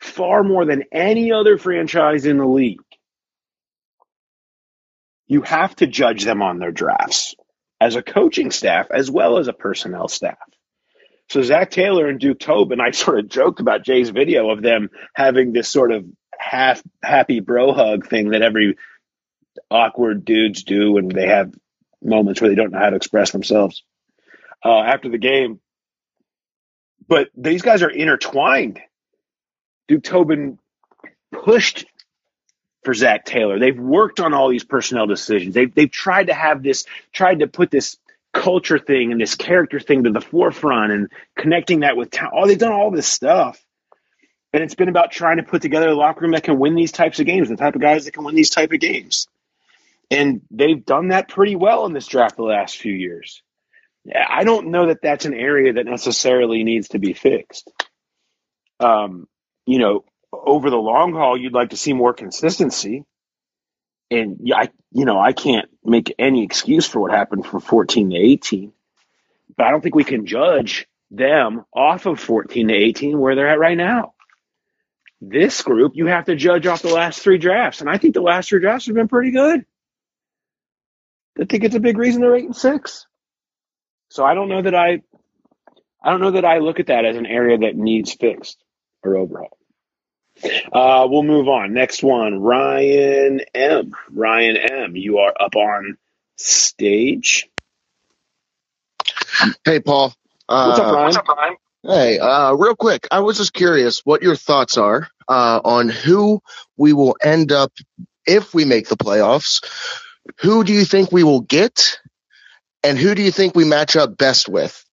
far 0.00 0.42
more 0.42 0.64
than 0.64 0.84
any 0.92 1.32
other 1.32 1.58
franchise 1.58 2.26
in 2.26 2.38
the 2.38 2.46
league. 2.46 2.80
You 5.26 5.42
have 5.42 5.74
to 5.76 5.86
judge 5.86 6.24
them 6.24 6.42
on 6.42 6.58
their 6.58 6.72
drafts 6.72 7.34
as 7.80 7.96
a 7.96 8.02
coaching 8.02 8.50
staff 8.50 8.88
as 8.90 9.10
well 9.10 9.38
as 9.38 9.48
a 9.48 9.52
personnel 9.52 10.08
staff. 10.08 10.38
So 11.30 11.42
Zac 11.42 11.70
Taylor 11.70 12.06
and 12.06 12.18
Duke 12.18 12.38
Tobin, 12.38 12.80
I 12.80 12.90
sort 12.92 13.18
of 13.18 13.28
joked 13.28 13.60
about 13.60 13.84
Jay's 13.84 14.10
video 14.10 14.50
of 14.50 14.62
them 14.62 14.90
having 15.14 15.52
this 15.52 15.68
sort 15.68 15.92
of 15.92 16.04
half 16.38 16.82
happy 17.02 17.40
bro 17.40 17.72
hug 17.72 18.06
thing 18.06 18.30
that 18.30 18.42
every 18.42 18.76
awkward 19.70 20.24
dudes 20.24 20.62
do 20.62 20.92
when 20.92 21.08
they 21.08 21.26
have 21.26 21.52
moments 22.02 22.40
where 22.40 22.48
they 22.48 22.56
don't 22.56 22.70
know 22.70 22.78
how 22.78 22.90
to 22.90 22.96
express 22.96 23.32
themselves 23.32 23.82
uh, 24.64 24.80
after 24.80 25.08
the 25.08 25.18
game. 25.18 25.60
But 27.06 27.28
these 27.36 27.62
guys 27.62 27.82
are 27.82 27.90
intertwined. 27.90 28.80
Duke 29.88 30.02
Tobin 30.02 30.58
pushed 31.32 31.86
for 32.84 32.94
Zac 32.94 33.24
Taylor. 33.24 33.58
They've 33.58 33.78
worked 33.78 34.20
on 34.20 34.34
all 34.34 34.48
these 34.48 34.64
personnel 34.64 35.06
decisions. 35.06 35.54
They've 35.54 35.74
they've 35.74 35.90
tried 35.90 36.28
to 36.28 36.34
have 36.34 36.62
this, 36.62 36.84
tried 37.12 37.40
to 37.40 37.46
put 37.46 37.70
this 37.70 37.96
culture 38.32 38.78
thing 38.78 39.10
and 39.10 39.20
this 39.20 39.34
character 39.34 39.80
thing 39.80 40.04
to 40.04 40.10
the 40.10 40.20
forefront 40.20 40.92
and 40.92 41.10
connecting 41.36 41.80
that 41.80 41.96
with 41.96 42.10
talent. 42.10 42.34
Oh, 42.36 42.46
they've 42.46 42.58
done 42.58 42.72
all 42.72 42.90
this 42.90 43.06
stuff. 43.06 43.62
And 44.52 44.62
it's 44.62 44.74
been 44.74 44.88
about 44.88 45.10
trying 45.10 45.36
to 45.36 45.42
put 45.42 45.60
together 45.60 45.88
a 45.88 45.94
locker 45.94 46.22
room 46.22 46.32
that 46.32 46.44
can 46.44 46.58
win 46.58 46.74
these 46.74 46.92
types 46.92 47.20
of 47.20 47.26
games, 47.26 47.48
the 47.48 47.56
type 47.56 47.74
of 47.74 47.80
guys 47.80 48.04
that 48.04 48.12
can 48.12 48.24
win 48.24 48.34
these 48.34 48.50
type 48.50 48.72
of 48.72 48.80
games. 48.80 49.28
And 50.10 50.40
they've 50.50 50.84
done 50.84 51.08
that 51.08 51.28
pretty 51.28 51.54
well 51.56 51.84
in 51.84 51.92
this 51.92 52.06
draft 52.06 52.36
the 52.36 52.42
last 52.42 52.78
few 52.78 52.92
years. 52.92 53.42
I 54.14 54.44
don't 54.44 54.68
know 54.68 54.86
that 54.86 55.02
that's 55.02 55.26
an 55.26 55.34
area 55.34 55.74
that 55.74 55.84
necessarily 55.84 56.64
needs 56.64 56.88
to 56.88 56.98
be 56.98 57.12
fixed. 57.12 57.70
Um, 58.80 59.28
you 59.68 59.78
know, 59.78 60.04
over 60.32 60.70
the 60.70 60.76
long 60.76 61.12
haul, 61.12 61.38
you'd 61.38 61.52
like 61.52 61.70
to 61.70 61.76
see 61.76 61.92
more 61.92 62.14
consistency. 62.14 63.04
And 64.10 64.50
I, 64.54 64.70
you 64.92 65.04
know, 65.04 65.20
I 65.20 65.34
can't 65.34 65.68
make 65.84 66.14
any 66.18 66.42
excuse 66.42 66.86
for 66.88 67.00
what 67.00 67.10
happened 67.12 67.44
from 67.44 67.60
14 67.60 68.10
to 68.10 68.16
18, 68.16 68.72
but 69.54 69.66
I 69.66 69.70
don't 69.70 69.82
think 69.82 69.94
we 69.94 70.04
can 70.04 70.24
judge 70.24 70.86
them 71.10 71.66
off 71.70 72.06
of 72.06 72.18
14 72.18 72.68
to 72.68 72.74
18 72.74 73.18
where 73.18 73.34
they're 73.34 73.48
at 73.48 73.58
right 73.58 73.76
now. 73.76 74.14
This 75.20 75.60
group, 75.60 75.92
you 75.96 76.06
have 76.06 76.24
to 76.26 76.36
judge 76.36 76.66
off 76.66 76.80
the 76.80 76.94
last 76.94 77.20
three 77.20 77.38
drafts, 77.38 77.82
and 77.82 77.90
I 77.90 77.98
think 77.98 78.14
the 78.14 78.22
last 78.22 78.48
three 78.48 78.60
drafts 78.60 78.86
have 78.86 78.94
been 78.94 79.08
pretty 79.08 79.32
good. 79.32 79.66
I 81.38 81.44
think 81.44 81.64
it's 81.64 81.74
a 81.74 81.80
big 81.80 81.98
reason 81.98 82.22
they're 82.22 82.36
eight 82.36 82.46
and 82.46 82.56
six. 82.56 83.06
So 84.08 84.24
I 84.24 84.32
don't 84.32 84.48
know 84.48 84.62
that 84.62 84.74
I, 84.74 85.02
I 86.02 86.10
don't 86.10 86.20
know 86.20 86.30
that 86.30 86.46
I 86.46 86.58
look 86.58 86.80
at 86.80 86.86
that 86.86 87.04
as 87.04 87.18
an 87.18 87.26
area 87.26 87.58
that 87.58 87.76
needs 87.76 88.14
fixed 88.14 88.64
or 89.02 89.16
overhaul. 89.16 89.57
Uh, 90.72 91.06
we'll 91.10 91.22
move 91.22 91.48
on. 91.48 91.72
Next 91.72 92.02
one, 92.02 92.38
Ryan 92.40 93.40
M. 93.54 93.92
Ryan 94.10 94.56
M. 94.56 94.96
You 94.96 95.18
are 95.18 95.34
up 95.38 95.56
on 95.56 95.96
stage. 96.36 97.48
Hey, 99.64 99.80
Paul. 99.80 100.14
Uh, 100.48 100.66
What's 100.66 100.80
up, 100.80 100.92
Ryan? 100.92 101.04
What's 101.04 101.16
up, 101.16 101.28
Ryan? 101.28 101.56
Hey, 101.84 102.18
uh, 102.18 102.54
real 102.54 102.74
quick, 102.74 103.06
I 103.10 103.20
was 103.20 103.38
just 103.38 103.52
curious 103.52 104.00
what 104.04 104.22
your 104.22 104.36
thoughts 104.36 104.76
are 104.76 105.08
uh, 105.28 105.60
on 105.64 105.88
who 105.88 106.42
we 106.76 106.92
will 106.92 107.16
end 107.22 107.52
up 107.52 107.72
if 108.26 108.52
we 108.52 108.64
make 108.64 108.88
the 108.88 108.96
playoffs. 108.96 109.64
Who 110.40 110.64
do 110.64 110.72
you 110.72 110.84
think 110.84 111.12
we 111.12 111.24
will 111.24 111.40
get, 111.40 111.98
and 112.82 112.98
who 112.98 113.14
do 113.14 113.22
you 113.22 113.30
think 113.30 113.54
we 113.54 113.64
match 113.64 113.96
up 113.96 114.16
best 114.16 114.48
with? 114.48 114.84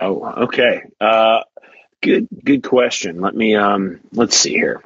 Oh, 0.00 0.44
okay. 0.44 0.82
Uh, 1.00 1.40
good, 2.02 2.28
good 2.44 2.62
question. 2.62 3.20
Let 3.20 3.34
me 3.34 3.56
um, 3.56 4.00
let's 4.12 4.36
see 4.36 4.52
here. 4.52 4.82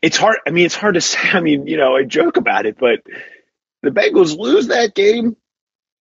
It's 0.00 0.16
hard. 0.16 0.38
I 0.46 0.50
mean, 0.50 0.66
it's 0.66 0.74
hard 0.74 0.94
to 0.94 1.00
say. 1.00 1.18
I 1.32 1.40
mean, 1.40 1.66
you 1.66 1.76
know, 1.76 1.96
I 1.96 2.04
joke 2.04 2.36
about 2.36 2.66
it, 2.66 2.78
but 2.78 3.02
the 3.82 3.90
Bengals 3.90 4.36
lose 4.36 4.68
that 4.68 4.94
game 4.94 5.36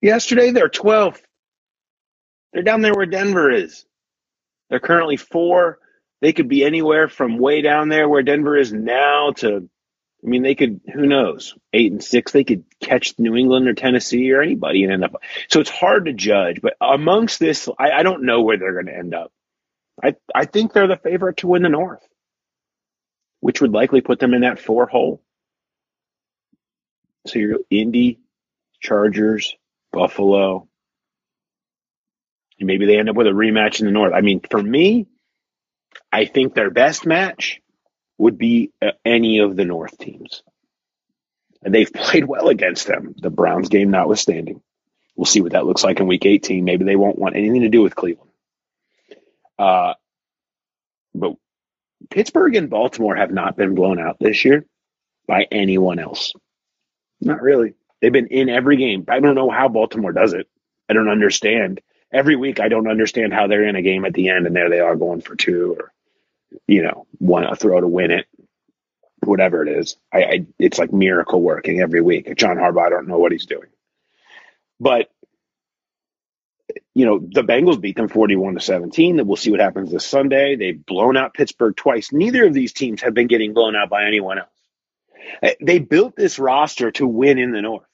yesterday. 0.02 0.52
They're 0.52 0.70
12th. 0.70 1.22
They're 2.54 2.64
down 2.64 2.82
there 2.82 2.96
where 2.96 3.06
Denver 3.06 3.52
is. 3.52 3.86
They're 4.70 4.80
currently 4.80 5.18
four. 5.18 5.80
They 6.22 6.34
could 6.34 6.48
be 6.48 6.64
anywhere 6.64 7.08
from 7.08 7.40
way 7.40 7.62
down 7.62 7.90
there 7.90 8.08
where 8.08 8.24
Denver 8.24 8.58
is 8.58 8.72
now 8.72 9.32
to, 9.38 9.70
I 10.24 10.28
mean, 10.28 10.44
they 10.44 10.56
could, 10.56 10.82
who 10.94 11.08
knows, 11.08 11.56
eight 11.74 11.92
and 11.92 12.04
six. 12.04 12.32
They 12.32 12.44
could 12.44 12.64
catch 12.80 13.18
New 13.18 13.36
England 13.36 13.68
or 13.68 13.74
Tennessee 13.74 14.32
or 14.32 14.42
anybody 14.42 14.84
and 14.84 14.94
end 14.94 15.04
up. 15.04 15.16
So 15.50 15.60
it's 15.62 15.70
hard 15.70 16.06
to 16.06 16.14
judge. 16.14 16.62
But 16.62 16.76
amongst 16.80 17.40
this, 17.40 17.68
I, 17.80 17.92
I 17.92 18.04
don't 18.04 18.24
know 18.24 18.42
where 18.42 18.58
they're 18.58 18.74
going 18.74 18.86
to 18.86 18.98
end 18.98 19.16
up. 19.16 19.32
I, 20.04 20.16
I 20.34 20.46
think 20.46 20.74
they're 20.74 20.88
the 20.88 20.98
favorite 20.98 21.38
to 21.38 21.48
win 21.48 21.64
the 21.64 21.70
North, 21.70 22.06
which 23.40 23.62
would 23.62 23.72
likely 23.72 24.02
put 24.02 24.20
them 24.20 24.34
in 24.34 24.42
that 24.42 24.60
four 24.60 24.88
hole. 24.88 25.22
So 27.28 27.40
you're 27.40 27.60
Indy, 27.70 28.20
Chargers, 28.80 29.56
Buffalo, 29.92 30.68
and 32.60 32.68
maybe 32.68 32.86
they 32.86 32.98
end 32.98 33.10
up 33.10 33.16
with 33.16 33.28
a 33.28 33.32
rematch 33.32 33.80
in 33.80 33.86
the 33.86 33.92
North. 33.92 34.14
I 34.14 34.22
mean, 34.22 34.42
for 34.50 34.62
me, 34.62 35.08
I 36.12 36.26
think 36.26 36.54
their 36.54 36.70
best 36.70 37.06
match 37.06 37.62
would 38.18 38.38
be 38.38 38.72
uh, 38.82 38.92
any 39.04 39.40
of 39.40 39.56
the 39.56 39.66
North 39.66 39.98
teams. 39.98 40.44
And 41.64 41.74
they've 41.74 41.92
played 41.94 42.26
well 42.26 42.50
against 42.50 42.88
them, 42.88 43.16
the 43.18 43.30
Browns 43.30 43.70
game 43.70 43.92
notwithstanding. 43.92 44.62
We'll 45.16 45.26
see 45.26 45.42
what 45.42 45.52
that 45.52 45.66
looks 45.66 45.84
like 45.84 46.00
in 46.00 46.08
week 46.08 46.26
18. 46.26 46.64
Maybe 46.64 46.86
they 46.86 46.96
won't 46.96 47.20
want 47.20 47.36
anything 47.36 47.62
to 47.62 47.70
do 47.70 47.82
with 47.82 47.96
Cleveland. 47.96 48.31
Uh, 49.62 49.94
but 51.14 51.34
Pittsburgh 52.10 52.56
and 52.56 52.70
Baltimore 52.70 53.16
have 53.16 53.32
not 53.32 53.56
been 53.56 53.76
blown 53.76 54.00
out 54.00 54.18
this 54.20 54.44
year 54.44 54.66
by 55.28 55.46
anyone 55.52 56.00
else. 56.00 56.34
Not 57.22 57.42
really. 57.42 57.76
They've 58.02 58.12
been 58.12 58.28
in 58.28 58.50
every 58.50 58.78
game. 58.78 59.06
I 59.08 59.20
don't 59.20 59.36
know 59.36 59.52
how 59.52 59.68
Baltimore 59.68 60.14
does 60.14 60.34
it. 60.34 60.48
I 60.90 60.94
don't 60.94 61.10
understand 61.10 61.80
every 62.12 62.36
week 62.36 62.60
I 62.60 62.70
don't 62.70 62.90
understand 62.90 63.34
how 63.34 63.46
they're 63.48 63.68
in 63.68 63.76
a 63.76 63.84
game 63.84 64.04
at 64.04 64.14
the 64.14 64.30
end 64.30 64.48
and 64.48 64.56
there 64.56 64.70
they 64.70 64.80
are 64.80 64.96
going 64.96 65.22
for 65.22 65.36
two 65.36 65.78
or 65.80 65.94
you 66.68 66.82
know 66.82 67.06
one 67.20 67.46
a 67.46 67.56
throw 67.56 67.80
to 67.80 67.88
win 67.88 68.10
it, 68.10 68.26
whatever 69.24 69.66
it 69.66 69.70
is. 69.70 69.96
I, 70.12 70.24
I 70.24 70.46
it's 70.58 70.80
like 70.80 70.92
miracle 70.92 71.42
working 71.42 71.82
every 71.82 72.02
week. 72.02 72.36
John 72.36 72.58
Harbaugh, 72.58 72.88
I 72.88 72.90
don't 72.90 73.08
know 73.08 73.20
what 73.20 73.32
he's 73.32 73.46
doing, 73.46 73.70
but 74.80 75.12
you 76.94 77.06
know 77.06 77.20
the 77.20 77.44
Bengals 77.44 77.80
beat 77.80 77.96
them 77.96 78.10
forty-one 78.10 78.56
to 78.56 78.60
seventeen. 78.62 79.18
That 79.18 79.26
we'll 79.26 79.38
see 79.38 79.52
what 79.52 79.60
happens 79.60 79.92
this 79.92 80.06
Sunday. 80.06 80.56
They've 80.56 80.86
blown 80.86 81.18
out 81.18 81.34
Pittsburgh 81.34 81.76
twice. 81.76 82.12
Neither 82.12 82.46
of 82.46 82.54
these 82.54 82.74
teams 82.74 83.02
have 83.02 83.14
been 83.14 83.28
getting 83.28 83.54
blown 83.54 83.76
out 83.76 83.90
by 83.90 84.06
anyone 84.06 84.40
else. 84.40 84.50
Eh, 85.42 85.56
they 85.62 85.80
built 85.80 86.16
this 86.16 86.40
roster 86.40 86.92
to 86.92 87.08
win 87.08 87.40
in 87.40 87.52
the 87.52 87.62
North. 87.62 87.86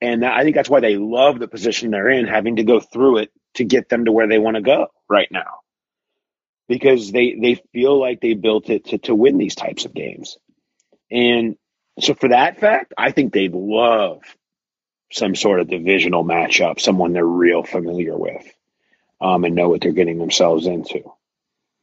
And 0.00 0.24
I 0.24 0.44
think 0.44 0.56
that's 0.56 0.70
why 0.70 0.80
they 0.80 0.96
love 0.96 1.38
the 1.38 1.48
position 1.48 1.90
they're 1.90 2.08
in, 2.08 2.26
having 2.26 2.56
to 2.56 2.64
go 2.64 2.80
through 2.80 3.18
it 3.18 3.32
to 3.54 3.64
get 3.64 3.88
them 3.88 4.06
to 4.06 4.12
where 4.12 4.28
they 4.28 4.38
want 4.38 4.56
to 4.56 4.62
go 4.62 4.88
right 5.10 5.28
now. 5.30 5.60
Because 6.68 7.12
they, 7.12 7.36
they 7.38 7.62
feel 7.72 8.00
like 8.00 8.20
they 8.20 8.34
built 8.34 8.70
it 8.70 8.86
to, 8.86 8.98
to 8.98 9.14
win 9.14 9.36
these 9.36 9.54
types 9.54 9.84
of 9.84 9.92
games. 9.92 10.38
And 11.10 11.56
so 11.98 12.14
for 12.14 12.28
that 12.28 12.60
fact, 12.60 12.94
I 12.96 13.10
think 13.10 13.32
they'd 13.32 13.52
love 13.52 14.22
some 15.12 15.34
sort 15.34 15.60
of 15.60 15.68
divisional 15.68 16.24
matchup, 16.24 16.80
someone 16.80 17.12
they're 17.12 17.24
real 17.24 17.62
familiar 17.62 18.16
with, 18.16 18.44
um, 19.20 19.44
and 19.44 19.54
know 19.54 19.68
what 19.68 19.80
they're 19.80 19.92
getting 19.92 20.18
themselves 20.18 20.66
into 20.66 21.12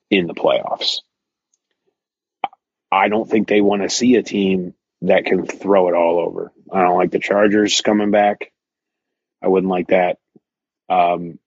in 0.09 0.27
the 0.27 0.33
playoffs. 0.33 1.01
I 2.91 3.09
don't 3.09 3.29
think 3.29 3.47
they 3.47 3.61
want 3.61 3.81
to 3.81 3.89
see 3.89 4.15
a 4.15 4.23
team 4.23 4.73
that 5.01 5.25
can 5.25 5.45
throw 5.45 5.89
it 5.89 5.93
all 5.93 6.19
over. 6.19 6.51
I 6.71 6.81
don't 6.81 6.97
like 6.97 7.11
the 7.11 7.19
Chargers 7.19 7.81
coming 7.81 8.11
back. 8.11 8.51
I 9.41 9.47
wouldn't 9.47 9.69
like 9.69 9.89
that. 9.89 10.17
Um, 10.89 11.39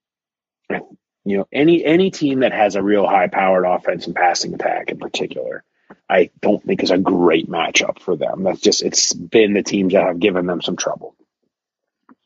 you 1.23 1.37
know, 1.37 1.47
any 1.51 1.83
any 1.83 2.11
team 2.11 2.39
that 2.39 2.53
has 2.53 2.75
a 2.75 2.83
real 2.83 3.05
high 3.05 3.27
powered 3.27 3.65
offense 3.65 4.07
and 4.07 4.15
passing 4.15 4.53
attack 4.53 4.89
in 4.89 4.97
particular, 4.97 5.63
I 6.09 6.31
don't 6.41 6.63
think 6.63 6.83
is 6.83 6.91
a 6.91 6.97
great 6.97 7.49
matchup 7.49 7.99
for 7.99 8.15
them. 8.15 8.43
That's 8.43 8.61
just 8.61 8.81
it's 8.81 9.13
been 9.13 9.53
the 9.53 9.63
teams 9.63 9.93
that 9.93 10.03
have 10.03 10.19
given 10.19 10.45
them 10.45 10.61
some 10.61 10.77
trouble. 10.77 11.15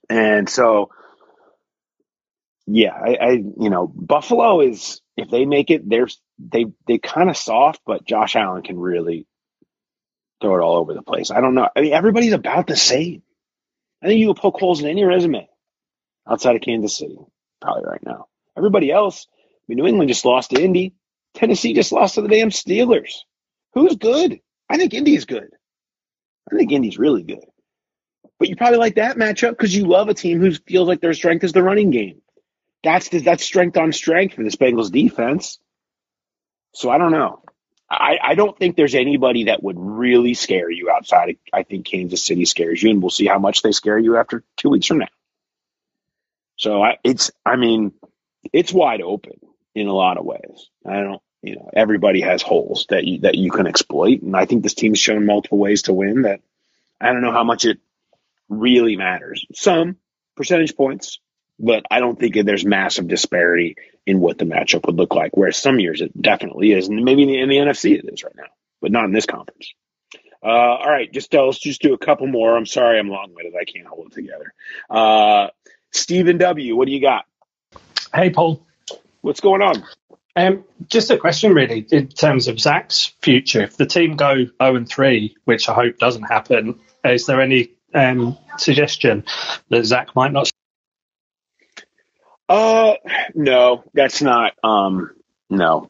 And 0.10 0.50
so 0.50 0.92
yeah, 2.68 2.94
I, 2.94 3.16
I 3.16 3.32
you 3.32 3.70
know 3.70 3.88
Buffalo 3.88 4.62
is 4.62 5.02
if 5.18 5.30
they 5.30 5.46
make 5.46 5.70
it, 5.70 5.88
they're 5.88 6.08
they 6.40 6.66
they 6.88 6.98
kind 6.98 7.30
of 7.30 7.38
soft, 7.38 7.82
but 7.86 8.06
Josh 8.06 8.36
Allen 8.36 8.64
can 8.64 8.80
really 8.80 9.28
throw 10.42 10.56
it 10.56 10.64
all 10.64 10.78
over 10.78 10.94
the 10.94 11.04
place. 11.04 11.32
I 11.32 11.42
don't 11.42 11.56
know. 11.56 11.70
I 11.76 11.82
mean, 11.82 11.94
everybody's 11.94 12.34
about 12.34 12.68
the 12.68 12.76
same. 12.76 13.22
I 14.02 14.08
think 14.08 14.20
you 14.20 14.28
can 14.28 14.42
poke 14.42 14.60
holes 14.60 14.82
in 14.82 14.90
any 14.90 15.04
resume 15.04 15.48
outside 16.30 16.56
of 16.56 16.62
Kansas 16.62 16.98
City, 16.98 17.18
probably 17.62 17.84
right 17.86 18.04
now. 18.04 18.28
Everybody 18.58 18.92
else, 18.92 19.28
I 19.34 19.64
mean, 19.68 19.78
New 19.78 19.88
England 19.88 20.10
just 20.10 20.26
lost 20.26 20.52
to 20.52 20.62
Indy. 20.62 20.96
Tennessee 21.34 21.74
just 21.74 21.92
lost 21.92 22.16
to 22.16 22.22
the 22.22 22.28
damn 22.28 22.50
Steelers. 22.50 23.12
Who's 23.74 23.96
good? 23.96 24.40
I 24.70 24.78
think 24.78 24.94
Indy's 24.94 25.26
good. 25.26 25.50
I 26.52 26.56
think 26.56 26.72
Indy's 26.72 26.98
really 26.98 27.24
good. 27.24 27.46
But 28.38 28.50
you 28.50 28.56
probably 28.56 28.80
like 28.80 28.96
that 28.96 29.16
matchup 29.18 29.52
because 29.52 29.76
you 29.76 29.86
love 29.86 30.10
a 30.10 30.14
team 30.14 30.40
who 30.40 30.54
feels 30.54 30.88
like 30.88 31.00
their 31.00 31.14
strength 31.14 31.44
is 31.44 31.54
the 31.54 31.64
running 31.64 31.92
game. 31.92 32.22
That's 32.84 33.10
that's 33.10 33.44
strength 33.44 33.78
on 33.78 33.94
strength 33.94 34.36
for 34.36 34.44
this 34.44 34.56
Bengals 34.56 34.92
defense. 34.92 35.58
So 36.74 36.90
I 36.90 36.98
don't 36.98 37.12
know. 37.12 37.42
I, 37.90 38.18
I 38.22 38.36
don't 38.36 38.58
think 38.58 38.76
there's 38.76 38.96
anybody 38.96 39.46
that 39.46 39.64
would 39.64 39.78
really 39.80 40.34
scare 40.34 40.70
you 40.70 40.90
outside. 40.90 41.30
Of, 41.30 41.36
I 41.54 41.64
think 41.64 41.86
Kansas 41.86 42.24
City 42.24 42.46
scares 42.46 42.82
you, 42.82 42.90
and 42.90 43.02
we'll 43.02 43.12
see 43.12 43.28
how 43.28 43.40
much 43.40 43.62
they 43.62 43.72
scare 43.72 43.98
you 43.98 44.18
after 44.18 44.44
two 44.58 44.70
weeks 44.70 44.88
from 44.88 45.00
now. 45.00 45.08
So 46.58 46.82
I, 46.82 46.98
it's, 47.04 47.32
I 47.46 47.58
mean, 47.58 47.94
it's 48.52 48.74
wide 48.74 49.02
open 49.02 49.40
in 49.76 49.88
a 49.88 49.94
lot 49.94 50.18
of 50.18 50.26
ways. 50.26 50.70
I 50.86 51.02
don't, 51.02 51.22
you 51.42 51.56
know, 51.56 51.70
everybody 51.74 52.22
has 52.22 52.42
holes 52.42 52.88
that 52.90 53.04
you 53.06 53.20
that 53.20 53.36
you 53.36 53.52
can 53.52 53.68
exploit, 53.68 54.22
and 54.22 54.36
I 54.36 54.46
think 54.46 54.64
this 54.64 54.74
team's 54.74 55.00
shown 55.00 55.26
multiple 55.26 55.60
ways 55.60 55.84
to 55.84 55.94
win. 55.94 56.24
That 56.24 56.42
I 57.00 57.12
don't 57.12 57.22
know 57.22 57.32
how 57.32 57.44
much 57.44 57.66
it 57.66 57.80
really 58.50 58.96
matters. 58.96 59.46
Some 59.54 59.98
percentage 60.36 60.76
points, 60.76 61.20
but 61.60 61.86
I 61.90 62.00
don't 62.00 62.20
think 62.20 62.36
there's 62.36 62.66
massive 62.66 63.08
disparity 63.08 63.76
in 64.06 64.20
what 64.20 64.38
the 64.38 64.46
matchup 64.46 64.86
would 64.86 64.96
look 64.96 65.16
like. 65.16 65.36
Whereas 65.36 65.58
some 65.58 65.80
years 65.80 66.02
it 66.02 66.20
definitely 66.20 66.72
is, 66.72 66.88
and 66.88 67.04
maybe 67.04 67.24
in 67.24 67.30
the, 67.30 67.40
in 67.40 67.50
the 67.50 67.58
NFC 67.58 67.98
it 67.98 68.06
is 68.12 68.24
right 68.24 68.36
now, 68.36 68.50
but 68.82 68.92
not 68.92 69.06
in 69.06 69.14
this 69.14 69.26
conference. 69.26 69.74
Uh, 70.44 70.48
all 70.48 70.92
right, 70.92 71.12
just 71.12 71.34
uh, 71.34 71.44
let's 71.44 71.58
just 71.58 71.82
do 71.82 71.94
a 71.94 71.98
couple 71.98 72.28
more. 72.28 72.56
I'm 72.56 72.68
sorry, 72.68 73.00
I'm 73.00 73.10
long 73.10 73.34
winded. 73.34 73.56
I 73.60 73.66
can't 73.66 73.88
hold 73.88 74.08
it 74.08 74.14
together. 74.14 74.54
Uh, 74.90 75.48
Stephen 75.92 76.38
W, 76.38 76.76
what 76.76 76.86
do 76.86 76.92
you 76.94 77.02
got? 77.02 77.26
Hey, 78.14 78.30
Paul. 78.30 78.64
What's 79.22 79.40
going 79.40 79.64
on? 79.64 79.84
Um, 80.36 80.66
just 80.88 81.10
a 81.10 81.18
question, 81.18 81.54
really, 81.54 81.88
in 81.92 82.10
terms 82.10 82.48
of 82.48 82.60
Zac's 82.60 83.14
future. 83.22 83.64
If 83.64 83.78
the 83.78 83.86
team 83.88 84.18
go 84.18 84.36
0 84.36 84.76
and 84.76 84.88
3, 84.88 85.36
which 85.46 85.68
I 85.68 85.74
hope 85.74 85.98
doesn't 85.98 86.24
happen, 86.24 86.80
is 87.04 87.26
there 87.26 87.42
any 87.42 87.72
um, 87.96 88.38
suggestion 88.58 89.24
that 89.70 89.86
Zac 89.86 90.16
might 90.16 90.32
not? 90.32 90.50
Uh, 92.48 92.94
no, 93.34 93.84
that's 93.94 94.22
not. 94.22 94.54
Um, 94.64 95.12
no. 95.50 95.90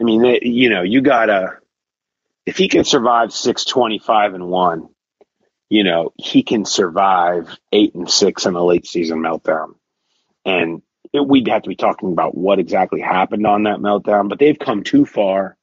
I 0.00 0.04
mean, 0.04 0.22
they, 0.22 0.40
you 0.42 0.70
know, 0.70 0.82
you 0.82 1.00
gotta. 1.02 1.58
If 2.46 2.56
he 2.56 2.68
can 2.68 2.84
survive 2.84 3.32
six 3.32 3.64
twenty-five 3.64 4.34
and 4.34 4.48
one, 4.48 4.88
you 5.68 5.84
know, 5.84 6.12
he 6.16 6.42
can 6.42 6.64
survive 6.64 7.48
eight 7.72 7.94
and 7.94 8.10
six 8.10 8.46
in 8.46 8.54
a 8.54 8.64
late 8.64 8.86
season 8.86 9.18
meltdown, 9.18 9.74
and 10.44 10.82
it, 11.12 11.26
we'd 11.26 11.48
have 11.48 11.62
to 11.62 11.68
be 11.68 11.76
talking 11.76 12.12
about 12.12 12.36
what 12.36 12.58
exactly 12.58 13.00
happened 13.00 13.46
on 13.46 13.64
that 13.64 13.78
meltdown. 13.78 14.28
But 14.28 14.38
they've 14.38 14.58
come 14.58 14.84
too 14.84 15.04
far. 15.04 15.56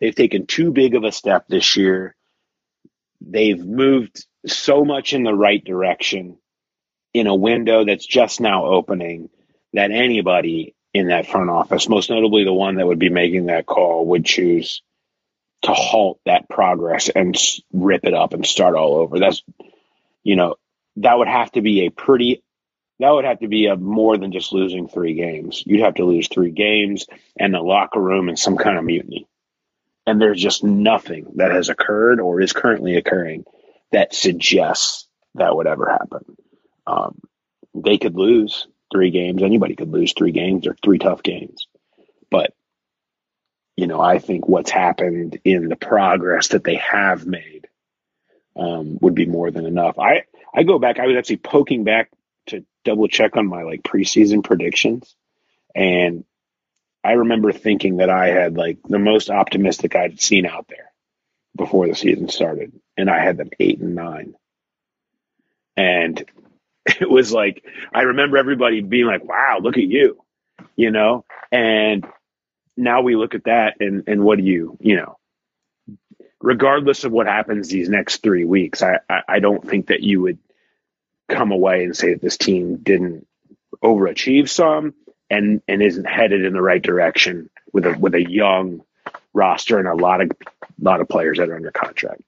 They've 0.00 0.14
taken 0.14 0.46
too 0.46 0.72
big 0.72 0.94
of 0.94 1.04
a 1.04 1.12
step 1.12 1.46
this 1.48 1.76
year. 1.76 2.16
They've 3.30 3.64
moved 3.64 4.26
so 4.46 4.84
much 4.84 5.12
in 5.12 5.22
the 5.22 5.34
right 5.34 5.62
direction 5.62 6.38
in 7.14 7.26
a 7.26 7.34
window 7.34 7.84
that's 7.84 8.06
just 8.06 8.40
now 8.40 8.66
opening 8.66 9.28
that 9.72 9.90
anybody 9.90 10.74
in 10.94 11.08
that 11.08 11.26
front 11.26 11.50
office, 11.50 11.88
most 11.88 12.10
notably 12.10 12.44
the 12.44 12.52
one 12.52 12.76
that 12.76 12.86
would 12.86 12.98
be 12.98 13.08
making 13.08 13.46
that 13.46 13.66
call, 13.66 14.06
would 14.06 14.24
choose 14.24 14.82
to 15.62 15.72
halt 15.72 16.20
that 16.26 16.48
progress 16.48 17.08
and 17.08 17.36
rip 17.72 18.04
it 18.04 18.14
up 18.14 18.34
and 18.34 18.44
start 18.44 18.74
all 18.74 18.96
over. 18.96 19.18
That's, 19.18 19.42
you 20.22 20.36
know, 20.36 20.56
that 20.96 21.16
would 21.16 21.28
have 21.28 21.52
to 21.52 21.62
be 21.62 21.86
a 21.86 21.90
pretty, 21.90 22.42
that 22.98 23.10
would 23.10 23.24
have 23.24 23.40
to 23.40 23.48
be 23.48 23.66
a 23.66 23.76
more 23.76 24.18
than 24.18 24.32
just 24.32 24.52
losing 24.52 24.88
three 24.88 25.14
games. 25.14 25.62
You'd 25.64 25.82
have 25.82 25.94
to 25.94 26.04
lose 26.04 26.28
three 26.28 26.50
games 26.50 27.06
and 27.38 27.54
the 27.54 27.60
locker 27.60 28.00
room 28.00 28.28
and 28.28 28.38
some 28.38 28.56
kind 28.56 28.76
of 28.76 28.84
mutiny. 28.84 29.26
And 30.06 30.20
there's 30.20 30.40
just 30.40 30.64
nothing 30.64 31.32
that 31.36 31.52
has 31.52 31.68
occurred 31.68 32.20
or 32.20 32.40
is 32.40 32.52
currently 32.52 32.96
occurring 32.96 33.44
that 33.92 34.14
suggests 34.14 35.06
that 35.34 35.54
would 35.54 35.66
ever 35.66 35.88
happen. 35.88 36.36
Um, 36.86 37.20
they 37.74 37.98
could 37.98 38.16
lose 38.16 38.66
three 38.92 39.10
games. 39.10 39.42
Anybody 39.42 39.76
could 39.76 39.90
lose 39.90 40.12
three 40.12 40.32
games 40.32 40.66
or 40.66 40.76
three 40.82 40.98
tough 40.98 41.22
games. 41.22 41.66
But, 42.30 42.52
you 43.76 43.86
know, 43.86 44.00
I 44.00 44.18
think 44.18 44.48
what's 44.48 44.70
happened 44.70 45.38
in 45.44 45.68
the 45.68 45.76
progress 45.76 46.48
that 46.48 46.64
they 46.64 46.76
have 46.76 47.26
made 47.26 47.68
um, 48.56 48.98
would 49.00 49.14
be 49.14 49.26
more 49.26 49.50
than 49.50 49.66
enough. 49.66 49.98
I, 49.98 50.24
I 50.52 50.64
go 50.64 50.78
back, 50.78 50.98
I 50.98 51.06
was 51.06 51.16
actually 51.16 51.38
poking 51.38 51.84
back 51.84 52.10
to 52.46 52.64
double 52.84 53.08
check 53.08 53.36
on 53.36 53.46
my 53.46 53.62
like 53.62 53.82
preseason 53.82 54.42
predictions. 54.44 55.14
And 55.74 56.24
I 57.04 57.12
remember 57.12 57.52
thinking 57.52 57.96
that 57.96 58.10
I 58.10 58.28
had 58.28 58.56
like 58.56 58.78
the 58.84 58.98
most 58.98 59.30
optimistic 59.30 59.96
I'd 59.96 60.20
seen 60.20 60.46
out 60.46 60.66
there 60.68 60.92
before 61.56 61.88
the 61.88 61.94
season 61.94 62.28
started. 62.28 62.72
And 62.96 63.10
I 63.10 63.22
had 63.22 63.36
them 63.36 63.50
eight 63.58 63.80
and 63.80 63.94
nine. 63.94 64.34
And 65.76 66.24
it 66.86 67.08
was 67.08 67.32
like 67.32 67.64
I 67.92 68.02
remember 68.02 68.36
everybody 68.36 68.80
being 68.80 69.06
like, 69.06 69.24
"Wow, 69.24 69.58
look 69.60 69.76
at 69.76 69.84
you," 69.84 70.22
you 70.76 70.90
know. 70.90 71.24
And 71.50 72.06
now 72.76 73.02
we 73.02 73.16
look 73.16 73.34
at 73.34 73.44
that, 73.44 73.76
and 73.80 74.04
and 74.06 74.24
what 74.24 74.38
do 74.38 74.44
you, 74.44 74.76
you 74.80 74.96
know, 74.96 75.18
regardless 76.40 77.04
of 77.04 77.12
what 77.12 77.26
happens 77.26 77.68
these 77.68 77.88
next 77.88 78.22
three 78.22 78.44
weeks, 78.44 78.82
I 78.82 78.98
I, 79.08 79.20
I 79.28 79.38
don't 79.38 79.66
think 79.66 79.88
that 79.88 80.02
you 80.02 80.20
would 80.22 80.38
come 81.28 81.52
away 81.52 81.84
and 81.84 81.96
say 81.96 82.12
that 82.12 82.22
this 82.22 82.36
team 82.36 82.76
didn't 82.76 83.26
overachieve 83.82 84.48
some 84.48 84.94
and 85.32 85.62
and 85.66 85.82
isn't 85.82 86.04
headed 86.04 86.44
in 86.44 86.52
the 86.52 86.62
right 86.62 86.82
direction 86.82 87.50
with 87.72 87.86
a 87.86 87.98
with 87.98 88.14
a 88.14 88.22
young 88.22 88.82
roster 89.32 89.78
and 89.78 89.88
a 89.88 89.94
lot 89.94 90.20
of 90.20 90.30
lot 90.78 91.00
of 91.00 91.08
players 91.08 91.38
that 91.38 91.48
are 91.48 91.56
under 91.56 91.70
contract. 91.70 92.22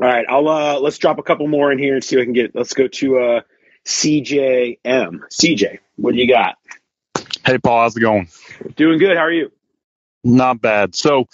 All 0.00 0.06
right, 0.06 0.26
I'll 0.28 0.46
uh 0.48 0.78
let's 0.78 0.98
drop 0.98 1.18
a 1.18 1.22
couple 1.22 1.48
more 1.48 1.72
in 1.72 1.78
here 1.78 1.94
and 1.94 2.04
see 2.04 2.16
if 2.16 2.22
I 2.22 2.24
can 2.24 2.34
get. 2.34 2.54
Let's 2.54 2.74
go 2.74 2.86
to 2.86 3.18
uh 3.18 3.40
CJM. 3.86 4.78
CJ, 4.84 5.78
what 5.96 6.12
do 6.12 6.20
you 6.20 6.28
got? 6.28 6.56
Hey, 7.44 7.58
Paul, 7.58 7.82
how's 7.82 7.96
it 7.96 8.00
going? 8.00 8.28
Doing 8.76 8.98
good. 8.98 9.16
How 9.16 9.22
are 9.22 9.32
you? 9.32 9.50
Not 10.24 10.60
bad. 10.60 10.96
So, 10.96 11.28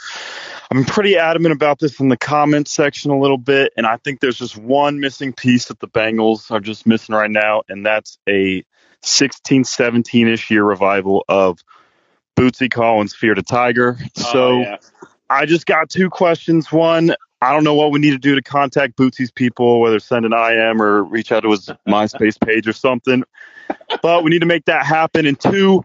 I'm 0.70 0.84
pretty 0.84 1.16
adamant 1.16 1.54
about 1.54 1.78
this 1.78 1.98
in 1.98 2.10
the 2.10 2.16
comments 2.18 2.72
section 2.72 3.10
a 3.10 3.18
little 3.18 3.38
bit, 3.38 3.72
and 3.76 3.86
I 3.86 3.96
think 3.96 4.20
there's 4.20 4.36
just 4.36 4.56
one 4.56 5.00
missing 5.00 5.32
piece 5.32 5.66
that 5.66 5.80
the 5.80 5.88
Bengals 5.88 6.50
are 6.50 6.60
just 6.60 6.86
missing 6.86 7.14
right 7.14 7.30
now, 7.30 7.62
and 7.70 7.84
that's 7.84 8.18
a 8.28 8.62
16, 9.02 9.64
17 9.64 10.28
ish 10.28 10.50
year 10.50 10.64
revival 10.64 11.24
of 11.28 11.58
Bootsy 12.36 12.70
Collins' 12.70 13.14
Fear 13.14 13.34
the 13.34 13.42
Tiger. 13.42 13.98
Oh, 14.00 14.22
So, 14.22 14.60
yeah. 14.60 14.76
I 15.28 15.46
just 15.46 15.66
got 15.66 15.88
two 15.88 16.10
questions. 16.10 16.70
One, 16.70 17.14
I 17.40 17.52
don't 17.52 17.64
know 17.64 17.74
what 17.74 17.90
we 17.90 17.98
need 17.98 18.10
to 18.10 18.18
do 18.18 18.34
to 18.34 18.42
contact 18.42 18.96
Bootsy's 18.96 19.30
people, 19.30 19.80
whether 19.80 19.98
send 19.98 20.26
an 20.26 20.32
IM 20.32 20.80
or 20.80 21.02
reach 21.02 21.32
out 21.32 21.40
to 21.40 21.50
his 21.50 21.70
MySpace 21.88 22.38
page 22.38 22.68
or 22.68 22.72
something. 22.72 23.24
But 24.02 24.24
we 24.24 24.30
need 24.30 24.40
to 24.40 24.46
make 24.46 24.66
that 24.66 24.84
happen. 24.84 25.26
And 25.26 25.38
two, 25.38 25.82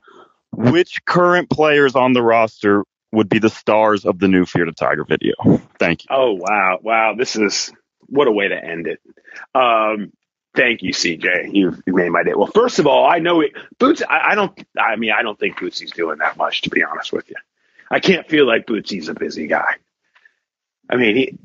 which 0.51 1.03
current 1.05 1.49
players 1.49 1.95
on 1.95 2.13
the 2.13 2.21
roster 2.21 2.83
would 3.11 3.29
be 3.29 3.39
the 3.39 3.49
stars 3.49 4.05
of 4.05 4.19
the 4.19 4.27
new 4.27 4.45
Fear 4.45 4.65
the 4.65 4.71
Tiger 4.73 5.05
video? 5.05 5.33
Thank 5.79 6.03
you. 6.03 6.07
Oh 6.11 6.33
wow, 6.33 6.79
wow! 6.81 7.15
This 7.17 7.35
is 7.35 7.71
what 8.07 8.27
a 8.27 8.31
way 8.31 8.49
to 8.49 8.55
end 8.55 8.87
it. 8.87 8.99
Um, 9.55 10.11
thank 10.57 10.81
you, 10.81 10.91
CJ. 10.91 11.53
You've 11.53 11.81
you 11.85 11.93
made 11.93 12.09
my 12.09 12.23
day. 12.23 12.33
Well, 12.35 12.47
first 12.47 12.79
of 12.79 12.87
all, 12.87 13.05
I 13.05 13.19
know 13.19 13.41
it, 13.41 13.51
Boots. 13.79 14.01
I, 14.01 14.31
I 14.31 14.35
don't. 14.35 14.51
I 14.77 14.97
mean, 14.97 15.11
I 15.17 15.21
don't 15.21 15.39
think 15.39 15.57
Bootsy's 15.57 15.91
doing 15.91 16.17
that 16.17 16.35
much, 16.35 16.63
to 16.63 16.69
be 16.69 16.83
honest 16.83 17.13
with 17.13 17.29
you. 17.29 17.35
I 17.89 18.01
can't 18.01 18.27
feel 18.27 18.45
like 18.45 18.65
Bootsy's 18.65 19.07
a 19.07 19.13
busy 19.13 19.47
guy. 19.47 19.75
I 20.89 20.97
mean, 20.97 21.15
he. 21.15 21.39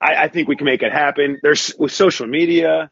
I, 0.00 0.24
I 0.24 0.28
think 0.28 0.48
we 0.48 0.56
can 0.56 0.66
make 0.66 0.82
it 0.82 0.92
happen. 0.92 1.38
There's 1.42 1.72
with 1.78 1.92
social 1.92 2.26
media. 2.26 2.90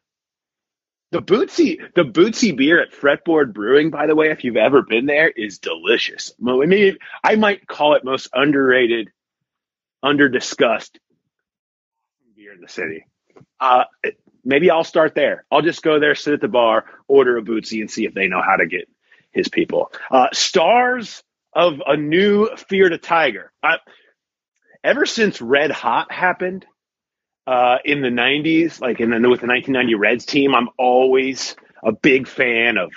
The 1.10 1.22
Bootsy, 1.22 1.80
the 1.94 2.04
Bootsy 2.04 2.54
beer 2.54 2.82
at 2.82 2.92
Fretboard 2.92 3.54
Brewing, 3.54 3.88
by 3.88 4.06
the 4.06 4.14
way, 4.14 4.30
if 4.30 4.44
you've 4.44 4.58
ever 4.58 4.82
been 4.82 5.06
there, 5.06 5.28
is 5.30 5.58
delicious. 5.58 6.34
I 6.46 6.66
mean, 6.66 6.98
I 7.24 7.36
might 7.36 7.66
call 7.66 7.94
it 7.94 8.04
most 8.04 8.28
underrated, 8.34 9.10
under 10.02 10.28
discussed 10.28 11.00
beer 12.36 12.52
in 12.52 12.60
the 12.60 12.68
city. 12.68 13.06
Uh, 13.58 13.84
maybe 14.48 14.70
I'll 14.70 14.82
start 14.82 15.14
there. 15.14 15.44
I'll 15.52 15.62
just 15.62 15.82
go 15.82 16.00
there, 16.00 16.14
sit 16.14 16.32
at 16.32 16.40
the 16.40 16.48
bar, 16.48 16.86
order 17.06 17.36
a 17.36 17.42
Bootsy, 17.42 17.80
and 17.80 17.90
see 17.90 18.06
if 18.06 18.14
they 18.14 18.26
know 18.26 18.42
how 18.42 18.56
to 18.56 18.66
get 18.66 18.88
his 19.30 19.48
people. 19.48 19.92
Uh, 20.10 20.28
stars 20.32 21.22
of 21.52 21.82
a 21.86 21.96
new 21.96 22.48
Fear 22.56 22.88
the 22.88 22.98
Tiger. 22.98 23.52
I, 23.62 23.76
ever 24.82 25.06
since 25.06 25.40
Red 25.40 25.70
Hot 25.70 26.10
happened 26.10 26.64
uh, 27.46 27.76
in 27.84 28.00
the 28.00 28.08
'90s, 28.08 28.80
like 28.80 29.00
in 29.00 29.10
the 29.10 29.16
with 29.28 29.40
the 29.40 29.46
1990 29.46 29.94
Reds 29.94 30.24
team, 30.24 30.54
I'm 30.54 30.70
always 30.78 31.54
a 31.84 31.92
big 31.92 32.26
fan 32.26 32.78
of 32.78 32.90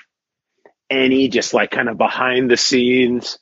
any 0.89 1.27
just 1.27 1.53
like 1.53 1.69
kind 1.69 1.89
of 1.89 1.97
behind 1.97 2.49
the 2.49 2.57
scenes 2.57 3.37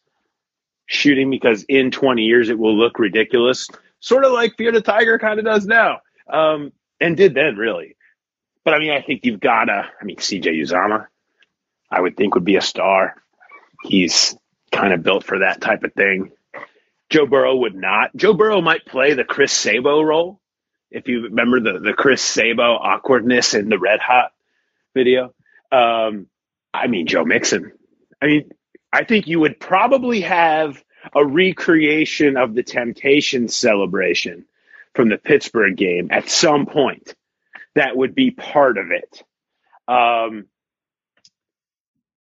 shooting 0.88 1.30
because 1.30 1.64
in 1.70 1.92
20 1.92 2.24
years 2.24 2.50
it 2.50 2.58
will 2.58 2.76
look 2.76 2.98
ridiculous, 2.98 3.70
sort 4.00 4.26
of 4.26 4.32
like 4.32 4.58
Fear 4.58 4.72
the 4.72 4.82
Tiger 4.82 5.20
kind 5.20 5.38
of 5.38 5.46
does 5.46 5.68
now, 5.68 6.00
um, 6.28 6.72
and 7.00 7.16
did 7.16 7.36
then 7.36 7.56
really. 7.56 7.96
But 8.64 8.74
I 8.74 8.80
mean, 8.80 8.92
I 8.92 9.02
think 9.02 9.26
you've 9.26 9.40
got 9.40 9.66
to. 9.66 9.90
I 10.02 10.04
mean, 10.04 10.18
CJ 10.18 10.62
Uzomah, 10.62 11.08
I 11.90 12.02
would 12.02 12.18
think 12.18 12.36
would 12.36 12.46
be 12.46 12.58
a 12.58 12.62
star. 12.62 13.16
He's 13.84 14.38
kind 14.72 14.94
of 14.94 15.04
built 15.04 15.24
for 15.24 15.40
that 15.40 15.62
type 15.62 15.84
of 15.84 15.94
thing. 15.94 16.32
Joe 17.10 17.26
Burrow 17.26 17.56
would 17.56 17.76
not. 17.76 18.16
Joe 18.16 18.34
Burrow 18.34 18.62
might 18.62 18.86
play 18.86 19.14
the 19.14 19.24
Chris 19.24 19.52
Sabo 19.52 20.02
role. 20.02 20.40
If 20.92 21.08
you 21.08 21.24
remember 21.24 21.60
the, 21.60 21.80
the 21.80 21.94
Chris 21.94 22.22
Sabo 22.22 22.76
awkwardness 22.76 23.54
in 23.54 23.70
the 23.70 23.80
Red 23.80 24.00
Hot 24.00 24.32
video. 24.94 25.34
Um, 25.72 26.28
I 26.74 26.88
mean, 26.88 27.08
Joe 27.08 27.26
Mixon. 27.26 27.72
I 28.22 28.28
mean, 28.28 28.52
I 28.92 29.04
think 29.04 29.28
you 29.28 29.40
would 29.40 29.60
probably 29.60 30.22
have 30.22 30.84
a 31.16 31.26
recreation 31.26 32.38
of 32.38 32.54
the 32.54 32.64
temptation 32.64 33.48
celebration 33.48 34.46
from 34.94 35.10
the 35.10 35.18
Pittsburgh 35.18 35.76
game 35.76 36.10
at 36.12 36.30
some 36.30 36.66
point. 36.66 37.16
That 37.80 37.96
would 37.96 38.14
be 38.14 38.32
part 38.32 38.78
of 38.78 38.92
it. 38.92 39.24
Um, 39.88 40.48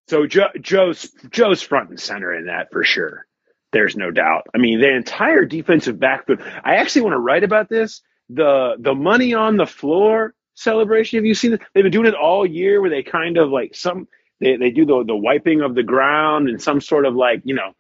so 0.07 0.25
Joe, 0.25 0.51
Joe's 0.61 1.11
Joe's 1.31 1.61
front 1.61 1.91
and 1.91 1.99
center 1.99 2.33
in 2.33 2.47
that 2.47 2.71
for 2.71 2.85
sure. 2.85 3.27
There's 3.73 3.97
no 3.97 4.13
doubt. 4.13 4.47
I 4.55 4.59
mean, 4.59 4.81
the 4.81 4.95
entire 4.95 5.45
defensive 5.45 5.99
backfield. 5.99 6.43
I 6.63 6.77
actually 6.77 7.03
want 7.03 7.15
to 7.15 7.19
write 7.19 7.43
about 7.43 7.69
this. 7.69 8.03
The 8.31 8.77
the 8.79 8.95
money 8.95 9.35
on 9.35 9.57
the 9.57 9.67
floor 9.67 10.33
celebration. 10.55 11.17
Have 11.17 11.25
you 11.25 11.35
seen 11.35 11.55
it? 11.55 11.63
They've 11.75 11.83
been 11.83 11.91
doing 11.91 12.07
it 12.07 12.15
all 12.15 12.47
year, 12.47 12.81
where 12.81 12.91
they 12.91 13.03
kind 13.03 13.37
of 13.37 13.51
like 13.51 13.75
some 13.75 14.07
they 14.41 14.57
they 14.57 14.71
do 14.71 14.87
the 14.87 15.03
the 15.05 15.17
wiping 15.17 15.63
of 15.63 15.75
the 15.75 15.83
ground 15.83 16.49
and 16.49 16.63
some 16.63 16.81
sort 16.81 17.05
of 17.05 17.17
like 17.17 17.43
you 17.45 17.57
know 17.57 17.73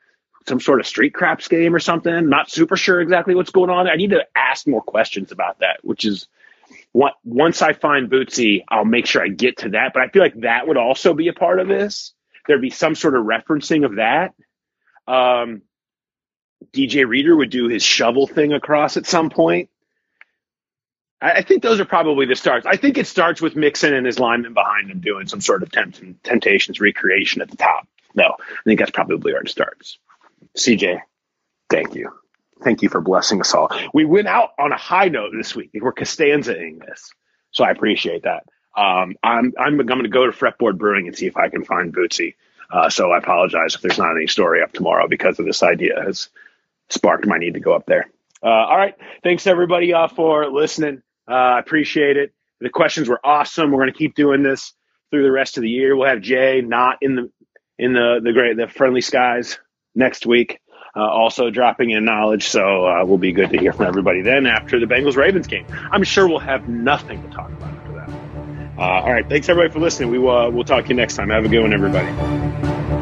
some 0.48 0.58
sort 0.58 0.80
of 0.80 0.86
street 0.88 1.14
craps 1.14 1.46
game 1.46 1.76
or 1.76 1.78
something. 1.78 2.28
Not 2.28 2.50
super 2.50 2.76
sure 2.76 3.00
exactly 3.00 3.36
what's 3.36 3.52
going 3.52 3.70
on. 3.70 3.88
I 3.88 3.94
need 3.94 4.10
to 4.10 4.26
ask 4.34 4.66
more 4.66 4.82
questions 4.82 5.30
about 5.30 5.60
that, 5.60 5.78
which 5.84 6.04
is 6.04 6.26
once 6.93 7.62
I 7.62 7.72
find 7.72 8.11
Bootsy, 8.11 8.64
I'll 8.68 8.84
make 8.84 9.07
sure 9.07 9.22
I 9.22 9.28
get 9.28 9.59
to 9.59 9.70
that. 9.70 9.93
But 9.95 10.03
I 10.03 10.09
feel 10.09 10.22
like 10.22 10.40
that 10.40 10.68
would 10.68 10.76
also 10.76 11.14
be 11.14 11.28
a 11.28 11.32
part 11.32 11.59
of 11.59 11.68
this. 11.68 12.12
There'd 12.47 12.61
be 12.61 12.70
some 12.70 12.95
sort 12.95 13.16
of 13.16 13.24
referencing 13.24 13.84
of 13.84 13.97
that. 13.97 14.34
Um, 15.07 15.62
DJ 16.72 17.07
Reader 17.07 17.34
would 17.34 17.51
do 17.51 17.68
his 17.68 17.82
shovel 17.82 18.26
thing 18.26 18.53
across 18.53 18.97
at 18.97 19.07
some 19.07 19.30
point. 19.30 19.70
I, 21.20 21.32
I 21.32 21.43
think 21.43 21.62
those 21.62 21.80
are 21.80 21.84
probably 21.84 22.26
the 22.26 22.36
starts. 22.36 22.66
I 22.66 22.76
think 22.76 22.99
it 22.99 23.07
starts 23.07 23.40
with 23.40 23.57
Mixon 23.57 23.95
and 23.95 24.07
his 24.07 24.18
lineman 24.18 24.55
behind 24.55 24.90
him 24.90 25.01
doing 25.01 25.26
some 25.28 25.40
sort 25.40 25.62
of 25.62 25.70
tempt- 25.70 26.03
temptations 26.22 26.80
recreation 26.80 27.43
at 27.43 27.51
the 27.51 27.57
top. 27.57 27.88
No, 28.14 28.36
I 28.38 28.62
think 28.64 28.78
that's 28.78 28.90
probably 28.90 29.32
where 29.32 29.43
it 29.43 29.49
starts. 29.49 29.99
CJ, 30.59 31.01
thank 31.70 31.95
you. 31.95 32.12
Thank 32.62 32.82
you 32.82 32.88
for 32.88 33.00
blessing 33.00 33.40
us 33.40 33.54
all. 33.54 33.70
We 33.92 34.04
went 34.04 34.28
out 34.28 34.50
on 34.58 34.72
a 34.72 34.76
high 34.76 35.08
note 35.08 35.32
this 35.36 35.54
week. 35.54 35.70
We're 35.74 35.92
Costanza-ing 35.92 36.80
this. 36.80 37.10
So 37.50 37.64
I 37.64 37.70
appreciate 37.70 38.22
that. 38.22 38.44
Um, 38.76 39.16
I'm, 39.22 39.52
I'm, 39.58 39.76
going 39.76 40.02
to 40.02 40.08
go 40.08 40.24
to 40.24 40.32
Fretboard 40.32 40.78
Brewing 40.78 41.06
and 41.06 41.16
see 41.16 41.26
if 41.26 41.36
I 41.36 41.48
can 41.48 41.64
find 41.64 41.94
Bootsy. 41.94 42.34
Uh, 42.70 42.88
so 42.88 43.10
I 43.10 43.18
apologize 43.18 43.74
if 43.74 43.82
there's 43.82 43.98
not 43.98 44.16
any 44.16 44.26
story 44.26 44.62
up 44.62 44.72
tomorrow 44.72 45.06
because 45.06 45.38
of 45.38 45.44
this 45.44 45.62
idea 45.62 46.02
has 46.02 46.30
sparked 46.88 47.26
my 47.26 47.36
need 47.36 47.54
to 47.54 47.60
go 47.60 47.74
up 47.74 47.84
there. 47.84 48.08
Uh, 48.42 48.48
all 48.48 48.76
right. 48.76 48.94
Thanks 49.22 49.46
everybody 49.46 49.92
uh, 49.92 50.08
for 50.08 50.50
listening. 50.50 51.02
I 51.28 51.58
appreciate 51.58 52.16
it. 52.16 52.32
The 52.60 52.70
questions 52.70 53.08
were 53.08 53.20
awesome. 53.24 53.70
We're 53.70 53.82
going 53.82 53.92
to 53.92 53.98
keep 53.98 54.14
doing 54.14 54.42
this 54.42 54.72
through 55.10 55.24
the 55.24 55.30
rest 55.30 55.58
of 55.58 55.62
the 55.62 55.68
year. 55.68 55.96
We'll 55.96 56.08
have 56.08 56.20
Jay 56.20 56.62
not 56.62 56.98
in 57.02 57.16
the 57.16 57.30
in 57.78 57.92
the 57.92 58.20
the 58.22 58.32
great 58.32 58.56
the 58.56 58.68
friendly 58.68 59.00
skies 59.00 59.58
next 59.94 60.26
week. 60.26 60.60
Uh, 60.95 61.01
also 61.01 61.49
dropping 61.49 61.90
in 61.90 62.05
knowledge, 62.05 62.49
so 62.49 62.86
uh, 62.86 63.03
we'll 63.05 63.16
be 63.16 63.32
good 63.32 63.49
to 63.49 63.59
hear 63.59 63.72
from 63.72 63.86
everybody 63.86 64.20
then 64.20 64.47
after 64.47 64.78
the 64.78 64.84
Bengals 64.84 65.16
Ravens 65.16 65.47
game. 65.47 65.64
I'm 65.90 66.05
sure 66.05 66.28
we'll 66.28 66.38
have 66.38 66.68
nothing 66.68 67.22
to 67.22 67.28
talk 67.30 67.49
about 67.49 67.72
after 67.72 67.93
that. 67.95 68.11
Uh, 68.76 68.80
all 68.82 69.12
right, 69.12 69.26
thanks 69.26 69.49
everybody 69.49 69.72
for 69.72 69.80
listening. 69.80 70.11
We 70.11 70.18
will 70.18 70.51
we'll 70.51 70.64
talk 70.64 70.84
to 70.84 70.88
you 70.90 70.95
next 70.97 71.16
time. 71.16 71.30
Have 71.30 71.47
a 71.47 71.49
good 71.49 71.62
one, 71.62 71.72
everybody. 71.72 73.01